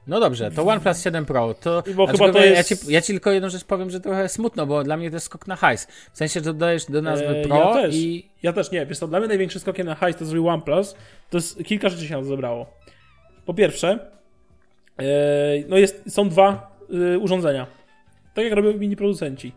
No 0.08 0.20
dobrze, 0.20 0.52
to 0.52 0.64
OnePlus 0.68 1.04
7 1.04 1.26
Pro, 1.26 1.54
to... 1.54 1.84
Bo 1.96 2.08
chyba 2.08 2.32
to 2.32 2.38
ja, 2.40 2.46
jest- 2.46 2.86
ci, 2.86 2.94
ja 2.94 3.02
ci 3.02 3.08
tylko 3.14 3.32
jedną 3.32 3.50
rzecz 3.50 3.64
powiem, 3.64 3.90
że 3.90 4.00
trochę 4.00 4.30
smutno, 4.30 4.66
bo 4.66 4.84
dla 4.84 4.98
mnie 4.98 5.10
to 5.10 5.16
jest 5.16 5.26
skok 5.26 5.48
na 5.48 5.56
hajs. 5.56 5.88
W 6.14 6.18
sensie, 6.18 6.40
że 6.40 6.44
dodajesz 6.46 6.86
do 6.86 7.02
nazwy 7.02 7.28
E, 7.28 7.42
Pro 7.42 7.58
ja 7.58 7.74
też. 7.74 7.96
i... 7.96 8.30
Ja 8.44 8.54
też 8.54 8.72
nie, 8.72 8.86
wiesz 8.86 9.00
to 9.00 9.08
dla 9.08 9.20
mnie 9.20 9.28
największym 9.28 9.62
skokiem 9.62 9.86
na 9.88 9.96
hajs 9.96 10.16
to 10.18 10.26
zrobił 10.26 10.48
OnePlus, 10.50 10.96
to 11.30 11.38
jest 11.38 11.64
kilka 11.64 11.90
rzeczy 11.90 12.08
się 12.08 12.14
nam 12.16 12.26
zebrało. 12.26 12.66
Po 13.46 13.54
pierwsze, 13.54 14.00
e, 15.00 15.04
no 15.68 15.78
jest, 15.78 16.04
są 16.14 16.30
dwa 16.30 16.78
e, 17.14 17.18
urządzenia, 17.20 17.68
tak 18.34 18.46
jak 18.46 18.54
robią 18.54 18.74
mini 18.74 18.96
producenci. 18.96 19.52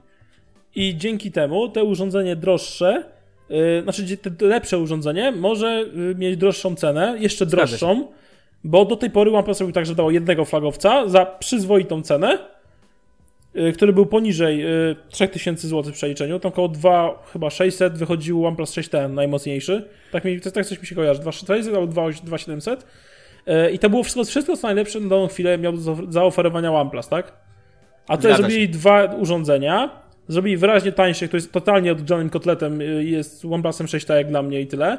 I 0.75 0.97
dzięki 0.97 1.33
temu 1.33 1.69
te 1.69 1.85
urządzenie 1.85 2.37
droższe, 2.37 3.05
e, 3.51 3.83
znaczy 3.83 4.17
te 4.17 4.47
lepsze 4.47 4.79
urządzenie 4.79 5.33
może 5.33 5.67
e, 6.13 6.15
mieć 6.15 6.37
droższą 6.37 6.77
cenę, 6.77 7.17
jeszcze 7.19 7.45
się. 7.45 7.51
droższą, 7.51 8.07
bo 8.65 8.85
do 8.85 8.97
tej 8.97 9.11
pory 9.11 9.31
OnePlus 9.31 9.61
robił 9.61 9.73
tak, 9.75 9.87
że 9.87 9.95
dało 9.95 10.11
jednego 10.11 10.45
flagowca 10.45 11.09
za 11.09 11.27
przyzwoitą 11.27 12.03
cenę, 12.03 12.39
y, 13.57 13.73
który 13.73 13.93
był 13.93 14.07
poniżej 14.07 14.67
y, 14.91 14.97
3000 15.09 15.69
zł 15.69 15.93
w 15.93 15.95
przeliczeniu. 15.95 16.39
Tam 16.39 16.49
około 16.53 16.69
2, 16.69 17.23
chyba 17.33 17.51
600 17.51 17.99
wychodził 17.99 18.47
OnePlus 18.47 18.71
6T 18.73 19.11
najmocniejszy. 19.11 19.89
Tak, 20.13 20.25
mi, 20.25 20.41
tak 20.41 20.67
coś 20.67 20.81
mi 20.81 20.87
się 20.87 20.95
kojarzy. 20.95 21.21
2600 21.21 21.75
albo 21.75 21.87
2 21.87 22.11
2700. 22.11 22.87
Y, 23.49 23.71
I 23.71 23.79
to 23.79 23.91
było 23.91 24.03
wszystko, 24.03 24.25
wszystko 24.25 24.57
co 24.57 24.67
najlepsze 24.67 25.01
na 25.01 25.09
daną 25.09 25.27
chwilę 25.29 25.59
miał 25.59 25.73
do 25.73 25.79
za- 25.79 26.03
zaoferowania 26.09 26.73
OnePlus, 26.73 27.09
tak? 27.09 27.33
A 28.09 28.17
tutaj 28.17 28.33
Zgadza 28.33 28.43
zrobili 28.43 28.69
dwa 28.69 29.05
urządzenia. 29.05 29.91
Zrobili 30.31 30.57
wyraźnie 30.57 30.93
tańsze, 30.93 31.29
to 31.29 31.37
jest 31.37 31.53
totalnie 31.53 31.93
odgrzanym 31.93 32.31
kotletem, 32.31 32.81
y, 32.81 33.05
jest 33.05 33.45
OnePlusem 33.45 33.87
6T 33.87 34.15
jak 34.15 34.29
dla 34.29 34.43
mnie 34.43 34.61
i 34.61 34.67
tyle. 34.67 34.99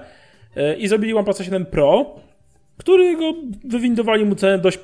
Y, 0.58 0.76
I 0.76 0.88
zrobili 0.88 1.14
OnePlus 1.14 1.42
7 1.42 1.66
Pro, 1.66 2.16
którego 2.78 3.34
wywindowali 3.64 4.26
mu 4.26 4.36
cenę 4.36 4.60
dość 4.60 4.80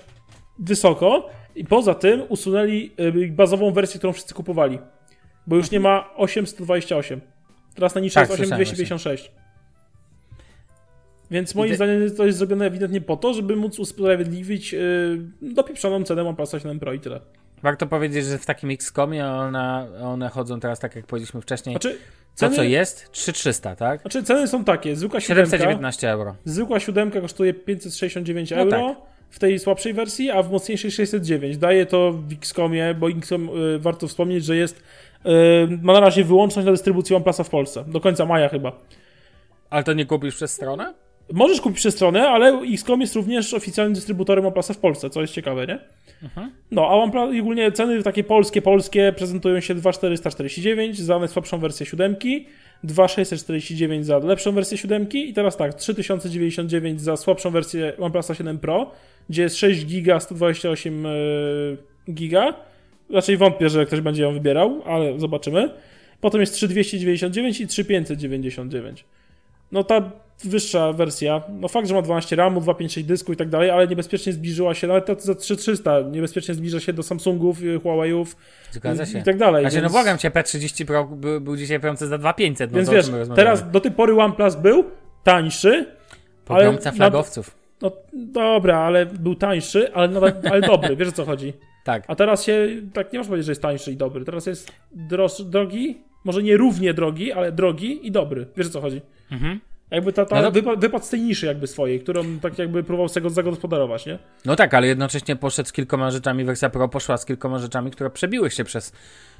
wysoko 0.60 1.30
i 1.56 1.66
poza 1.66 1.94
tym 1.94 2.24
usunęli 2.30 2.92
y, 3.00 3.32
bazową 3.32 3.72
wersję, 3.72 3.98
którą 3.98 4.14
wszyscy 4.14 4.34
kupowali. 4.34 4.80
Bo 5.48 5.56
już 5.56 5.72
nie 5.72 5.80
ma 5.80 6.10
828. 6.16 7.22
Teraz 7.76 7.96
najniższa 7.96 8.20
Tak, 8.20 8.30
jest 8.30 8.38
słyszałem 8.38 8.62
8256. 8.62 9.32
Więc 11.32 11.56
moim 11.56 11.70
te- 11.70 11.76
zdaniem 11.76 12.16
to 12.16 12.26
jest 12.26 12.38
zrobione 12.38 12.66
ewidentnie 12.66 13.02
po 13.02 13.18
to, 13.18 13.34
żeby 13.34 13.56
móc 13.56 13.80
usprawiedliwić 13.80 14.74
yy, 14.74 14.80
dopieprzoną 15.42 16.04
cenę 16.04 16.22
OnePlusa 16.22 16.60
7 16.60 16.80
Pro 16.80 16.94
i 16.94 17.00
tyle. 17.00 17.20
Warto 17.64 17.88
powiedzieć, 17.88 18.26
że 18.26 18.38
w 18.38 18.46
takim 18.46 18.72
X-Comie 18.72 19.26
one, 19.28 19.88
one 20.04 20.30
chodzą 20.30 20.60
teraz, 20.60 20.80
tak 20.80 20.96
jak 20.96 21.06
powiedzieliśmy 21.06 21.42
wcześniej, 21.42 21.74
Znaczy, 21.74 21.94
to 21.94 22.00
ceny, 22.36 22.56
co 22.56 22.64
jest, 22.64 23.12
3300, 23.12 23.76
tak? 23.76 24.02
Znaczy, 24.02 24.24
ceny 24.24 24.48
są 24.48 24.64
takie. 24.64 24.96
Zwykła 24.96 25.20
siódemka, 25.20 25.46
719 25.52 26.12
euro. 26.12 26.36
zwykła 26.46 26.80
siódemka 26.80 27.22
kosztuje 27.22 27.54
569 27.54 28.52
No 28.52 28.58
euro 28.58 28.72
tak. 28.72 28.98
w 29.30 29.40
tej 29.40 29.60
słabszej 29.60 29.94
wersji, 29.94 30.32
a 30.32 30.44
w 30.44 30.52
mocniejszej 30.52 30.92
609. 30.92 31.58
Daje 31.58 31.86
to 31.86 32.12
w 32.12 32.34
Xcomie, 32.34 32.94
bo 32.94 33.10
Xcom 33.10 33.50
y, 33.76 33.80
warto 33.80 34.08
wspomnieć, 34.08 34.46
że 34.46 34.56
jest 34.56 34.80
y, 34.80 35.30
ma 35.82 35.94
na 35.94 36.00
razie 36.00 36.24
wyłączność 36.24 36.66
na 36.66 36.72
dystrybucję 36.72 37.16
OnePlusa 37.16 37.44
w 37.44 37.50
Polsce. 37.50 37.84
Do 37.88 38.00
końca 38.02 38.26
maja 38.26 38.50
chyba. 38.50 38.72
Ale 39.70 39.84
to 39.84 39.94
nie 39.94 40.06
kupisz 40.06 40.36
przez 40.36 40.54
stronę? 40.54 40.94
Możesz 41.34 41.62
kupić 41.62 41.78
przez 41.78 41.96
stronę, 41.96 42.30
ale 42.30 42.62
XCOM 42.74 43.02
jest 43.02 43.16
również 43.16 43.54
oficjalnym 43.54 43.94
dystrybutorem 43.94 44.46
OnePlusa 44.46 44.74
w 44.74 44.78
Polsce, 44.78 45.10
co 45.10 45.22
jest 45.22 45.34
ciekawe, 45.34 45.68
nie? 45.68 45.80
Mhm. 46.24 46.52
No, 46.72 46.88
a 46.88 46.96
OnePlus, 46.96 47.40
ogólnie 47.42 47.72
ceny 47.72 48.04
takie 48.04 48.24
polskie, 48.24 48.62
polskie 48.62 49.14
prezentują 49.18 49.60
się 49.60 49.76
2449 49.76 51.00
za 51.00 51.20
najsłabszą 51.20 51.60
wersję 51.60 51.86
siódemki, 51.86 52.46
2649 52.84 54.06
za 54.06 54.18
lepszą 54.18 54.52
wersję 54.52 54.78
siódemki 54.78 55.30
i 55.30 55.34
teraz 55.34 55.58
tak, 55.58 55.74
3099 55.74 57.02
za 57.02 57.18
słabszą 57.18 57.52
wersję 57.52 57.94
OnePlusa 58.00 58.36
7 58.36 58.60
Pro, 58.60 58.92
gdzie 59.30 59.42
jest 59.42 59.58
6 59.58 59.86
giga, 59.86 60.20
128 60.20 61.04
yy, 61.04 61.78
giga. 62.14 62.54
Raczej 63.10 63.38
wątpię, 63.38 63.70
że 63.70 63.86
ktoś 63.86 64.02
będzie 64.02 64.24
ją 64.24 64.34
wybierał, 64.34 64.82
ale 64.86 65.20
zobaczymy. 65.20 65.70
Potem 66.22 66.42
jest 66.42 66.54
3299 66.54 67.62
i 67.62 67.68
3599. 67.68 69.06
No 69.72 69.84
ta 69.84 70.12
wyższa 70.44 70.94
wersja, 70.94 71.42
no 71.50 71.68
fakt, 71.68 71.88
że 71.88 71.96
ma 71.96 72.02
12 72.02 72.36
RAMu, 72.36 72.62
256 72.62 73.08
dysku 73.08 73.34
i 73.34 73.36
tak 73.36 73.50
dalej, 73.50 73.70
ale 73.70 73.88
niebezpiecznie 73.88 74.34
zbliżyła 74.34 74.74
się, 74.74 74.88
nawet 74.88 75.06
ta 75.06 75.16
za 75.16 75.36
3300, 75.36 76.02
niebezpiecznie 76.02 76.54
zbliża 76.54 76.80
się 76.80 76.94
do 76.94 77.04
Samsungów, 77.04 77.62
y, 77.62 77.80
Huawei'ów 77.80 78.26
Zgadza 78.72 79.04
i, 79.04 79.08
się. 79.08 79.20
i 79.20 79.24
tak 79.24 79.38
dalej. 79.38 79.64
Znaczy, 79.64 79.76
no 79.76 79.82
więc- 79.82 79.94
błagam 79.94 80.18
cię, 80.18 80.32
P30 80.32 80.86
Pro 80.86 81.06
był, 81.06 81.42
był 81.42 81.58
dzisiaj 81.58 81.80
piący 81.80 82.08
za 82.08 82.18
2500, 82.18 82.72
no 82.72 82.78
Więc 82.78 82.90
wiesz, 82.90 83.06
teraz 83.36 83.72
do 83.72 83.80
tej 83.80 83.92
pory 83.92 84.22
OnePlus 84.22 84.56
był 84.56 84.84
tańszy, 85.24 85.86
Pogromca 86.46 86.90
ale 86.90 86.98
flagowców. 86.98 87.56
no 87.82 87.92
dobra, 88.14 88.78
ale 88.78 89.06
był 89.06 89.36
tańszy, 89.36 89.94
ale, 89.94 90.08
nadal, 90.08 90.34
ale 90.52 90.62
dobry, 90.62 90.96
wiesz 90.96 91.08
o 91.08 91.12
co 91.12 91.26
chodzi. 91.26 91.54
Tak. 91.84 92.04
A 92.08 92.16
teraz 92.16 92.44
się, 92.44 92.68
tak 92.94 93.14
nie 93.14 93.20
można 93.20 93.30
powiedzieć, 93.30 93.46
że 93.46 93.52
jest 93.52 93.62
tańszy 93.62 93.92
i 93.92 93.98
dobry, 93.98 94.26
teraz 94.26 94.46
jest 94.46 94.72
droż, 94.92 95.42
drogi, 95.42 96.02
może 96.24 96.44
nie 96.44 96.58
równie 96.58 96.94
drogi, 96.94 97.32
ale 97.32 97.52
drogi 97.52 98.08
i 98.08 98.12
dobry, 98.12 98.48
wiesz 98.58 98.68
o 98.68 98.70
co 98.70 98.82
chodzi. 98.82 99.02
Mhm. 99.32 99.60
Jakby 99.92 100.14
ta, 100.14 100.26
ta 100.26 100.42
No 100.42 100.52
to- 100.52 100.76
wypadł 100.78 101.06
z 101.06 101.10
tej 101.10 101.22
niszy 101.22 101.46
jakby 101.46 101.68
swojej, 101.68 102.00
którą 102.00 102.40
tak 102.40 102.60
jakby 102.60 102.84
próbował 102.84 103.10
sobie 103.10 103.22
go 103.24 103.30
zagospodarować, 103.30 104.06
nie? 104.06 104.20
No 104.46 104.56
tak, 104.56 104.74
ale 104.74 104.88
jednocześnie 104.88 105.36
poszedł 105.36 105.70
z 105.70 105.72
kilkoma 105.72 106.12
rzeczami, 106.12 106.44
wersja 106.44 106.70
Pro 106.70 106.88
poszła 106.90 107.18
z 107.18 107.26
kilkoma 107.26 107.60
rzeczami, 107.60 107.92
które 107.92 108.10
przebiły 108.10 108.52
się 108.52 108.64
przez 108.64 108.94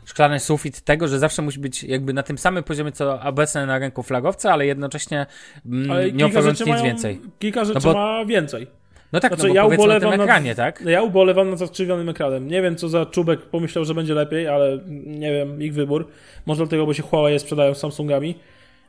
szklany 0.06 0.40
sufit 0.40 0.82
tego, 0.82 1.08
że 1.08 1.20
zawsze 1.20 1.42
musi 1.42 1.60
być 1.60 1.84
jakby 1.84 2.14
na 2.14 2.24
tym 2.24 2.38
samym 2.38 2.64
poziomie, 2.64 2.92
co 2.92 3.22
obecne 3.22 3.66
na 3.66 3.80
rynku 3.80 4.04
flagowca, 4.04 4.54
ale 4.54 4.66
jednocześnie 4.66 5.26
mm, 5.66 5.92
Ale 5.92 6.12
nie 6.12 6.26
oferując 6.26 6.60
nic 6.60 6.70
mają, 6.70 6.84
więcej. 6.84 7.22
Kilka 7.40 7.66
rzeczy 7.66 7.80
bo- 7.80 7.94
ma 7.94 8.26
więcej. 8.26 8.68
No 9.14 9.20
tak, 9.20 9.32
Znaczy, 9.32 9.44
no 9.44 9.50
bo 9.50 9.56
ja 9.56 9.64
powiedzmy 9.64 9.88
na 9.88 9.94
tym 9.94 9.98
ubolewam 10.08 10.18
nad- 10.20 10.28
ekranie, 10.30 10.56
tak? 10.56 10.84
Ja 10.86 11.02
ubolewam 11.04 11.50
nad 11.50 11.60
zakrzywionym 11.60 12.10
ekranem. 12.10 12.48
Nie 12.48 12.62
wiem, 12.62 12.76
co 12.76 12.90
za 12.90 13.06
czubek 13.06 13.42
pomyślał, 13.42 13.86
że 13.86 13.94
będzie 13.94 14.14
lepiej, 14.14 14.48
ale 14.48 14.80
nie 15.06 15.32
wiem, 15.32 15.62
ich 15.62 15.74
wybór. 15.74 16.08
Może 16.46 16.58
dlatego, 16.64 16.86
bo 16.86 16.94
się 16.94 17.04
Huawei 17.04 17.40
sprzedają 17.40 17.74
z 17.74 17.80
Samsungami. 17.80 18.36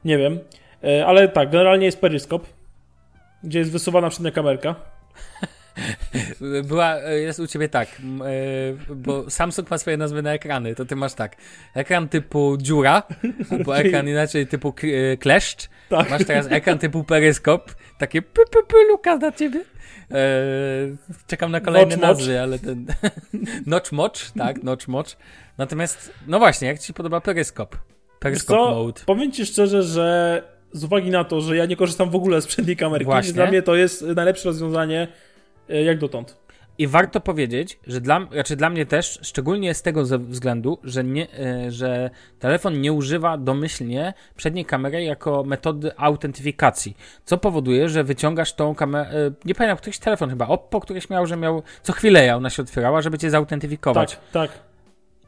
Nie 0.04 0.18
wiem. 0.18 0.38
E, 0.84 1.06
Ale 1.06 1.28
tak, 1.28 1.50
generalnie 1.50 1.86
jest 1.86 2.00
peryskop, 2.00 2.46
gdzie 3.44 3.58
jest 3.58 3.72
wysuwana 3.72 4.10
przednia 4.10 4.30
kamerka. 4.30 4.74
Była, 6.64 6.96
e, 6.96 7.18
jest 7.18 7.40
u 7.40 7.46
ciebie 7.46 7.68
tak, 7.68 7.88
e, 7.88 8.94
bo 8.94 9.30
Samsung 9.30 9.70
ma 9.70 9.78
swoje 9.78 9.96
nazwy 9.96 10.22
na 10.22 10.32
ekrany, 10.32 10.74
to 10.74 10.84
ty 10.84 10.96
masz 10.96 11.14
tak, 11.14 11.36
ekran 11.74 12.08
typu 12.08 12.56
dziura, 12.60 13.02
albo 13.50 13.76
ekran 13.78 14.08
inaczej 14.08 14.46
typu 14.46 14.74
kleszcz, 15.20 15.68
Tak. 15.88 16.10
masz 16.10 16.24
teraz 16.24 16.46
ekran 16.50 16.78
typu 16.78 17.04
peryskop, 17.04 17.74
takie 17.98 18.22
py, 18.22 18.42
py, 18.50 18.58
py, 18.68 18.76
Lukas 18.88 19.20
na 19.20 19.32
ciebie. 19.32 19.64
Czekam 21.26 21.50
na 21.52 21.60
kolejne 21.60 21.96
Notch 21.96 22.02
Mocz. 22.02 22.18
nazwy, 22.18 22.40
ale 22.40 22.58
ten... 22.58 22.86
Notch 23.66 23.92
Mocz, 23.92 24.30
tak, 24.38 24.62
Notch 24.62 24.88
Mocz. 24.88 25.16
Natomiast, 25.58 26.12
no 26.26 26.38
właśnie, 26.38 26.68
jak 26.68 26.78
ci 26.78 26.86
się 26.86 26.92
podoba 26.92 27.20
peryskop? 27.20 27.76
Peryskop 28.18 28.70
mode. 28.70 29.00
powiem 29.06 29.32
ci 29.32 29.46
szczerze, 29.46 29.82
że 29.82 30.42
z 30.72 30.84
uwagi 30.84 31.10
na 31.10 31.24
to, 31.24 31.40
że 31.40 31.56
ja 31.56 31.66
nie 31.66 31.76
korzystam 31.76 32.10
w 32.10 32.14
ogóle 32.14 32.42
z 32.42 32.46
przedniej 32.46 32.76
kamerki, 32.76 33.04
Właśnie. 33.04 33.32
dla 33.32 33.46
mnie 33.46 33.62
to 33.62 33.74
jest 33.74 34.02
najlepsze 34.02 34.48
rozwiązanie 34.48 35.08
e, 35.68 35.82
jak 35.82 35.98
dotąd. 35.98 36.36
I 36.78 36.86
warto 36.86 37.20
powiedzieć, 37.20 37.78
że 37.86 38.00
dla, 38.00 38.26
znaczy 38.32 38.56
dla 38.56 38.70
mnie 38.70 38.86
też, 38.86 39.18
szczególnie 39.22 39.74
z 39.74 39.82
tego 39.82 40.04
względu, 40.18 40.78
że, 40.84 41.04
nie, 41.04 41.26
e, 41.38 41.70
że 41.70 42.10
telefon 42.38 42.80
nie 42.80 42.92
używa 42.92 43.38
domyślnie 43.38 44.14
przedniej 44.36 44.64
kamery 44.64 45.02
jako 45.02 45.44
metody 45.44 45.90
autentyfikacji, 45.96 46.96
co 47.24 47.38
powoduje, 47.38 47.88
że 47.88 48.04
wyciągasz 48.04 48.52
tą 48.52 48.74
kamerę, 48.74 49.10
e, 49.10 49.30
nie 49.44 49.54
pamiętam, 49.54 49.78
któryś 49.78 49.98
telefon 49.98 50.30
chyba, 50.30 50.46
Oppo, 50.46 50.80
któryś 50.80 51.10
miał, 51.10 51.26
że 51.26 51.36
miał, 51.36 51.62
co 51.82 51.92
chwilę 51.92 52.36
ona 52.36 52.50
się 52.50 52.62
otwierała, 52.62 53.02
żeby 53.02 53.18
cię 53.18 53.30
zautentyfikować. 53.30 54.18
Tak, 54.32 54.50
tak. 54.50 54.67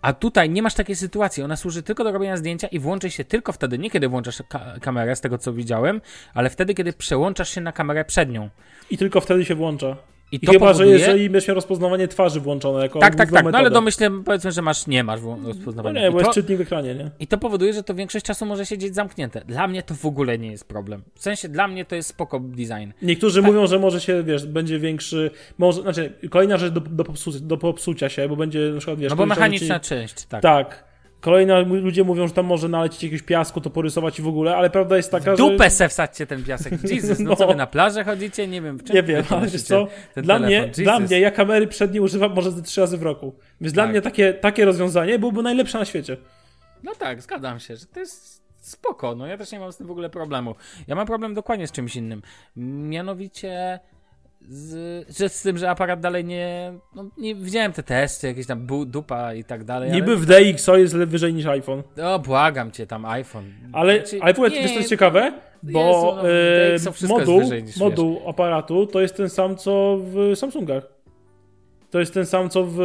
A 0.03 0.13
tutaj 0.13 0.51
nie 0.51 0.63
masz 0.63 0.75
takiej 0.75 0.97
sytuacji. 0.97 1.43
Ona 1.43 1.57
służy 1.57 1.83
tylko 1.83 2.05
do 2.05 2.13
robienia 2.13 2.37
zdjęcia 2.37 2.67
i 2.69 2.79
włączy 2.79 3.11
się 3.11 3.25
tylko 3.25 3.53
wtedy, 3.53 3.79
nie 3.79 3.91
kiedy 3.91 4.09
włączasz 4.09 4.43
ka 4.49 4.75
kamerę, 4.81 5.17
z 5.17 5.21
tego 5.21 5.39
co 5.39 5.53
widziałem, 5.53 6.01
ale 6.35 6.51
wtedy, 6.51 6.75
kiedy 6.75 6.93
przełączasz 6.93 7.49
się 7.49 7.61
na 7.61 7.73
kamerę 7.73 8.05
przednią. 8.05 8.49
I 8.91 8.99
tylko 8.99 9.21
wtedy 9.21 9.45
się 9.45 9.55
włącza. 9.55 9.97
I, 10.33 10.37
I 10.37 10.47
chyba, 10.47 10.59
powoduje... 10.59 10.99
że 10.99 11.05
jeżeli 11.05 11.31
będziesz 11.31 11.49
miał 11.49 11.55
rozpoznawanie 11.55 12.09
twarzy 12.09 12.41
włączone 12.41 12.83
jako 12.83 12.99
Tak, 12.99 13.15
tak, 13.15 13.31
tak. 13.31 13.45
No 13.45 13.59
ale 13.59 13.71
domyślę, 13.71 14.11
powiedzmy, 14.25 14.53
że 14.53 14.63
masz, 14.63 14.87
nie 14.87 15.05
masz 15.05 15.21
rozpoznawania. 15.45 16.01
No 16.01 16.07
nie, 16.07 16.13
bo 16.13 16.21
jest 16.21 16.33
czytnik 16.33 16.59
w 16.59 16.61
ekranie, 16.61 16.95
nie? 16.95 17.11
I 17.21 17.27
to 17.27 17.39
powoduje, 17.39 17.73
że 17.73 17.83
to 17.83 17.95
większość 17.95 18.25
czasu 18.25 18.47
może 18.47 18.67
siedzieć 18.67 18.95
zamknięte. 18.95 19.43
Dla 19.47 19.69
mnie 19.69 19.83
to 19.83 19.95
w 19.95 20.07
ogóle 20.07 20.39
nie 20.39 20.51
jest 20.51 20.69
problem. 20.69 21.03
W 21.15 21.23
sensie, 21.23 21.49
dla 21.49 21.69
mnie 21.69 21.85
to 21.85 21.95
jest 21.95 22.09
spoko 22.09 22.41
design. 22.41 22.91
Niektórzy 23.03 23.43
tak. 23.43 23.51
mówią, 23.51 23.67
że 23.67 23.79
może 23.79 24.01
się, 24.01 24.23
wiesz, 24.23 24.47
będzie 24.47 24.79
większy, 24.79 25.31
może, 25.59 25.83
znaczy, 25.83 26.13
kolejna 26.31 26.57
rzecz 26.57 26.73
do, 26.73 26.81
do, 26.81 27.05
popsu, 27.05 27.31
do 27.41 27.57
popsucia 27.57 28.09
się, 28.09 28.29
bo 28.29 28.37
będzie 28.37 28.71
na 28.71 28.79
przykład, 28.79 28.99
wiesz... 28.99 29.11
No 29.11 29.17
bo 29.17 29.27
mechaniczna 29.27 29.81
ci... 29.81 29.89
część, 29.89 30.25
tak. 30.27 30.43
Tak. 30.43 30.90
Kolejna 31.21 31.59
ludzie 31.59 32.05
mówią, 32.05 32.29
że 32.29 32.35
tam 32.35 32.47
może 32.47 32.69
nalecieć 32.69 33.03
jakiegoś 33.03 33.23
piasku, 33.23 33.61
to 33.61 33.71
porysować 33.71 34.19
i 34.19 34.23
w 34.23 34.29
ogóle, 34.29 34.57
ale 34.57 34.71
prawda 34.71 34.97
jest 34.97 35.11
taka, 35.11 35.35
w 35.35 35.37
dupę 35.37 35.65
że... 35.65 35.71
se 35.71 35.89
wsadźcie 35.89 36.27
ten 36.27 36.45
piasek. 36.45 36.73
Jesus, 36.93 37.19
no, 37.19 37.31
no 37.31 37.37
co 37.37 37.47
wy 37.47 37.55
na 37.55 37.67
plażę 37.67 38.05
chodzicie? 38.05 38.49
Nie 38.49 38.63
wiem. 38.63 38.79
W 38.79 38.85
czym 38.85 38.97
nie 38.97 39.03
wiem, 39.03 39.25
ale 39.31 39.47
wiesz 39.47 39.63
co? 39.63 39.87
Dla 40.17 40.39
mnie, 40.39 40.71
dla 40.75 41.01
mnie, 41.01 41.21
ja 41.21 41.31
kamery 41.31 41.67
przednie 41.67 42.03
używam 42.03 42.35
może 42.35 42.51
ze 42.51 42.63
trzy 42.63 42.81
razy 42.81 42.99
w 42.99 43.03
roku. 43.03 43.35
Więc 43.61 43.73
tak. 43.73 43.75
dla 43.75 43.87
mnie 43.87 44.03
takie, 44.03 44.35
takie 44.35 44.65
rozwiązanie 44.65 45.19
byłoby 45.19 45.43
najlepsze 45.43 45.79
na 45.79 45.85
świecie. 45.85 46.17
No 46.83 46.95
tak, 46.95 47.23
zgadzam 47.23 47.61
się, 47.61 47.77
że 47.77 47.87
to 47.87 48.01
jest 48.01 48.43
spoko. 48.61 49.15
No 49.15 49.27
ja 49.27 49.39
też 49.39 49.53
nie 49.53 49.61
mam 49.61 49.73
z 49.73 49.77
tym 49.77 49.87
w 49.87 49.91
ogóle 49.91 50.11
problemu. 50.11 50.55
Ja 50.87 50.95
mam 50.95 51.07
problem 51.07 51.35
dokładnie 51.35 51.67
z 51.67 51.73
czymś 51.73 51.97
innym. 51.97 52.23
Mianowicie 52.57 53.81
z, 54.49 55.19
że 55.19 55.29
z 55.29 55.43
tym, 55.43 55.59
że 55.59 55.71
aparat 55.71 56.01
dalej 56.01 56.25
nie. 56.25 56.73
No, 56.95 57.11
nie 57.19 57.35
widziałem 57.35 57.73
te 57.73 57.83
testy, 57.83 58.27
jakieś 58.27 58.47
tam 58.47 58.67
bu, 58.67 58.85
dupa 58.85 59.35
i 59.35 59.45
tak 59.45 59.65
dalej. 59.65 59.93
Niby 59.93 60.13
ale... 60.13 60.21
w 60.21 60.27
DxO 60.27 60.77
jest 60.77 60.97
wyżej 60.97 61.35
niż 61.35 61.47
iPhone. 61.47 61.83
O, 62.03 62.19
błagam 62.19 62.71
cię, 62.71 62.87
tam 62.87 63.05
iPhone. 63.05 63.53
Ale, 63.73 64.07
znaczy, 64.07 64.35
powiedz, 64.35 64.55
nie, 64.55 64.63
wiesz, 64.63 64.73
to 64.73 64.79
jest 64.79 64.91
ciekawe, 64.91 65.33
bo 65.63 65.81
Jezu, 66.73 66.97
no, 67.03 67.17
e, 67.17 67.19
moduł, 67.19 67.43
niż, 67.43 67.77
moduł 67.77 68.29
aparatu 68.29 68.87
to 68.87 69.01
jest 69.01 69.17
ten 69.17 69.29
sam, 69.29 69.57
co 69.57 69.99
w 70.01 70.37
Samsungach. 70.37 70.83
To 71.91 72.01
jest 72.01 72.15
ten 72.15 72.27
sam, 72.27 72.51
co 72.51 72.65
w 72.65 72.79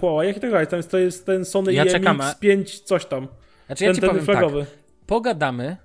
Huawei 0.00 0.30
i 0.30 0.40
tak 0.40 0.50
dalej. 0.50 0.66
To 0.66 0.76
jest, 0.76 0.90
to 0.90 0.98
jest 0.98 1.26
ten 1.26 1.44
Sony 1.44 1.72
ja 1.72 1.84
IMX5 1.84 2.82
coś 2.84 3.06
tam. 3.06 3.28
Znaczy, 3.66 3.78
ten, 3.78 3.88
ja 3.88 3.94
ci 3.94 4.00
ten 4.00 4.10
powiem 4.10 4.24
flagowy. 4.24 4.60
Tak, 4.60 4.68
pogadamy, 5.06 5.76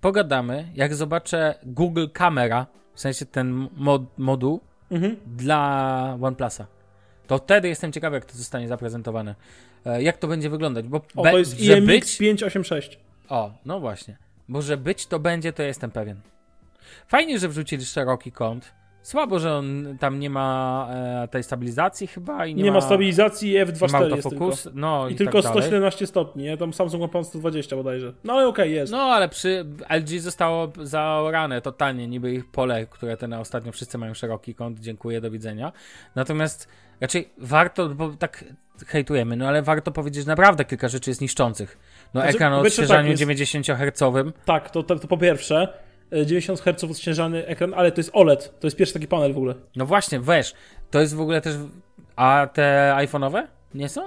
pogadamy, 0.00 0.68
jak 0.74 0.94
zobaczę 0.94 1.54
Google 1.62 2.06
Kamera 2.12 2.66
w 2.94 3.00
sensie 3.00 3.26
ten 3.26 3.68
mod, 3.76 4.18
moduł 4.18 4.60
mhm. 4.90 5.16
dla 5.26 6.18
OnePlusa. 6.22 6.66
To 7.26 7.38
wtedy 7.38 7.68
jestem 7.68 7.92
ciekawy, 7.92 8.16
jak 8.16 8.24
to 8.24 8.38
zostanie 8.38 8.68
zaprezentowane. 8.68 9.34
E, 9.86 10.02
jak 10.02 10.16
to 10.16 10.28
będzie 10.28 10.50
wyglądać, 10.50 10.88
bo 10.88 11.00
o, 11.16 11.22
to 11.22 11.38
jest 11.38 11.60
IMX 11.60 11.86
być... 11.86 12.18
586. 12.18 12.98
O, 13.28 13.52
no 13.64 13.80
właśnie. 13.80 14.16
Bo 14.48 14.62
że 14.62 14.76
być 14.76 15.06
to 15.06 15.18
będzie, 15.18 15.52
to 15.52 15.62
jestem 15.62 15.90
pewien. 15.90 16.20
Fajnie, 17.08 17.38
że 17.38 17.48
wrzucili 17.48 17.84
szeroki 17.84 18.32
kąt. 18.32 18.72
Słabo, 19.04 19.38
że 19.38 19.54
on 19.54 19.96
tam 20.00 20.18
nie 20.20 20.30
ma 20.30 20.88
e, 21.24 21.28
tej 21.28 21.42
stabilizacji 21.42 22.06
chyba 22.06 22.46
i 22.46 22.54
nie, 22.54 22.62
nie 22.62 22.70
ma, 22.70 22.74
ma 22.74 22.80
stabilizacji 22.80 23.54
F2.4 23.54 24.16
jest 24.16 24.28
tylko. 24.30 24.50
No, 24.74 25.08
i, 25.08 25.12
i 25.12 25.16
tylko 25.16 25.42
tak 25.42 25.52
117 25.52 26.06
stopni, 26.06 26.42
nie? 26.44 26.56
Tam 26.56 26.72
Samsung 26.72 27.02
ma 27.02 27.08
pan 27.08 27.24
120 27.24 27.76
bodajże. 27.76 28.12
No 28.24 28.32
ale 28.32 28.46
okej, 28.46 28.64
okay, 28.64 28.74
jest. 28.74 28.92
No 28.92 28.98
ale 28.98 29.28
przy 29.28 29.66
LG 29.90 30.20
zostało 30.20 30.72
zaorane 30.82 31.60
totalnie, 31.60 32.06
niby 32.08 32.32
ich 32.32 32.50
pole, 32.50 32.86
które 32.86 33.16
te 33.16 33.28
na 33.28 33.40
ostatnio 33.40 33.72
wszyscy 33.72 33.98
mają 33.98 34.14
szeroki 34.14 34.54
kąt, 34.54 34.80
dziękuję, 34.80 35.20
do 35.20 35.30
widzenia. 35.30 35.72
Natomiast 36.14 36.68
raczej 37.00 37.28
warto, 37.38 37.88
bo 37.88 38.10
tak 38.10 38.44
hejtujemy, 38.86 39.36
no 39.36 39.48
ale 39.48 39.62
warto 39.62 39.92
powiedzieć, 39.92 40.26
naprawdę 40.26 40.64
kilka 40.64 40.88
rzeczy 40.88 41.10
jest 41.10 41.20
niszczących. 41.20 41.78
No 42.14 42.20
znaczy, 42.20 42.36
ekran 42.36 42.52
o 42.52 42.60
odświeżaniu 42.60 43.08
tak, 43.08 43.18
90 43.18 43.66
Hz. 43.66 44.02
Tak, 44.44 44.70
to, 44.70 44.82
to, 44.82 44.96
to 44.96 45.08
po 45.08 45.18
pierwsze. 45.18 45.83
90 46.24 46.60
Hz 46.60 46.84
odśnieżany 46.84 47.46
ekran, 47.46 47.74
ale 47.74 47.92
to 47.92 48.00
jest 48.00 48.10
OLED. 48.12 48.60
To 48.60 48.66
jest 48.66 48.76
pierwszy 48.76 48.94
taki 48.94 49.08
panel 49.08 49.32
w 49.32 49.36
ogóle. 49.36 49.54
No 49.76 49.86
właśnie, 49.86 50.20
weź. 50.20 50.54
To 50.90 51.00
jest 51.00 51.14
w 51.14 51.20
ogóle 51.20 51.40
też. 51.40 51.54
A 52.16 52.48
te 52.52 52.94
iPhone'owe 52.98 53.42
nie 53.74 53.88
są? 53.88 54.02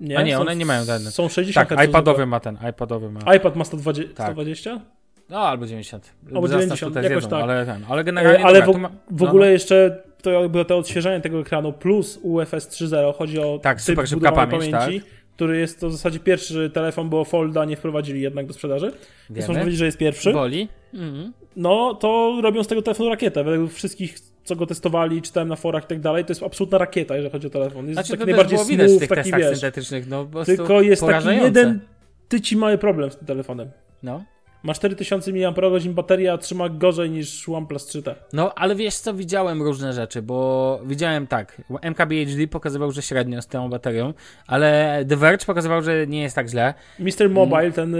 Nie, 0.00 0.18
A 0.18 0.22
nie, 0.22 0.34
są, 0.34 0.40
one 0.40 0.56
nie 0.56 0.66
mają 0.66 0.86
ten. 0.86 1.00
Są 1.00 1.28
60 1.28 1.68
tak, 1.68 1.78
Hz. 1.78 1.88
iPadowy 1.88 2.26
ma 2.26 2.40
ten, 2.40 2.58
iPadowy 2.70 3.10
ma. 3.10 3.34
iPad 3.34 3.56
ma 3.56 3.64
120? 3.64 4.14
Tak. 4.14 4.26
120? 4.26 4.80
No, 5.28 5.38
albo 5.38 5.66
90. 5.66 6.12
Albo 6.34 6.48
90, 6.48 6.96
jakoś 6.96 7.10
jedzą, 7.10 7.28
tak. 7.28 7.42
Ale, 7.42 7.66
ten, 7.66 7.84
ale 7.88 8.04
generalnie... 8.04 8.44
Ale 8.44 8.62
dobra, 8.62 8.78
w, 8.78 8.82
ma, 8.82 8.90
w 9.10 9.22
ogóle 9.22 9.46
no. 9.46 9.52
jeszcze 9.52 10.02
to 10.22 10.30
jakby 10.30 10.64
to 10.64 10.78
odświeżanie 10.78 11.20
tego 11.20 11.40
ekranu 11.40 11.72
plus 11.72 12.18
UFS 12.22 12.52
3.0, 12.52 13.14
chodzi 13.14 13.38
o 13.38 13.58
tak, 13.62 13.80
super 13.80 14.08
szybka 14.08 14.32
pamięć, 14.32 14.70
pamięci, 14.70 15.00
tak? 15.00 15.10
Który 15.40 15.58
jest 15.58 15.80
to 15.80 15.88
w 15.88 15.92
zasadzie 15.92 16.18
pierwszy 16.18 16.70
telefon, 16.70 17.08
bo 17.08 17.24
Folda 17.24 17.64
nie 17.64 17.76
wprowadzili 17.76 18.20
jednak 18.20 18.46
do 18.46 18.52
sprzedaży. 18.52 18.86
Wiemy. 18.86 19.00
Więc 19.30 19.48
można 19.48 19.60
powiedzieć, 19.60 19.78
że 19.78 19.84
jest 19.86 19.98
pierwszy. 19.98 20.32
Boli. 20.32 20.68
Mhm. 20.94 21.32
No, 21.56 21.94
to 21.94 22.40
robią 22.42 22.64
z 22.64 22.66
tego 22.66 22.82
telefonu 22.82 23.10
rakietę. 23.10 23.44
Według 23.44 23.72
wszystkich, 23.72 24.20
co 24.44 24.56
go 24.56 24.66
testowali, 24.66 25.22
czytałem 25.22 25.48
na 25.48 25.56
forach 25.56 25.84
i 25.84 25.86
tak 25.86 26.00
dalej, 26.00 26.24
to 26.24 26.30
jest 26.30 26.42
absolutna 26.42 26.78
rakieta, 26.78 27.16
jeżeli 27.16 27.32
chodzi 27.32 27.46
o 27.46 27.50
telefon. 27.50 27.84
Jest 27.88 27.94
znaczy, 27.94 28.10
taki 28.10 28.24
najbardziej 28.24 28.58
smooth, 28.58 29.08
taki 29.08 29.32
wiesz. 29.32 29.58
syntetycznych, 29.58 30.08
no, 30.08 30.26
Tylko 30.46 30.80
jest 30.80 31.06
taki 31.06 31.28
jeden 31.28 31.80
tyci 32.28 32.56
mały 32.56 32.78
problem 32.78 33.10
z 33.10 33.16
tym 33.16 33.26
telefonem. 33.26 33.70
No. 34.02 34.24
Ma 34.62 34.74
4000 34.74 35.32
mAh 35.32 35.94
bateria, 35.94 36.38
trzyma 36.38 36.68
gorzej 36.68 37.10
niż 37.10 37.48
OnePlus 37.48 37.86
3T. 37.86 38.14
No, 38.32 38.54
ale 38.54 38.74
wiesz 38.74 38.94
co, 38.94 39.14
widziałem 39.14 39.62
różne 39.62 39.92
rzeczy, 39.92 40.22
bo 40.22 40.80
widziałem 40.86 41.26
tak, 41.26 41.62
MKBHD 41.82 42.48
pokazywał, 42.48 42.92
że 42.92 43.02
średnio 43.02 43.42
z 43.42 43.46
tą 43.46 43.70
baterią, 43.70 44.14
ale 44.46 45.04
The 45.08 45.16
Verge 45.16 45.46
pokazywał, 45.46 45.82
że 45.82 46.06
nie 46.06 46.22
jest 46.22 46.36
tak 46.36 46.48
źle. 46.48 46.74
Mr. 46.98 47.30
Mobile, 47.30 47.72
ten, 47.72 47.96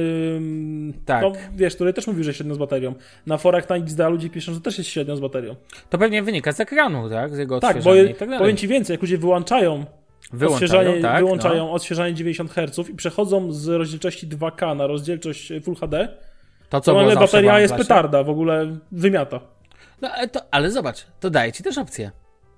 tak. 1.04 1.22
no 1.22 1.32
wiesz, 1.54 1.74
który 1.74 1.92
też 1.92 2.06
mówił, 2.06 2.24
że 2.24 2.34
średnio 2.34 2.54
z 2.54 2.58
baterią. 2.58 2.94
Na 3.26 3.38
forach 3.38 3.68
na 3.68 3.76
XDA 3.76 4.08
ludzie 4.08 4.30
piszą, 4.30 4.54
że 4.54 4.60
też 4.60 4.78
jest 4.78 4.90
średnio 4.90 5.16
z 5.16 5.20
baterią. 5.20 5.56
To 5.90 5.98
pewnie 5.98 6.22
wynika 6.22 6.52
z 6.52 6.60
ekranu, 6.60 7.10
tak? 7.10 7.34
Z 7.34 7.38
jego 7.38 7.60
tak, 7.60 7.82
bo 7.82 7.92
tak 8.18 8.38
powiem 8.38 8.56
Ci 8.56 8.68
więcej, 8.68 8.94
jak 8.94 9.02
ludzie 9.02 9.18
wyłączają 9.18 9.84
Wyłączają, 10.32 11.02
tak, 11.02 11.18
wyłączają 11.18 11.66
no. 11.66 11.72
odświeżanie 11.72 12.14
90 12.14 12.50
Hz 12.50 12.90
i 12.90 12.94
przechodzą 12.94 13.52
z 13.52 13.68
rozdzielczości 13.68 14.28
2K 14.28 14.76
na 14.76 14.86
rozdzielczość 14.86 15.52
Full 15.64 15.74
HD, 15.74 16.08
to 16.70 16.80
co 16.80 17.00
ale 17.00 17.14
bateria 17.16 17.60
jest 17.60 17.74
petarda, 17.74 18.22
w 18.22 18.30
ogóle 18.30 18.76
wymiata. 18.92 19.40
No 20.00 20.08
to, 20.32 20.40
ale 20.50 20.70
zobacz, 20.70 21.06
to 21.20 21.30
daje 21.30 21.52
ci 21.52 21.62
też 21.62 21.78
opcję. 21.78 22.10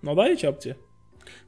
No 0.03 0.15
daje 0.15 0.37
ci 0.37 0.47
opcję. 0.47 0.75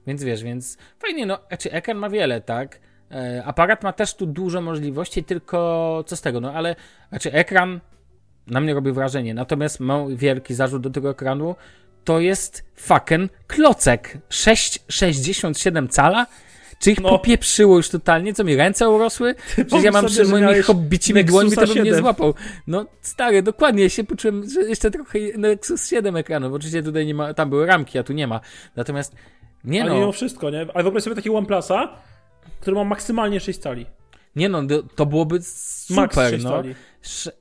Więc 0.06 0.24
wiesz, 0.24 0.42
więc 0.42 0.78
fajnie, 0.98 1.26
no, 1.26 1.38
znaczy 1.48 1.72
ekran 1.72 1.96
ma 1.96 2.10
wiele, 2.10 2.40
tak? 2.40 2.80
E, 3.10 3.42
aparat 3.44 3.82
ma 3.82 3.92
też 3.92 4.14
tu 4.14 4.26
dużo 4.26 4.60
możliwości, 4.60 5.24
tylko 5.24 6.04
co 6.06 6.16
z 6.16 6.20
tego, 6.20 6.40
no 6.40 6.52
ale, 6.52 6.76
znaczy 7.08 7.32
ekran 7.32 7.80
na 8.46 8.60
mnie 8.60 8.74
robi 8.74 8.92
wrażenie, 8.92 9.34
natomiast 9.34 9.80
mam 9.80 10.16
wielki 10.16 10.54
zarzut 10.54 10.82
do 10.82 10.90
tego 10.90 11.10
ekranu, 11.10 11.56
to 12.04 12.20
jest 12.20 12.64
fucking 12.76 13.32
klocek 13.46 14.18
6,67 14.28 15.88
cala 15.88 16.26
czy 16.78 16.90
ich 16.92 17.00
no. 17.00 17.08
popieprzyło 17.08 17.76
już 17.76 17.88
totalnie? 17.88 18.34
Co 18.34 18.44
mi 18.44 18.56
ręce 18.56 18.88
urosły? 18.88 19.34
Przecież 19.54 19.84
ja 19.84 19.92
mam 19.92 20.06
przy 20.06 20.24
moimi 20.24 20.62
hobbicimi 20.62 21.24
dłońmi, 21.24 21.56
to 21.56 21.66
bym 21.66 21.84
nie 21.84 21.94
złapał. 21.94 22.34
No 22.66 22.86
stary, 23.00 23.42
dokładnie, 23.42 23.82
ja 23.82 23.88
się 23.88 24.04
poczułem, 24.04 24.50
że 24.50 24.60
jeszcze 24.60 24.90
trochę 24.90 25.18
Nexus 25.38 25.88
7 25.88 26.16
ekranów. 26.16 26.52
Oczywiście 26.52 26.82
tutaj 26.82 27.06
nie 27.06 27.14
ma, 27.14 27.34
tam 27.34 27.50
były 27.50 27.66
ramki, 27.66 27.98
a 27.98 28.02
tu 28.02 28.12
nie 28.12 28.26
ma. 28.26 28.40
Natomiast 28.76 29.14
nie 29.64 29.82
Ale 29.82 29.90
no. 29.90 29.98
mimo 29.98 30.12
wszystko, 30.12 30.50
nie? 30.50 30.66
Ale 30.74 30.82
wyobraź 30.82 31.02
sobie 31.02 31.16
taki 31.16 31.30
OnePlusa, 31.30 31.88
który 32.60 32.76
ma 32.76 32.84
maksymalnie 32.84 33.40
6 33.40 33.58
cali. 33.58 33.86
Nie 34.36 34.48
no, 34.48 34.62
to 34.94 35.06
byłoby 35.06 35.42
super, 35.42 35.96
Max 35.96 36.30
6 36.30 36.44
no. 36.44 36.50
Cali. 36.50 36.74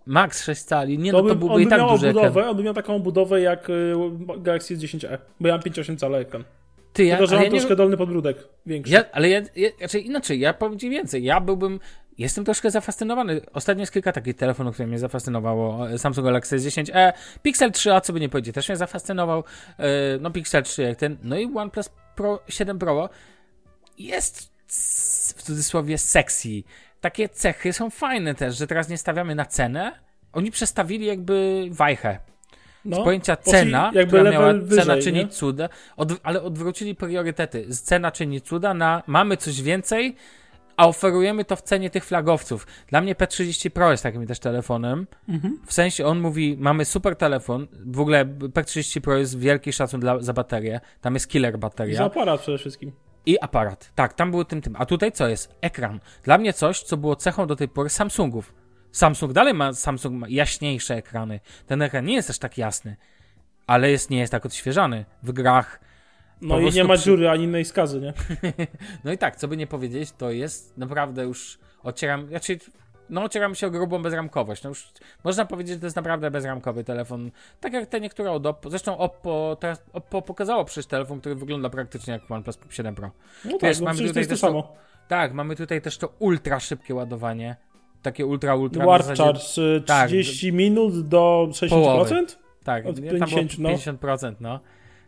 Max 0.05 0.43
6 0.43 0.63
cali. 0.63 0.97
Nie 0.97 1.11
to 1.11 1.21
no, 1.21 1.29
to 1.29 1.35
byłby 1.35 1.61
i 1.61 1.67
tak 1.67 1.81
duży 1.81 2.07
budowę, 2.07 2.29
ekran. 2.29 2.49
On 2.49 2.57
by 2.57 2.63
miał 2.63 2.73
taką 2.73 2.99
budowę 2.99 3.41
jak 3.41 3.69
y, 3.69 3.93
Galaxy 4.37 4.77
S10e, 4.77 5.17
bo 5.39 5.47
ja 5.47 5.53
mam 5.53 5.61
5,8 5.61 5.97
cala 5.97 6.17
ekran. 6.17 6.43
Ty, 6.93 7.05
ja, 7.05 7.17
Tylko, 7.17 7.29
że 7.29 7.35
mam 7.35 7.43
ja 7.43 7.49
troszkę 7.49 7.69
nie... 7.69 7.75
dolny 7.75 7.97
podbródek 7.97 8.37
większy. 8.65 8.93
Ja, 8.93 9.03
ale 9.11 9.29
ja, 9.29 9.41
ja, 9.55 9.69
znaczy 9.77 9.99
inaczej, 9.99 10.39
ja 10.39 10.53
powiem 10.53 10.79
ci 10.79 10.89
więcej. 10.89 11.23
Ja 11.23 11.41
byłbym, 11.41 11.79
jestem 12.17 12.45
troszkę 12.45 12.71
zafascynowany. 12.71 13.41
Ostatnio 13.53 13.81
jest 13.81 13.93
kilka 13.93 14.11
takich 14.11 14.35
telefonów, 14.35 14.73
które 14.73 14.87
mnie 14.87 14.99
zafascynowało. 14.99 15.97
Samsung 15.97 16.25
Galaxy 16.25 16.57
S10e, 16.57 17.13
Pixel 17.41 17.71
3a, 17.71 18.01
co 18.01 18.13
by 18.13 18.19
nie 18.19 18.29
powiedzieć, 18.29 18.55
też 18.55 18.69
mnie 18.69 18.77
zafascynował. 18.77 19.43
E, 19.77 19.85
no 20.21 20.31
Pixel 20.31 20.63
3 20.63 20.81
jak 20.81 20.97
ten, 20.97 21.17
no 21.23 21.37
i 21.37 21.45
OnePlus 21.55 21.89
Pro 22.15 22.39
7 22.47 22.79
Pro 22.79 23.09
jest 23.97 24.53
w 25.37 25.43
cudzysłowie 25.43 25.97
sexy. 25.97 26.63
Takie 27.01 27.29
cechy 27.29 27.73
są 27.73 27.89
fajne 27.89 28.35
też, 28.35 28.57
że 28.57 28.67
teraz 28.67 28.89
nie 28.89 28.97
stawiamy 28.97 29.35
na 29.35 29.45
cenę. 29.45 29.91
Oni 30.33 30.51
przestawili 30.51 31.05
jakby 31.05 31.67
wajchę 31.71 32.19
no, 32.85 32.97
z 32.97 33.03
pojęcia 33.03 33.35
cena, 33.35 33.91
która 34.07 34.31
miała 34.31 34.53
wyżej, 34.53 34.85
cena 34.85 35.01
czyni 35.01 35.27
cuda, 35.27 35.69
od, 35.97 36.13
ale 36.23 36.41
odwrócili 36.41 36.95
priorytety. 36.95 37.65
Z 37.69 37.81
cena 37.81 38.11
czyni 38.11 38.41
cuda 38.41 38.73
na 38.73 39.03
mamy 39.07 39.37
coś 39.37 39.61
więcej, 39.61 40.15
a 40.77 40.87
oferujemy 40.87 41.45
to 41.45 41.55
w 41.55 41.61
cenie 41.61 41.89
tych 41.89 42.05
flagowców. 42.05 42.67
Dla 42.87 43.01
mnie 43.01 43.15
P30 43.15 43.69
Pro 43.69 43.91
jest 43.91 44.03
takim 44.03 44.27
też 44.27 44.39
telefonem. 44.39 45.07
Mhm. 45.29 45.59
W 45.65 45.73
sensie 45.73 46.05
on 46.05 46.19
mówi, 46.19 46.57
mamy 46.59 46.85
super 46.85 47.15
telefon, 47.15 47.67
w 47.85 47.99
ogóle 47.99 48.25
P30 48.25 49.01
Pro 49.01 49.17
jest 49.17 49.39
wielki 49.39 49.73
szacun 49.73 49.99
dla, 49.99 50.19
za 50.19 50.33
baterię, 50.33 50.79
tam 51.01 51.13
jest 51.13 51.27
killer 51.27 51.59
bateria. 51.59 51.97
za 51.97 52.05
aparat 52.05 52.41
przede 52.41 52.57
wszystkim. 52.57 52.91
I 53.25 53.39
aparat. 53.39 53.91
Tak, 53.95 54.13
tam 54.13 54.31
było 54.31 54.45
tym 54.45 54.61
tym. 54.61 54.75
A 54.79 54.85
tutaj 54.85 55.11
co 55.11 55.27
jest? 55.27 55.55
Ekran. 55.61 55.99
Dla 56.23 56.37
mnie 56.37 56.53
coś, 56.53 56.83
co 56.83 56.97
było 56.97 57.15
cechą 57.15 57.47
do 57.47 57.55
tej 57.55 57.67
pory 57.67 57.89
Samsungów. 57.89 58.53
Samsung 58.93 59.33
dalej 59.33 59.53
ma, 59.53 59.73
Samsung 59.73 60.15
ma 60.19 60.27
jaśniejsze 60.29 60.95
ekrany. 60.95 61.39
Ten 61.67 61.81
ekran 61.81 62.05
nie 62.05 62.13
jest 62.13 62.29
aż 62.29 62.37
tak 62.39 62.57
jasny, 62.57 62.95
ale 63.67 63.91
jest, 63.91 64.09
nie 64.09 64.19
jest 64.19 64.31
tak 64.31 64.45
odświeżany. 64.45 65.05
W 65.23 65.31
grach. 65.31 65.79
No 66.41 66.59
i 66.59 66.71
nie 66.71 66.83
ma 66.83 66.93
przy- 66.93 67.03
dziury 67.03 67.29
ani 67.29 67.43
innej 67.43 67.65
skazy, 67.65 68.01
nie? 68.01 68.13
No 69.03 69.11
i 69.11 69.17
tak, 69.17 69.35
co 69.35 69.47
by 69.47 69.57
nie 69.57 69.67
powiedzieć, 69.67 70.11
to 70.11 70.31
jest 70.31 70.77
naprawdę 70.77 71.23
już 71.23 71.59
ocieram, 71.83 72.27
znaczy, 72.27 72.59
no 73.09 73.23
ocieram 73.23 73.55
się 73.55 73.67
o 73.67 73.71
grubą 73.71 74.01
bezramkowość. 74.01 74.63
No 74.63 74.69
już 74.69 74.91
można 75.23 75.45
powiedzieć, 75.45 75.73
że 75.73 75.79
to 75.79 75.85
jest 75.85 75.95
naprawdę 75.95 76.31
bezramkowy 76.31 76.83
telefon. 76.83 77.31
Tak 77.59 77.73
jak 77.73 77.85
te 77.89 77.99
niektóre 78.01 78.31
od 78.31 78.45
Oppo. 78.45 78.69
Zresztą 78.69 78.97
Oppo, 78.97 79.57
teraz 79.59 79.83
Oppo 79.93 80.21
pokazało 80.21 80.65
przecież 80.65 80.85
telefon, 80.85 81.19
który 81.19 81.35
wygląda 81.35 81.69
praktycznie 81.69 82.13
jak 82.13 82.31
OnePlus 82.31 82.57
7 82.69 82.95
Pro. 82.95 83.11
No 83.45 83.51
tak, 83.51 83.61
Wiesz, 83.61 83.79
no 83.79 83.85
mamy 83.85 83.97
tutaj 83.99 84.21
jest 84.21 84.29
to 84.29 84.33
też 84.33 84.41
to- 84.41 84.47
samo. 84.47 84.73
Tak, 85.07 85.33
mamy 85.33 85.55
tutaj 85.55 85.81
też 85.81 85.97
to 85.97 86.07
ultra 86.19 86.59
szybkie 86.59 86.95
ładowanie. 86.95 87.55
Takie 88.03 88.25
ultra, 88.25 88.55
ultra. 88.55 88.83
w 88.83 88.87
Warp 88.87 89.03
zasadzie- 89.03 89.23
Charge 89.23 89.57
y, 89.77 89.81
tak, 89.81 90.07
30 90.07 90.53
minut 90.53 91.07
do 91.07 91.47
60%? 91.51 91.69
Połowy. 91.69 92.25
Tak, 92.63 92.85
Od 92.85 92.99
nie, 93.01 93.09
tam 93.09 93.19
było 93.29 93.29
50, 93.41 93.59
no. 93.59 93.69
50%, 93.69 94.33
no. 94.39 94.59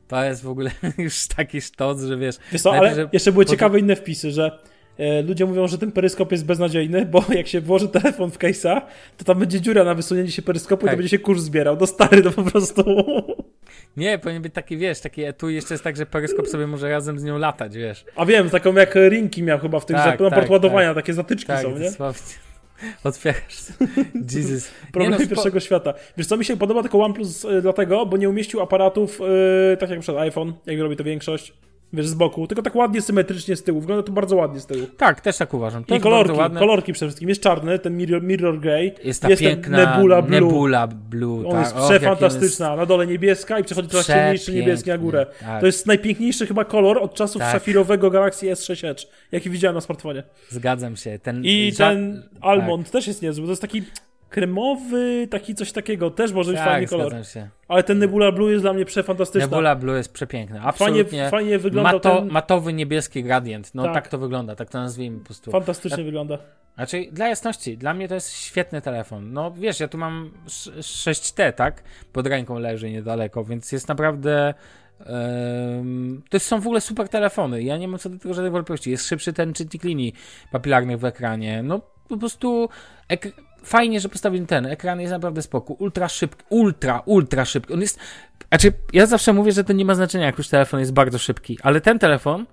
To 0.07 0.23
jest 0.23 0.43
w 0.43 0.49
ogóle 0.49 0.71
już 0.97 1.27
taki 1.27 1.61
sztos, 1.61 2.01
że 2.03 2.17
wiesz. 2.17 2.35
Wiesz 2.51 2.61
co, 2.61 2.73
ale 2.73 2.95
że- 2.95 3.09
jeszcze 3.13 3.31
były 3.31 3.45
ciekawe 3.45 3.79
inne 3.79 3.95
wpisy, 3.95 4.31
że 4.31 4.59
e, 4.97 5.21
ludzie 5.21 5.45
mówią, 5.45 5.67
że 5.67 5.77
ten 5.77 5.91
peryskop 5.91 6.31
jest 6.31 6.45
beznadziejny, 6.45 7.05
bo 7.05 7.23
jak 7.37 7.47
się 7.47 7.61
włoży 7.61 7.87
telefon 7.87 8.31
w 8.31 8.37
case'a, 8.39 8.81
to 9.17 9.25
tam 9.25 9.39
będzie 9.39 9.61
dziura 9.61 9.83
na 9.83 9.93
wysunięcie 9.95 10.31
się 10.31 10.41
peryskopu 10.41 10.85
i 10.85 10.85
Tak. 10.85 10.93
to 10.93 10.97
będzie 10.97 11.09
się 11.09 11.19
kurz 11.19 11.39
zbierał. 11.39 11.77
No 11.79 11.87
stary, 11.87 12.21
to 12.21 12.31
po 12.31 12.43
prostu... 12.43 12.83
Nie, 13.97 14.19
powinien 14.19 14.41
być 14.41 14.53
taki, 14.53 14.77
wiesz, 14.77 14.99
taki 14.99 15.23
etui 15.23 15.55
jeszcze 15.55 15.73
jest 15.73 15.83
tak, 15.83 15.97
że 15.97 16.05
peryskop 16.05 16.47
sobie 16.47 16.67
może 16.67 16.89
razem 16.89 17.19
z 17.19 17.23
nią 17.23 17.37
latać, 17.37 17.75
wiesz. 17.77 18.05
A 18.15 18.25
wiem, 18.25 18.49
taką 18.49 18.73
jak 18.73 18.95
Rinki 18.95 19.43
miał 19.43 19.59
chyba 19.59 19.79
w 19.79 19.85
tych, 19.85 19.95
Tak, 19.97 20.17
że 20.19 20.23
na 20.23 20.29
tak, 20.29 20.39
port 20.39 20.49
ładowania, 20.51 20.93
takie 20.93 21.13
zatyczki 21.13 21.47
Tak, 21.47 21.61
są, 21.61 21.71
nie? 21.77 21.79
dosłownie. 21.89 22.19
Otwierasz. 23.03 23.57
Jesus. 24.35 24.71
Problemy 24.93 25.17
no, 25.19 25.27
pierwszego 25.27 25.59
świata. 25.59 25.93
Wiesz 26.17 26.27
co, 26.27 26.37
mi 26.37 26.45
się 26.45 26.57
podoba 26.57 26.81
tylko 26.81 27.03
OnePlus 27.03 27.45
y, 27.45 27.61
dlatego, 27.61 28.05
bo 28.05 28.17
nie 28.17 28.29
umieścił 28.29 28.61
aparatów 28.61 29.21
y, 29.73 29.77
tak 29.77 29.89
jak 29.89 29.99
przed 29.99 30.17
iPhone, 30.17 30.53
jak 30.65 30.79
robi 30.79 30.95
to 30.95 31.03
większość, 31.03 31.53
wiesz, 31.95 32.07
z 32.07 32.13
boku, 32.13 32.47
tylko 32.47 32.61
tak 32.61 32.75
ładnie 32.75 33.01
symetrycznie 33.01 33.55
z 33.55 33.63
tyłu. 33.63 33.79
Wygląda 33.79 34.03
to 34.03 34.11
bardzo 34.11 34.35
ładnie 34.35 34.59
z 34.59 34.65
tyłu. 34.65 34.87
Tak, 34.97 35.21
też 35.21 35.37
tak 35.37 35.53
uważam. 35.53 35.83
To 35.83 35.93
I 35.93 35.95
jest 35.95 36.03
kolorki, 36.03 36.55
kolorki 36.59 36.93
przede 36.93 37.09
wszystkim. 37.09 37.29
Jest 37.29 37.41
czarny, 37.41 37.79
ten 37.79 37.97
Mirror, 37.97 38.23
mirror 38.23 38.59
Grey. 38.59 38.93
Jest 39.03 39.21
ta 39.21 39.27
ten 39.27 39.37
piękna 39.37 39.77
Nebula 39.77 40.21
Blue. 40.21 40.41
Nebula 40.41 40.87
Blue 40.87 41.47
On 41.47 41.51
tak. 41.51 41.61
jest 41.63 41.75
jak 41.75 41.85
przefantastyczna. 41.85 42.75
Na 42.75 42.85
dole 42.85 43.07
niebieska 43.07 43.59
i 43.59 43.63
przechodzi 43.63 43.89
coraz 43.89 44.07
ciemniejszy 44.07 44.53
niebieski 44.53 44.89
na 44.89 44.97
górę. 44.97 45.25
tak. 45.39 45.59
To 45.59 45.65
jest 45.65 45.87
najpiękniejszy 45.87 46.47
chyba 46.47 46.65
kolor 46.65 46.97
od 46.97 47.13
czasów 47.13 47.41
Tak. 47.41 47.51
szafirowego 47.51 48.09
Galaxy 48.09 48.45
S6 48.45 48.87
Edge, 48.87 49.07
jaki 49.31 49.49
widziałem 49.49 49.75
na 49.75 49.81
smartfonie. 49.81 50.23
Jest, 50.41 50.51
zgadzam 50.51 50.95
się. 50.95 51.19
Ten 51.19 51.41
I 51.45 51.73
ten 51.77 52.23
Almond 52.41 52.91
też 52.91 53.07
jest 53.07 53.21
niezły. 53.21 53.45
To 53.45 53.51
jest 53.51 53.61
taki 53.61 53.83
kremowy, 54.35 55.27
taki 55.31 55.55
coś 55.55 55.71
takiego. 55.71 56.11
Też 56.11 56.31
może 56.33 56.51
być 56.51 56.59
Tak, 56.59 56.69
fajny 56.69 56.87
kolor. 56.87 57.25
się. 57.27 57.49
Ale 57.67 57.83
ten 57.83 57.99
Nebula 57.99 58.31
Blue 58.31 58.51
jest 58.51 58.63
dla 58.63 58.73
mnie 58.73 58.85
przefantastyczny. 58.85 59.47
Nebula 59.47 59.75
Blue 59.75 59.97
jest 59.97 60.13
przepiękna. 60.13 60.55
Fajnie, 60.55 60.67
Absolutnie. 60.69 61.29
fajnie 61.29 61.59
wygląda 61.59 61.91
Mato, 61.93 62.15
ten... 62.21 62.29
Matowy 62.29 62.73
niebieski 62.73 63.23
gradient. 63.23 63.75
No 63.75 63.83
tak. 63.83 63.93
Tak. 63.93 64.07
to 64.07 64.17
wygląda, 64.17 64.55
tak 64.55 64.69
to 64.69 64.77
nazwijmy 64.79 65.19
po 65.19 65.25
prostu. 65.25 65.51
Fantastycznie 65.51 66.03
wygląda. 66.03 66.37
Znaczy, 66.75 67.05
dla 67.11 67.27
jasności, 67.27 67.77
dla 67.77 67.93
mnie 67.93 68.07
to 68.07 68.15
jest 68.15 68.33
świetny 68.33 68.81
telefon. 68.81 69.33
No 69.33 69.51
wiesz, 69.51 69.79
ja 69.79 69.87
tu 69.87 69.97
mam 69.97 70.31
sz- 70.45 70.85
6T, 70.85 71.53
tak? 71.53 71.83
Pod 72.13 72.27
ręką 72.27 72.59
leży 72.59 72.91
niedaleko, 72.91 73.43
więc 73.43 73.71
jest 73.71 73.87
naprawdę. 73.87 74.53
to 76.29 76.39
są 76.39 76.59
w 76.61 76.65
ogóle 76.67 76.81
super 76.81 77.09
telefony. 77.09 77.63
Ja 77.63 77.77
nie 77.77 77.87
mam 77.87 77.99
co 77.99 78.09
do 78.09 78.19
tego 78.19 78.33
żadnej 78.33 78.51
wątpliwości. 78.51 78.91
Jest 78.91 79.07
szybszy 79.07 79.33
ten 79.33 79.53
czytnik 79.53 79.83
linii 79.83 80.13
papilarnych 80.51 80.99
w 80.99 81.05
ekranie. 81.05 81.63
No 81.63 81.81
po 82.09 82.17
prostu 82.17 82.69
ek- 83.09 83.33
fajnie, 83.65 83.99
że 83.99 84.09
postawili 84.09 84.45
ten. 84.45 84.65
Ekran 84.65 85.01
jest 85.01 85.11
naprawdę 85.11 85.41
spoko. 85.41 85.73
Ultra 85.73 86.09
szybki, 86.09 86.43
ultra, 86.49 87.01
ultra 87.05 87.45
szybki. 87.45 87.73
On 87.73 87.81
jest. 87.81 87.99
Znaczy, 88.49 88.73
ja 88.93 89.05
zawsze 89.05 89.33
mówię, 89.33 89.51
że 89.51 89.63
to 89.63 89.73
nie 89.73 89.85
ma 89.85 89.95
znaczenia, 89.95 90.25
jak 90.25 90.37
już 90.37 90.47
telefon 90.47 90.79
jest 90.79 90.93
bardzo 90.93 91.17
szybki, 91.17 91.57
ale 91.61 91.81
ten 91.81 91.99
telefon. 91.99 92.45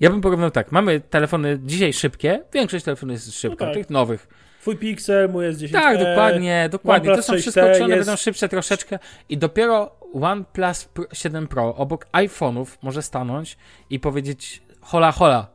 Ja 0.00 0.10
bym 0.10 0.20
porównał 0.20 0.50
tak, 0.50 0.72
mamy 0.72 1.00
telefony 1.00 1.58
dzisiaj 1.64 1.92
szybkie, 1.92 2.42
większość 2.52 2.84
telefonów 2.84 3.12
jest 3.12 3.34
szybka, 3.34 3.64
tak. 3.64 3.74
tych 3.74 3.90
nowych. 3.90 4.28
Twój 4.60 4.76
Pixel, 4.76 5.28
mój 5.28 5.44
jest 5.44 5.58
10 5.58 5.82
Tak, 5.82 5.98
dokładnie, 5.98 6.68
dokładnie. 6.72 7.06
To 7.06 7.12
OnePlus 7.12 7.26
są 7.26 7.32
6T 7.34 7.40
wszystko, 7.40 7.60
czy 7.60 7.84
one 7.84 7.96
jest- 7.96 8.08
będą 8.08 8.16
szybsze 8.16 8.48
troszeczkę 8.48 8.98
i 9.28 9.38
dopiero 9.38 9.90
OnePlus 10.14 10.84
Pro- 10.84 11.06
7 11.12 11.46
Pro 11.48 11.74
obok 11.76 12.06
iPhone'ów 12.12 12.66
może 12.82 13.02
stanąć 13.02 13.56
i 13.90 14.00
powiedzieć 14.00 14.62
hola 14.80 15.12
hola, 15.12 15.46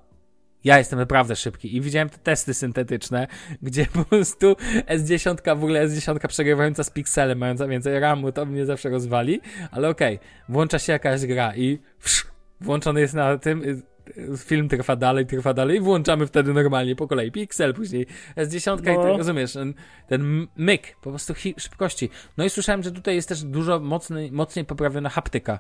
ja 0.64 0.78
jestem 0.78 1.00
naprawdę 1.00 1.36
szybki. 1.36 1.76
I 1.76 1.82
widziałem 1.82 2.10
te 2.10 2.18
testy 2.18 2.54
syntetyczne, 2.54 3.28
gdzie 3.62 3.86
po 3.86 4.06
prostu 4.06 4.56
S10, 4.88 5.56
w 5.60 5.64
ogóle 5.64 5.88
S10 5.88 6.28
przegrywająca 6.28 6.84
z 6.84 6.90
Pixelem, 6.90 7.38
mająca 7.38 7.68
więcej 7.68 8.00
RAMu, 8.00 8.32
to 8.32 8.46
mnie 8.46 8.66
zawsze 8.66 8.90
rozwali, 8.90 9.42
ale 9.72 9.90
okej, 9.90 10.20
włącza 10.50 10.80
się 10.80 10.94
jakaś 10.94 11.26
gra 11.26 11.56
i 11.56 11.80
wsz, 12.00 12.28
włączony 12.62 13.02
jest 13.02 13.14
na 13.14 13.38
tym, 13.38 13.64
y, 13.64 13.82
y, 14.18 14.38
film 14.38 14.70
trwa 14.70 14.96
dalej, 14.96 15.26
trwa 15.26 15.54
dalej 15.54 15.78
i 15.78 15.80
włączamy 15.80 16.28
wtedy 16.28 16.54
normalnie 16.54 16.96
po 16.96 17.08
kolei 17.08 17.32
Pixel, 17.32 17.74
później 17.74 18.08
S10 18.38 18.80
i 18.80 18.96
No. 18.96 19.04
tak, 19.04 19.18
rozumiesz, 19.18 19.54
ten, 19.54 19.74
ten 20.08 20.48
myk, 20.58 20.96
po 21.02 21.10
prostu 21.10 21.34
szybkości. 21.58 22.10
No 22.38 22.46
i 22.46 22.50
słyszałem, 22.50 22.84
że 22.84 22.92
tutaj 22.92 23.16
jest 23.16 23.30
też 23.30 23.44
dużo 23.44 23.80
mocny, 23.80 24.30
mocniej 24.32 24.66
poprawiona 24.66 25.10
haptyka. 25.10 25.60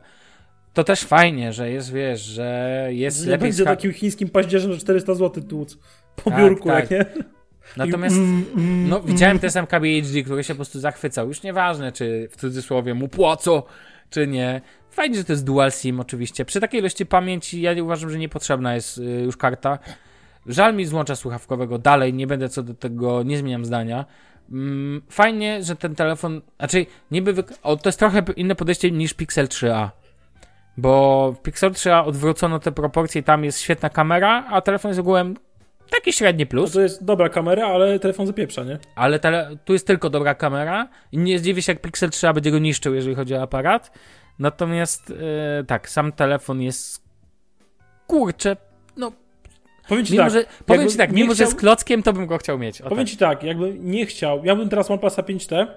To 0.73 0.83
też 0.83 1.01
fajnie, 1.03 1.53
że 1.53 1.71
jest, 1.71 1.93
wiesz, 1.93 2.21
że 2.21 2.87
jest 2.91 3.25
Nie 3.25 3.31
lepiej 3.31 3.43
będzie 3.49 3.63
takim 3.63 3.93
chińskim 3.93 4.29
paździerzem, 4.29 4.73
że 4.73 4.79
400 4.79 5.15
zł 5.15 5.43
tłuc 5.43 5.77
po 6.15 6.29
Tak, 6.31 6.39
biurku, 6.39 6.67
tak. 6.67 6.91
jak 6.91 7.15
nie? 7.15 7.23
Natomiast, 7.77 8.15
Mm, 8.15 8.45
mm, 8.57 8.89
no, 8.89 9.01
widziałem 9.01 9.39
ten 9.39 9.51
sam 9.51 9.67
KBHD, 9.67 10.23
który 10.23 10.43
się 10.43 10.53
po 10.53 10.57
prostu 10.57 10.79
zachwycał. 10.79 11.27
Już 11.27 11.43
nieważne, 11.43 11.91
czy 11.91 12.27
w 12.31 12.35
cudzysłowie 12.37 12.93
mu 12.93 13.07
płacą, 13.07 13.63
czy 14.09 14.27
nie. 14.27 14.61
Fajnie, 14.91 15.17
że 15.17 15.23
to 15.23 15.33
jest 15.33 15.45
dual 15.45 15.71
SIM 15.71 15.99
oczywiście. 15.99 16.45
Przy 16.45 16.59
takiej 16.61 16.79
ilości 16.79 17.05
pamięci 17.05 17.61
ja 17.61 17.83
uważam, 17.83 18.09
że 18.09 18.17
niepotrzebna 18.19 18.75
jest 18.75 18.97
y, 18.97 19.03
już 19.03 19.37
karta. 19.37 19.79
Żal 20.45 20.75
mi 20.75 20.85
złącza 20.85 21.15
słuchawkowego 21.15 21.77
dalej, 21.77 22.13
nie 22.13 22.27
będę 22.27 22.49
co 22.49 22.63
do 22.63 22.73
tego, 22.73 23.23
nie 23.23 23.37
zmieniam 23.37 23.65
zdania. 23.65 24.05
Mm, 24.51 25.01
Fajnie, 25.09 25.63
że 25.63 25.75
ten 25.75 25.95
telefon, 25.95 26.41
znaczy 26.59 26.85
niby, 27.11 27.33
wyk- 27.33 27.53
o, 27.63 27.75
to 27.77 27.89
jest 27.89 27.99
trochę 27.99 28.23
inne 28.35 28.55
podejście 28.55 28.91
niż 28.91 29.13
Pixel 29.13 29.47
3a. 29.47 29.89
Bo 30.77 31.31
w 31.31 31.41
Pixel 31.41 31.71
3a 31.71 32.05
odwrócono 32.07 32.59
te 32.59 32.71
proporcje 32.71 33.21
i 33.21 33.23
tam 33.23 33.43
jest 33.43 33.59
świetna 33.61 33.89
kamera, 33.89 34.45
a 34.49 34.61
telefon 34.61 34.89
jest 34.89 34.99
ogółem 34.99 35.35
taki 35.91 36.13
średni 36.13 36.45
plus. 36.45 36.71
to 36.71 36.81
jest 36.81 37.05
dobra 37.05 37.29
kamera, 37.29 37.67
ale 37.67 37.99
telefon 37.99 38.27
zapieprza, 38.27 38.63
nie? 38.63 38.79
Ale 38.95 39.19
tele, 39.19 39.57
tu 39.65 39.73
jest 39.73 39.87
tylko 39.87 40.09
dobra 40.09 40.35
kamera 40.35 40.87
i 41.11 41.17
nie 41.17 41.39
zdziwię 41.39 41.61
się, 41.61 41.71
jak 41.71 41.81
Pixel 41.81 42.09
3a 42.09 42.33
będzie 42.33 42.51
go 42.51 42.59
niszczył, 42.59 42.93
jeżeli 42.93 43.15
chodzi 43.15 43.35
o 43.35 43.41
aparat. 43.41 43.91
Natomiast 44.39 45.13
e, 45.59 45.63
tak, 45.63 45.89
sam 45.89 46.11
telefon 46.11 46.61
jest 46.61 47.03
kurczę, 48.07 48.57
no 48.97 49.11
Powiem 49.87 50.05
ci 50.05 50.13
mimo, 50.13 50.23
tak, 50.23 50.33
że, 50.33 50.45
powiem 50.65 50.89
ci 50.89 50.97
tak, 50.97 51.11
mimo 51.11 51.33
że 51.33 51.43
chciał- 51.45 51.51
z 51.51 51.59
klockiem, 51.59 52.03
to 52.03 52.13
bym 52.13 52.27
go 52.27 52.37
chciał 52.37 52.59
mieć. 52.59 52.81
O, 52.81 52.89
powiem 52.89 53.05
tak. 53.05 53.11
ci 53.11 53.17
tak, 53.17 53.43
jakbym 53.43 53.91
nie 53.91 54.05
chciał, 54.05 54.45
ja 54.45 54.55
bym 54.55 54.69
teraz 54.69 54.91
OnePlusa 54.91 55.21
5T 55.21 55.67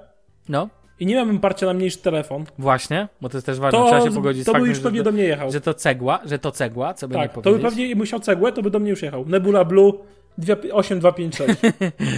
No, 0.48 0.68
i 1.00 1.06
nie 1.06 1.14
miałbym 1.14 1.38
parcia 1.38 1.66
na 1.66 1.72
mniejszy 1.72 1.98
telefon, 1.98 2.44
właśnie, 2.58 3.08
bo 3.20 3.28
to 3.28 3.36
jest 3.36 3.46
też 3.46 3.58
ważne, 3.58 3.78
to, 3.78 3.86
trzeba 3.86 4.04
się 4.04 4.14
pogodzić 4.14 4.44
to 4.44 4.50
z 4.50 4.52
faktem, 4.52 4.68
już 4.70 4.80
pewnie 4.80 4.98
że, 4.98 5.04
do 5.04 5.10
to, 5.10 5.14
mnie 5.14 5.24
jechał. 5.24 5.52
że 5.52 5.60
to 5.60 5.74
cegła, 5.74 6.20
że 6.24 6.38
to 6.38 6.52
cegła, 6.52 6.94
co 6.94 7.08
by 7.08 7.14
nie 7.14 7.20
tak, 7.22 7.32
to 7.32 7.40
powiedzieć. 7.42 7.62
by 7.62 7.68
pewnie 7.70 7.94
musiał 7.94 8.20
cegłę, 8.20 8.52
to 8.52 8.62
by 8.62 8.70
do 8.70 8.78
mnie 8.78 8.90
już 8.90 9.02
jechał. 9.02 9.24
Nebula 9.26 9.64
Blue 9.64 9.92
8256. 10.72 11.60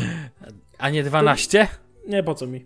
A 0.79 0.91
nie 0.91 1.03
12? 1.03 1.69
nie, 2.09 2.23
po 2.23 2.35
co 2.35 2.47
mi? 2.47 2.65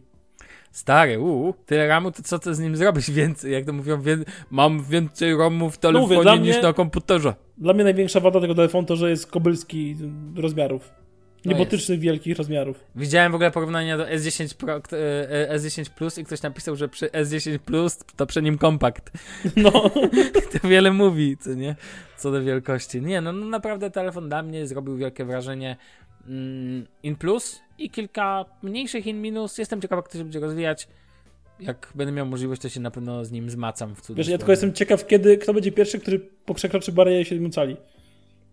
Stary, 0.72 1.20
uuu, 1.20 1.54
tyle 1.66 1.86
ramu, 1.86 2.12
to 2.12 2.22
co 2.22 2.38
ty 2.38 2.54
z 2.54 2.58
nim 2.60 2.76
zrobisz 2.76 3.10
więcej? 3.10 3.52
Jak 3.52 3.64
to 3.64 3.72
mówią, 3.72 4.00
wie, 4.02 4.18
mam 4.50 4.82
więcej 4.82 5.36
ROMu 5.36 5.58
w 5.58 5.60
mówię, 5.60 5.78
telefonie 5.78 6.22
dla 6.22 6.36
niż 6.36 6.56
mnie- 6.56 6.62
na 6.62 6.72
komputerze. 6.72 7.34
Dla 7.58 7.72
mnie 7.72 7.84
największa 7.84 8.20
wada 8.20 8.40
tego 8.40 8.54
telefonu 8.54 8.86
to, 8.86 8.96
że 8.96 9.10
jest 9.10 9.26
kobylski 9.30 9.96
rozmiarów. 10.36 10.90
No 11.44 11.52
Niebotycznych, 11.52 12.00
wielkich 12.00 12.36
rozmiarów. 12.38 12.84
Widziałem 12.96 13.32
w 13.32 13.34
ogóle 13.34 13.50
porównania 13.50 13.98
do 13.98 14.04
S10 14.04 14.54
Pro, 14.54 14.76
e, 14.76 14.80
e, 15.50 15.58
S10 15.58 15.90
Plus 15.90 16.18
i 16.18 16.24
ktoś 16.24 16.42
napisał, 16.42 16.76
że 16.76 16.88
przy 16.88 17.06
S10 17.06 17.58
Plus 17.58 17.98
to 18.16 18.26
przy 18.26 18.42
nim 18.42 18.58
kompakt. 18.58 19.10
No, 19.56 19.70
To 20.62 20.68
wiele 20.68 20.90
mówi, 20.92 21.36
co 21.36 21.54
nie? 21.54 21.76
Co 22.18 22.30
do 22.30 22.42
wielkości. 22.42 23.02
Nie, 23.02 23.20
no, 23.20 23.32
no 23.32 23.46
naprawdę 23.46 23.90
telefon 23.90 24.28
dla 24.28 24.42
mnie 24.42 24.66
zrobił 24.66 24.96
wielkie 24.96 25.24
wrażenie. 25.24 25.76
Mm, 26.28 26.86
in 27.02 27.16
plus 27.16 27.60
i 27.78 27.90
kilka 27.90 28.44
mniejszych 28.62 29.06
in 29.06 29.20
minus. 29.22 29.58
Jestem 29.58 29.80
ciekaw, 29.80 29.96
jak 29.96 30.08
to 30.08 30.18
się 30.18 30.24
będzie 30.24 30.40
rozwijać. 30.40 30.88
jak 31.60 31.92
będę 31.94 32.12
miał 32.12 32.26
możliwość, 32.26 32.62
to 32.62 32.68
się 32.68 32.80
na 32.80 32.90
pewno 32.90 33.24
z 33.24 33.30
nim 33.30 33.50
zmacam 33.50 33.94
w 33.94 33.96
cudzysłowie. 33.96 34.18
Wiesz, 34.18 34.28
ja 34.28 34.38
tylko 34.38 34.52
jestem 34.52 34.72
ciekaw, 34.72 35.06
kiedy, 35.06 35.38
kto 35.38 35.54
będzie 35.54 35.72
pierwszy, 35.72 36.00
który 36.00 36.28
przekroczy 36.54 36.92
barierę 36.92 37.24
7 37.24 37.50
cali. 37.50 37.76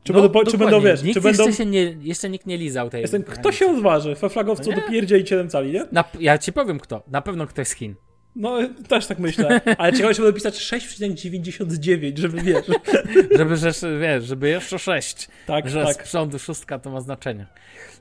Czy, 0.04 0.14
No, 0.14 0.22
będą, 0.22 0.52
czy 0.52 0.58
będą, 0.58 0.82
wiesz, 0.82 1.04
nikt 1.04 1.14
czy 1.14 1.22
będą... 1.22 1.46
Jeszcze, 1.48 1.64
się 1.64 1.70
nie, 1.70 1.84
jeszcze 2.02 2.30
nikt 2.30 2.46
nie 2.46 2.58
lizał 2.58 2.90
tej 2.90 3.02
Jestem, 3.02 3.24
kto 3.24 3.52
się 3.52 3.68
odważy? 3.68 4.16
We 4.16 4.30
flagowcu 4.30 4.70
No 4.70 4.76
nie. 4.76 4.82
dopierdzieli 4.82 5.28
7 5.28 5.50
cali, 5.50 5.72
nie? 5.72 5.86
Na, 5.92 6.04
ja 6.20 6.38
ci 6.38 6.54
powiem 6.54 6.80
kto. 6.80 7.04
Na 7.08 7.22
pewno 7.22 7.48
ktoś 7.48 7.68
z 7.68 7.72
Chin. 7.72 7.96
No, 8.36 8.58
też 8.88 9.08
tak 9.08 9.20
myślę. 9.20 9.62
Ale 9.78 9.94
ciekawe, 9.94 10.14
czy 10.14 10.22
będą 10.22 10.36
pisać 10.36 10.56
6,99, 10.56 12.18
żeby 12.18 12.42
wiesz. 12.42 12.66
Żeby, 13.38 13.56
że, 13.58 13.72
wiesz, 14.00 14.24
żeby 14.24 14.50
jeszcze 14.50 14.80
sześć. 14.80 15.28
Tak, 15.48 15.70
że 15.70 15.84
z 15.84 15.98
tak. 15.98 16.04
przodu 16.04 16.40
szóstka 16.40 16.80
to 16.80 16.90
ma 16.90 17.02
znaczenie. 17.02 17.48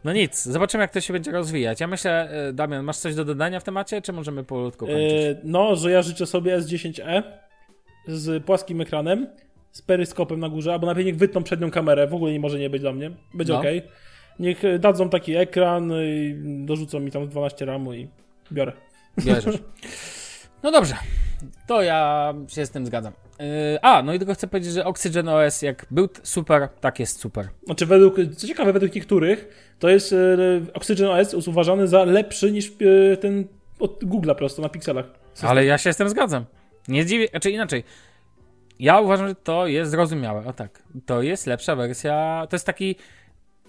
No 0.04 0.12
nic, 0.12 0.42
zobaczymy 0.42 0.82
jak 0.84 0.90
to 0.90 1.00
się 1.00 1.12
będzie 1.12 1.30
rozwijać. 1.30 1.80
Ja 1.80 1.86
myślę, 1.86 2.30
e, 2.30 2.52
Damian, 2.52 2.84
masz 2.84 2.96
coś 2.96 3.14
do 3.14 3.24
dodania 3.24 3.60
w 3.60 3.64
temacie, 3.64 4.02
czy 4.02 4.12
możemy 4.12 4.44
powolutku 4.44 4.86
kończyć? 4.86 5.12
E, 5.12 5.40
no, 5.44 5.76
że 5.76 5.90
ja 5.90 6.02
życzę 6.02 6.26
sobie 6.26 6.58
S10e 6.58 7.22
z 8.06 8.44
płaskim 8.44 8.80
ekranem, 8.80 9.26
z 9.72 9.82
peryskopem 9.82 10.40
na 10.40 10.48
górze, 10.48 10.72
albo 10.72 10.86
najpierw 10.86 11.06
niech 11.06 11.16
wytną 11.16 11.42
przednią 11.42 11.70
kamerę, 11.70 12.06
w 12.06 12.14
ogóle 12.14 12.32
nie 12.32 12.40
może 12.40 12.58
nie 12.58 12.70
być 12.70 12.80
dla 12.82 12.92
mnie, 12.92 13.10
będzie 13.34 13.52
No. 13.52 13.58
ok. 13.58 13.66
Niech 14.38 14.64
e, 14.64 14.78
dadzą 14.78 15.08
taki 15.08 15.36
ekran, 15.36 15.92
i 16.04 16.34
dorzucą 16.66 17.00
mi 17.00 17.10
tam 17.10 17.28
12 17.28 17.64
ramu 17.64 17.94
i 17.94 18.08
biorę. 18.52 18.72
Bierzesz. 19.24 19.58
No 20.62 20.70
dobrze, 20.72 20.94
to 21.66 21.82
ja 21.82 22.34
się 22.48 22.66
z 22.66 22.70
tym 22.70 22.86
zgadzam. 22.86 23.12
Yy, 23.38 23.46
a, 23.82 24.02
no 24.02 24.14
i 24.14 24.18
tylko 24.18 24.34
chcę 24.34 24.46
powiedzieć, 24.48 24.72
że 24.72 24.84
Oxygen 24.84 25.28
OS 25.28 25.62
jak 25.62 25.86
był 25.90 26.08
super, 26.22 26.68
tak 26.80 26.98
jest 27.00 27.20
super. 27.20 27.48
Znaczy, 27.64 27.86
według, 27.86 28.16
co 28.36 28.46
ciekawe, 28.46 28.72
według 28.72 28.94
niektórych, 28.94 29.48
to 29.78 29.88
jest 29.88 30.12
e, 30.12 30.16
Oxygen 30.74 31.06
OS 31.06 31.32
jest 31.32 31.48
uważany 31.48 31.88
za 31.88 32.04
lepszy 32.04 32.52
niż 32.52 32.72
e, 33.12 33.16
ten 33.16 33.44
od 33.80 34.04
Google'a 34.04 34.34
prosto 34.34 34.62
na 34.62 34.68
pikselach. 34.68 35.06
Ale 35.42 35.64
ja 35.64 35.78
się 35.78 35.92
z 35.92 35.96
tym 35.96 36.08
zgadzam. 36.08 36.44
Nie 36.88 37.06
dziwię, 37.06 37.28
znaczy 37.30 37.50
inaczej. 37.50 37.84
Ja 38.78 39.00
uważam, 39.00 39.28
że 39.28 39.34
to 39.34 39.66
jest 39.66 39.90
zrozumiałe. 39.90 40.44
O 40.46 40.52
tak. 40.52 40.82
To 41.06 41.22
jest 41.22 41.46
lepsza 41.46 41.76
wersja. 41.76 42.46
To 42.50 42.56
jest 42.56 42.66
taki 42.66 42.96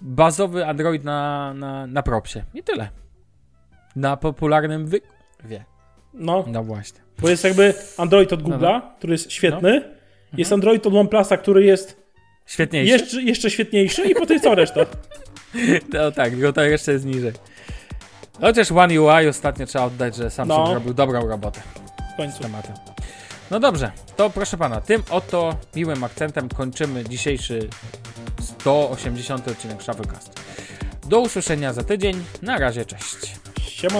bazowy 0.00 0.66
Android 0.66 1.04
na, 1.04 1.52
na, 1.54 1.86
na 1.86 2.02
propsie. 2.02 2.42
I 2.54 2.62
tyle. 2.62 2.88
Na 3.96 4.16
popularnym 4.16 4.86
wy... 4.86 5.00
Wie. 5.44 5.64
No, 6.14 6.44
No 6.48 6.64
właśnie. 6.64 7.00
bo 7.18 7.28
jest 7.28 7.44
jakby 7.44 7.74
Android 7.98 8.32
od 8.32 8.42
Google'a, 8.42 8.80
który 8.98 9.12
jest 9.14 9.32
świetny, 9.32 9.82
jest 10.36 10.52
Android 10.52 10.86
od 10.86 10.94
OnePlusa, 10.94 11.36
który 11.36 11.64
jest 11.64 12.00
Świetniejszy. 12.46 12.92
jeszcze, 12.92 13.22
jeszcze 13.22 13.50
świetniejszy 13.50 14.02
i 14.10 14.14
potem 14.14 14.40
cała 14.40 14.54
reszta. 14.54 14.80
No 15.92 16.12
tak, 16.12 16.30
tylko 16.30 16.52
to 16.52 16.62
jeszcze 16.62 16.92
jest 16.92 17.04
niżej. 17.04 17.32
Chociaż 18.40 18.72
One 18.72 19.00
UI 19.00 19.28
ostatnio 19.28 19.66
trzeba 19.66 19.84
oddać, 19.84 20.16
że 20.16 20.30
Samsung 20.30 20.66
No. 20.68 20.74
robił 20.74 20.94
dobrą 20.94 21.28
robotę 21.28 21.60
W 21.60 22.14
z 22.14 22.16
końcu. 22.16 22.42
tematem. 22.42 22.74
No 23.50 23.60
dobrze, 23.60 23.92
to 24.16 24.30
proszę 24.30 24.56
pana, 24.56 24.80
tym 24.80 25.02
oto 25.10 25.56
miłym 25.76 26.04
akcentem 26.04 26.48
kończymy 26.48 27.04
dzisiejszy 27.04 27.68
180 28.40 29.48
odcinek 29.48 29.82
Shufflecast. 29.82 30.40
Do 31.06 31.20
usłyszenia 31.20 31.72
za 31.72 31.84
tydzień. 31.84 32.24
Na 32.42 32.58
razie, 32.58 32.84
cześć. 32.84 33.34
Siema 33.60 33.98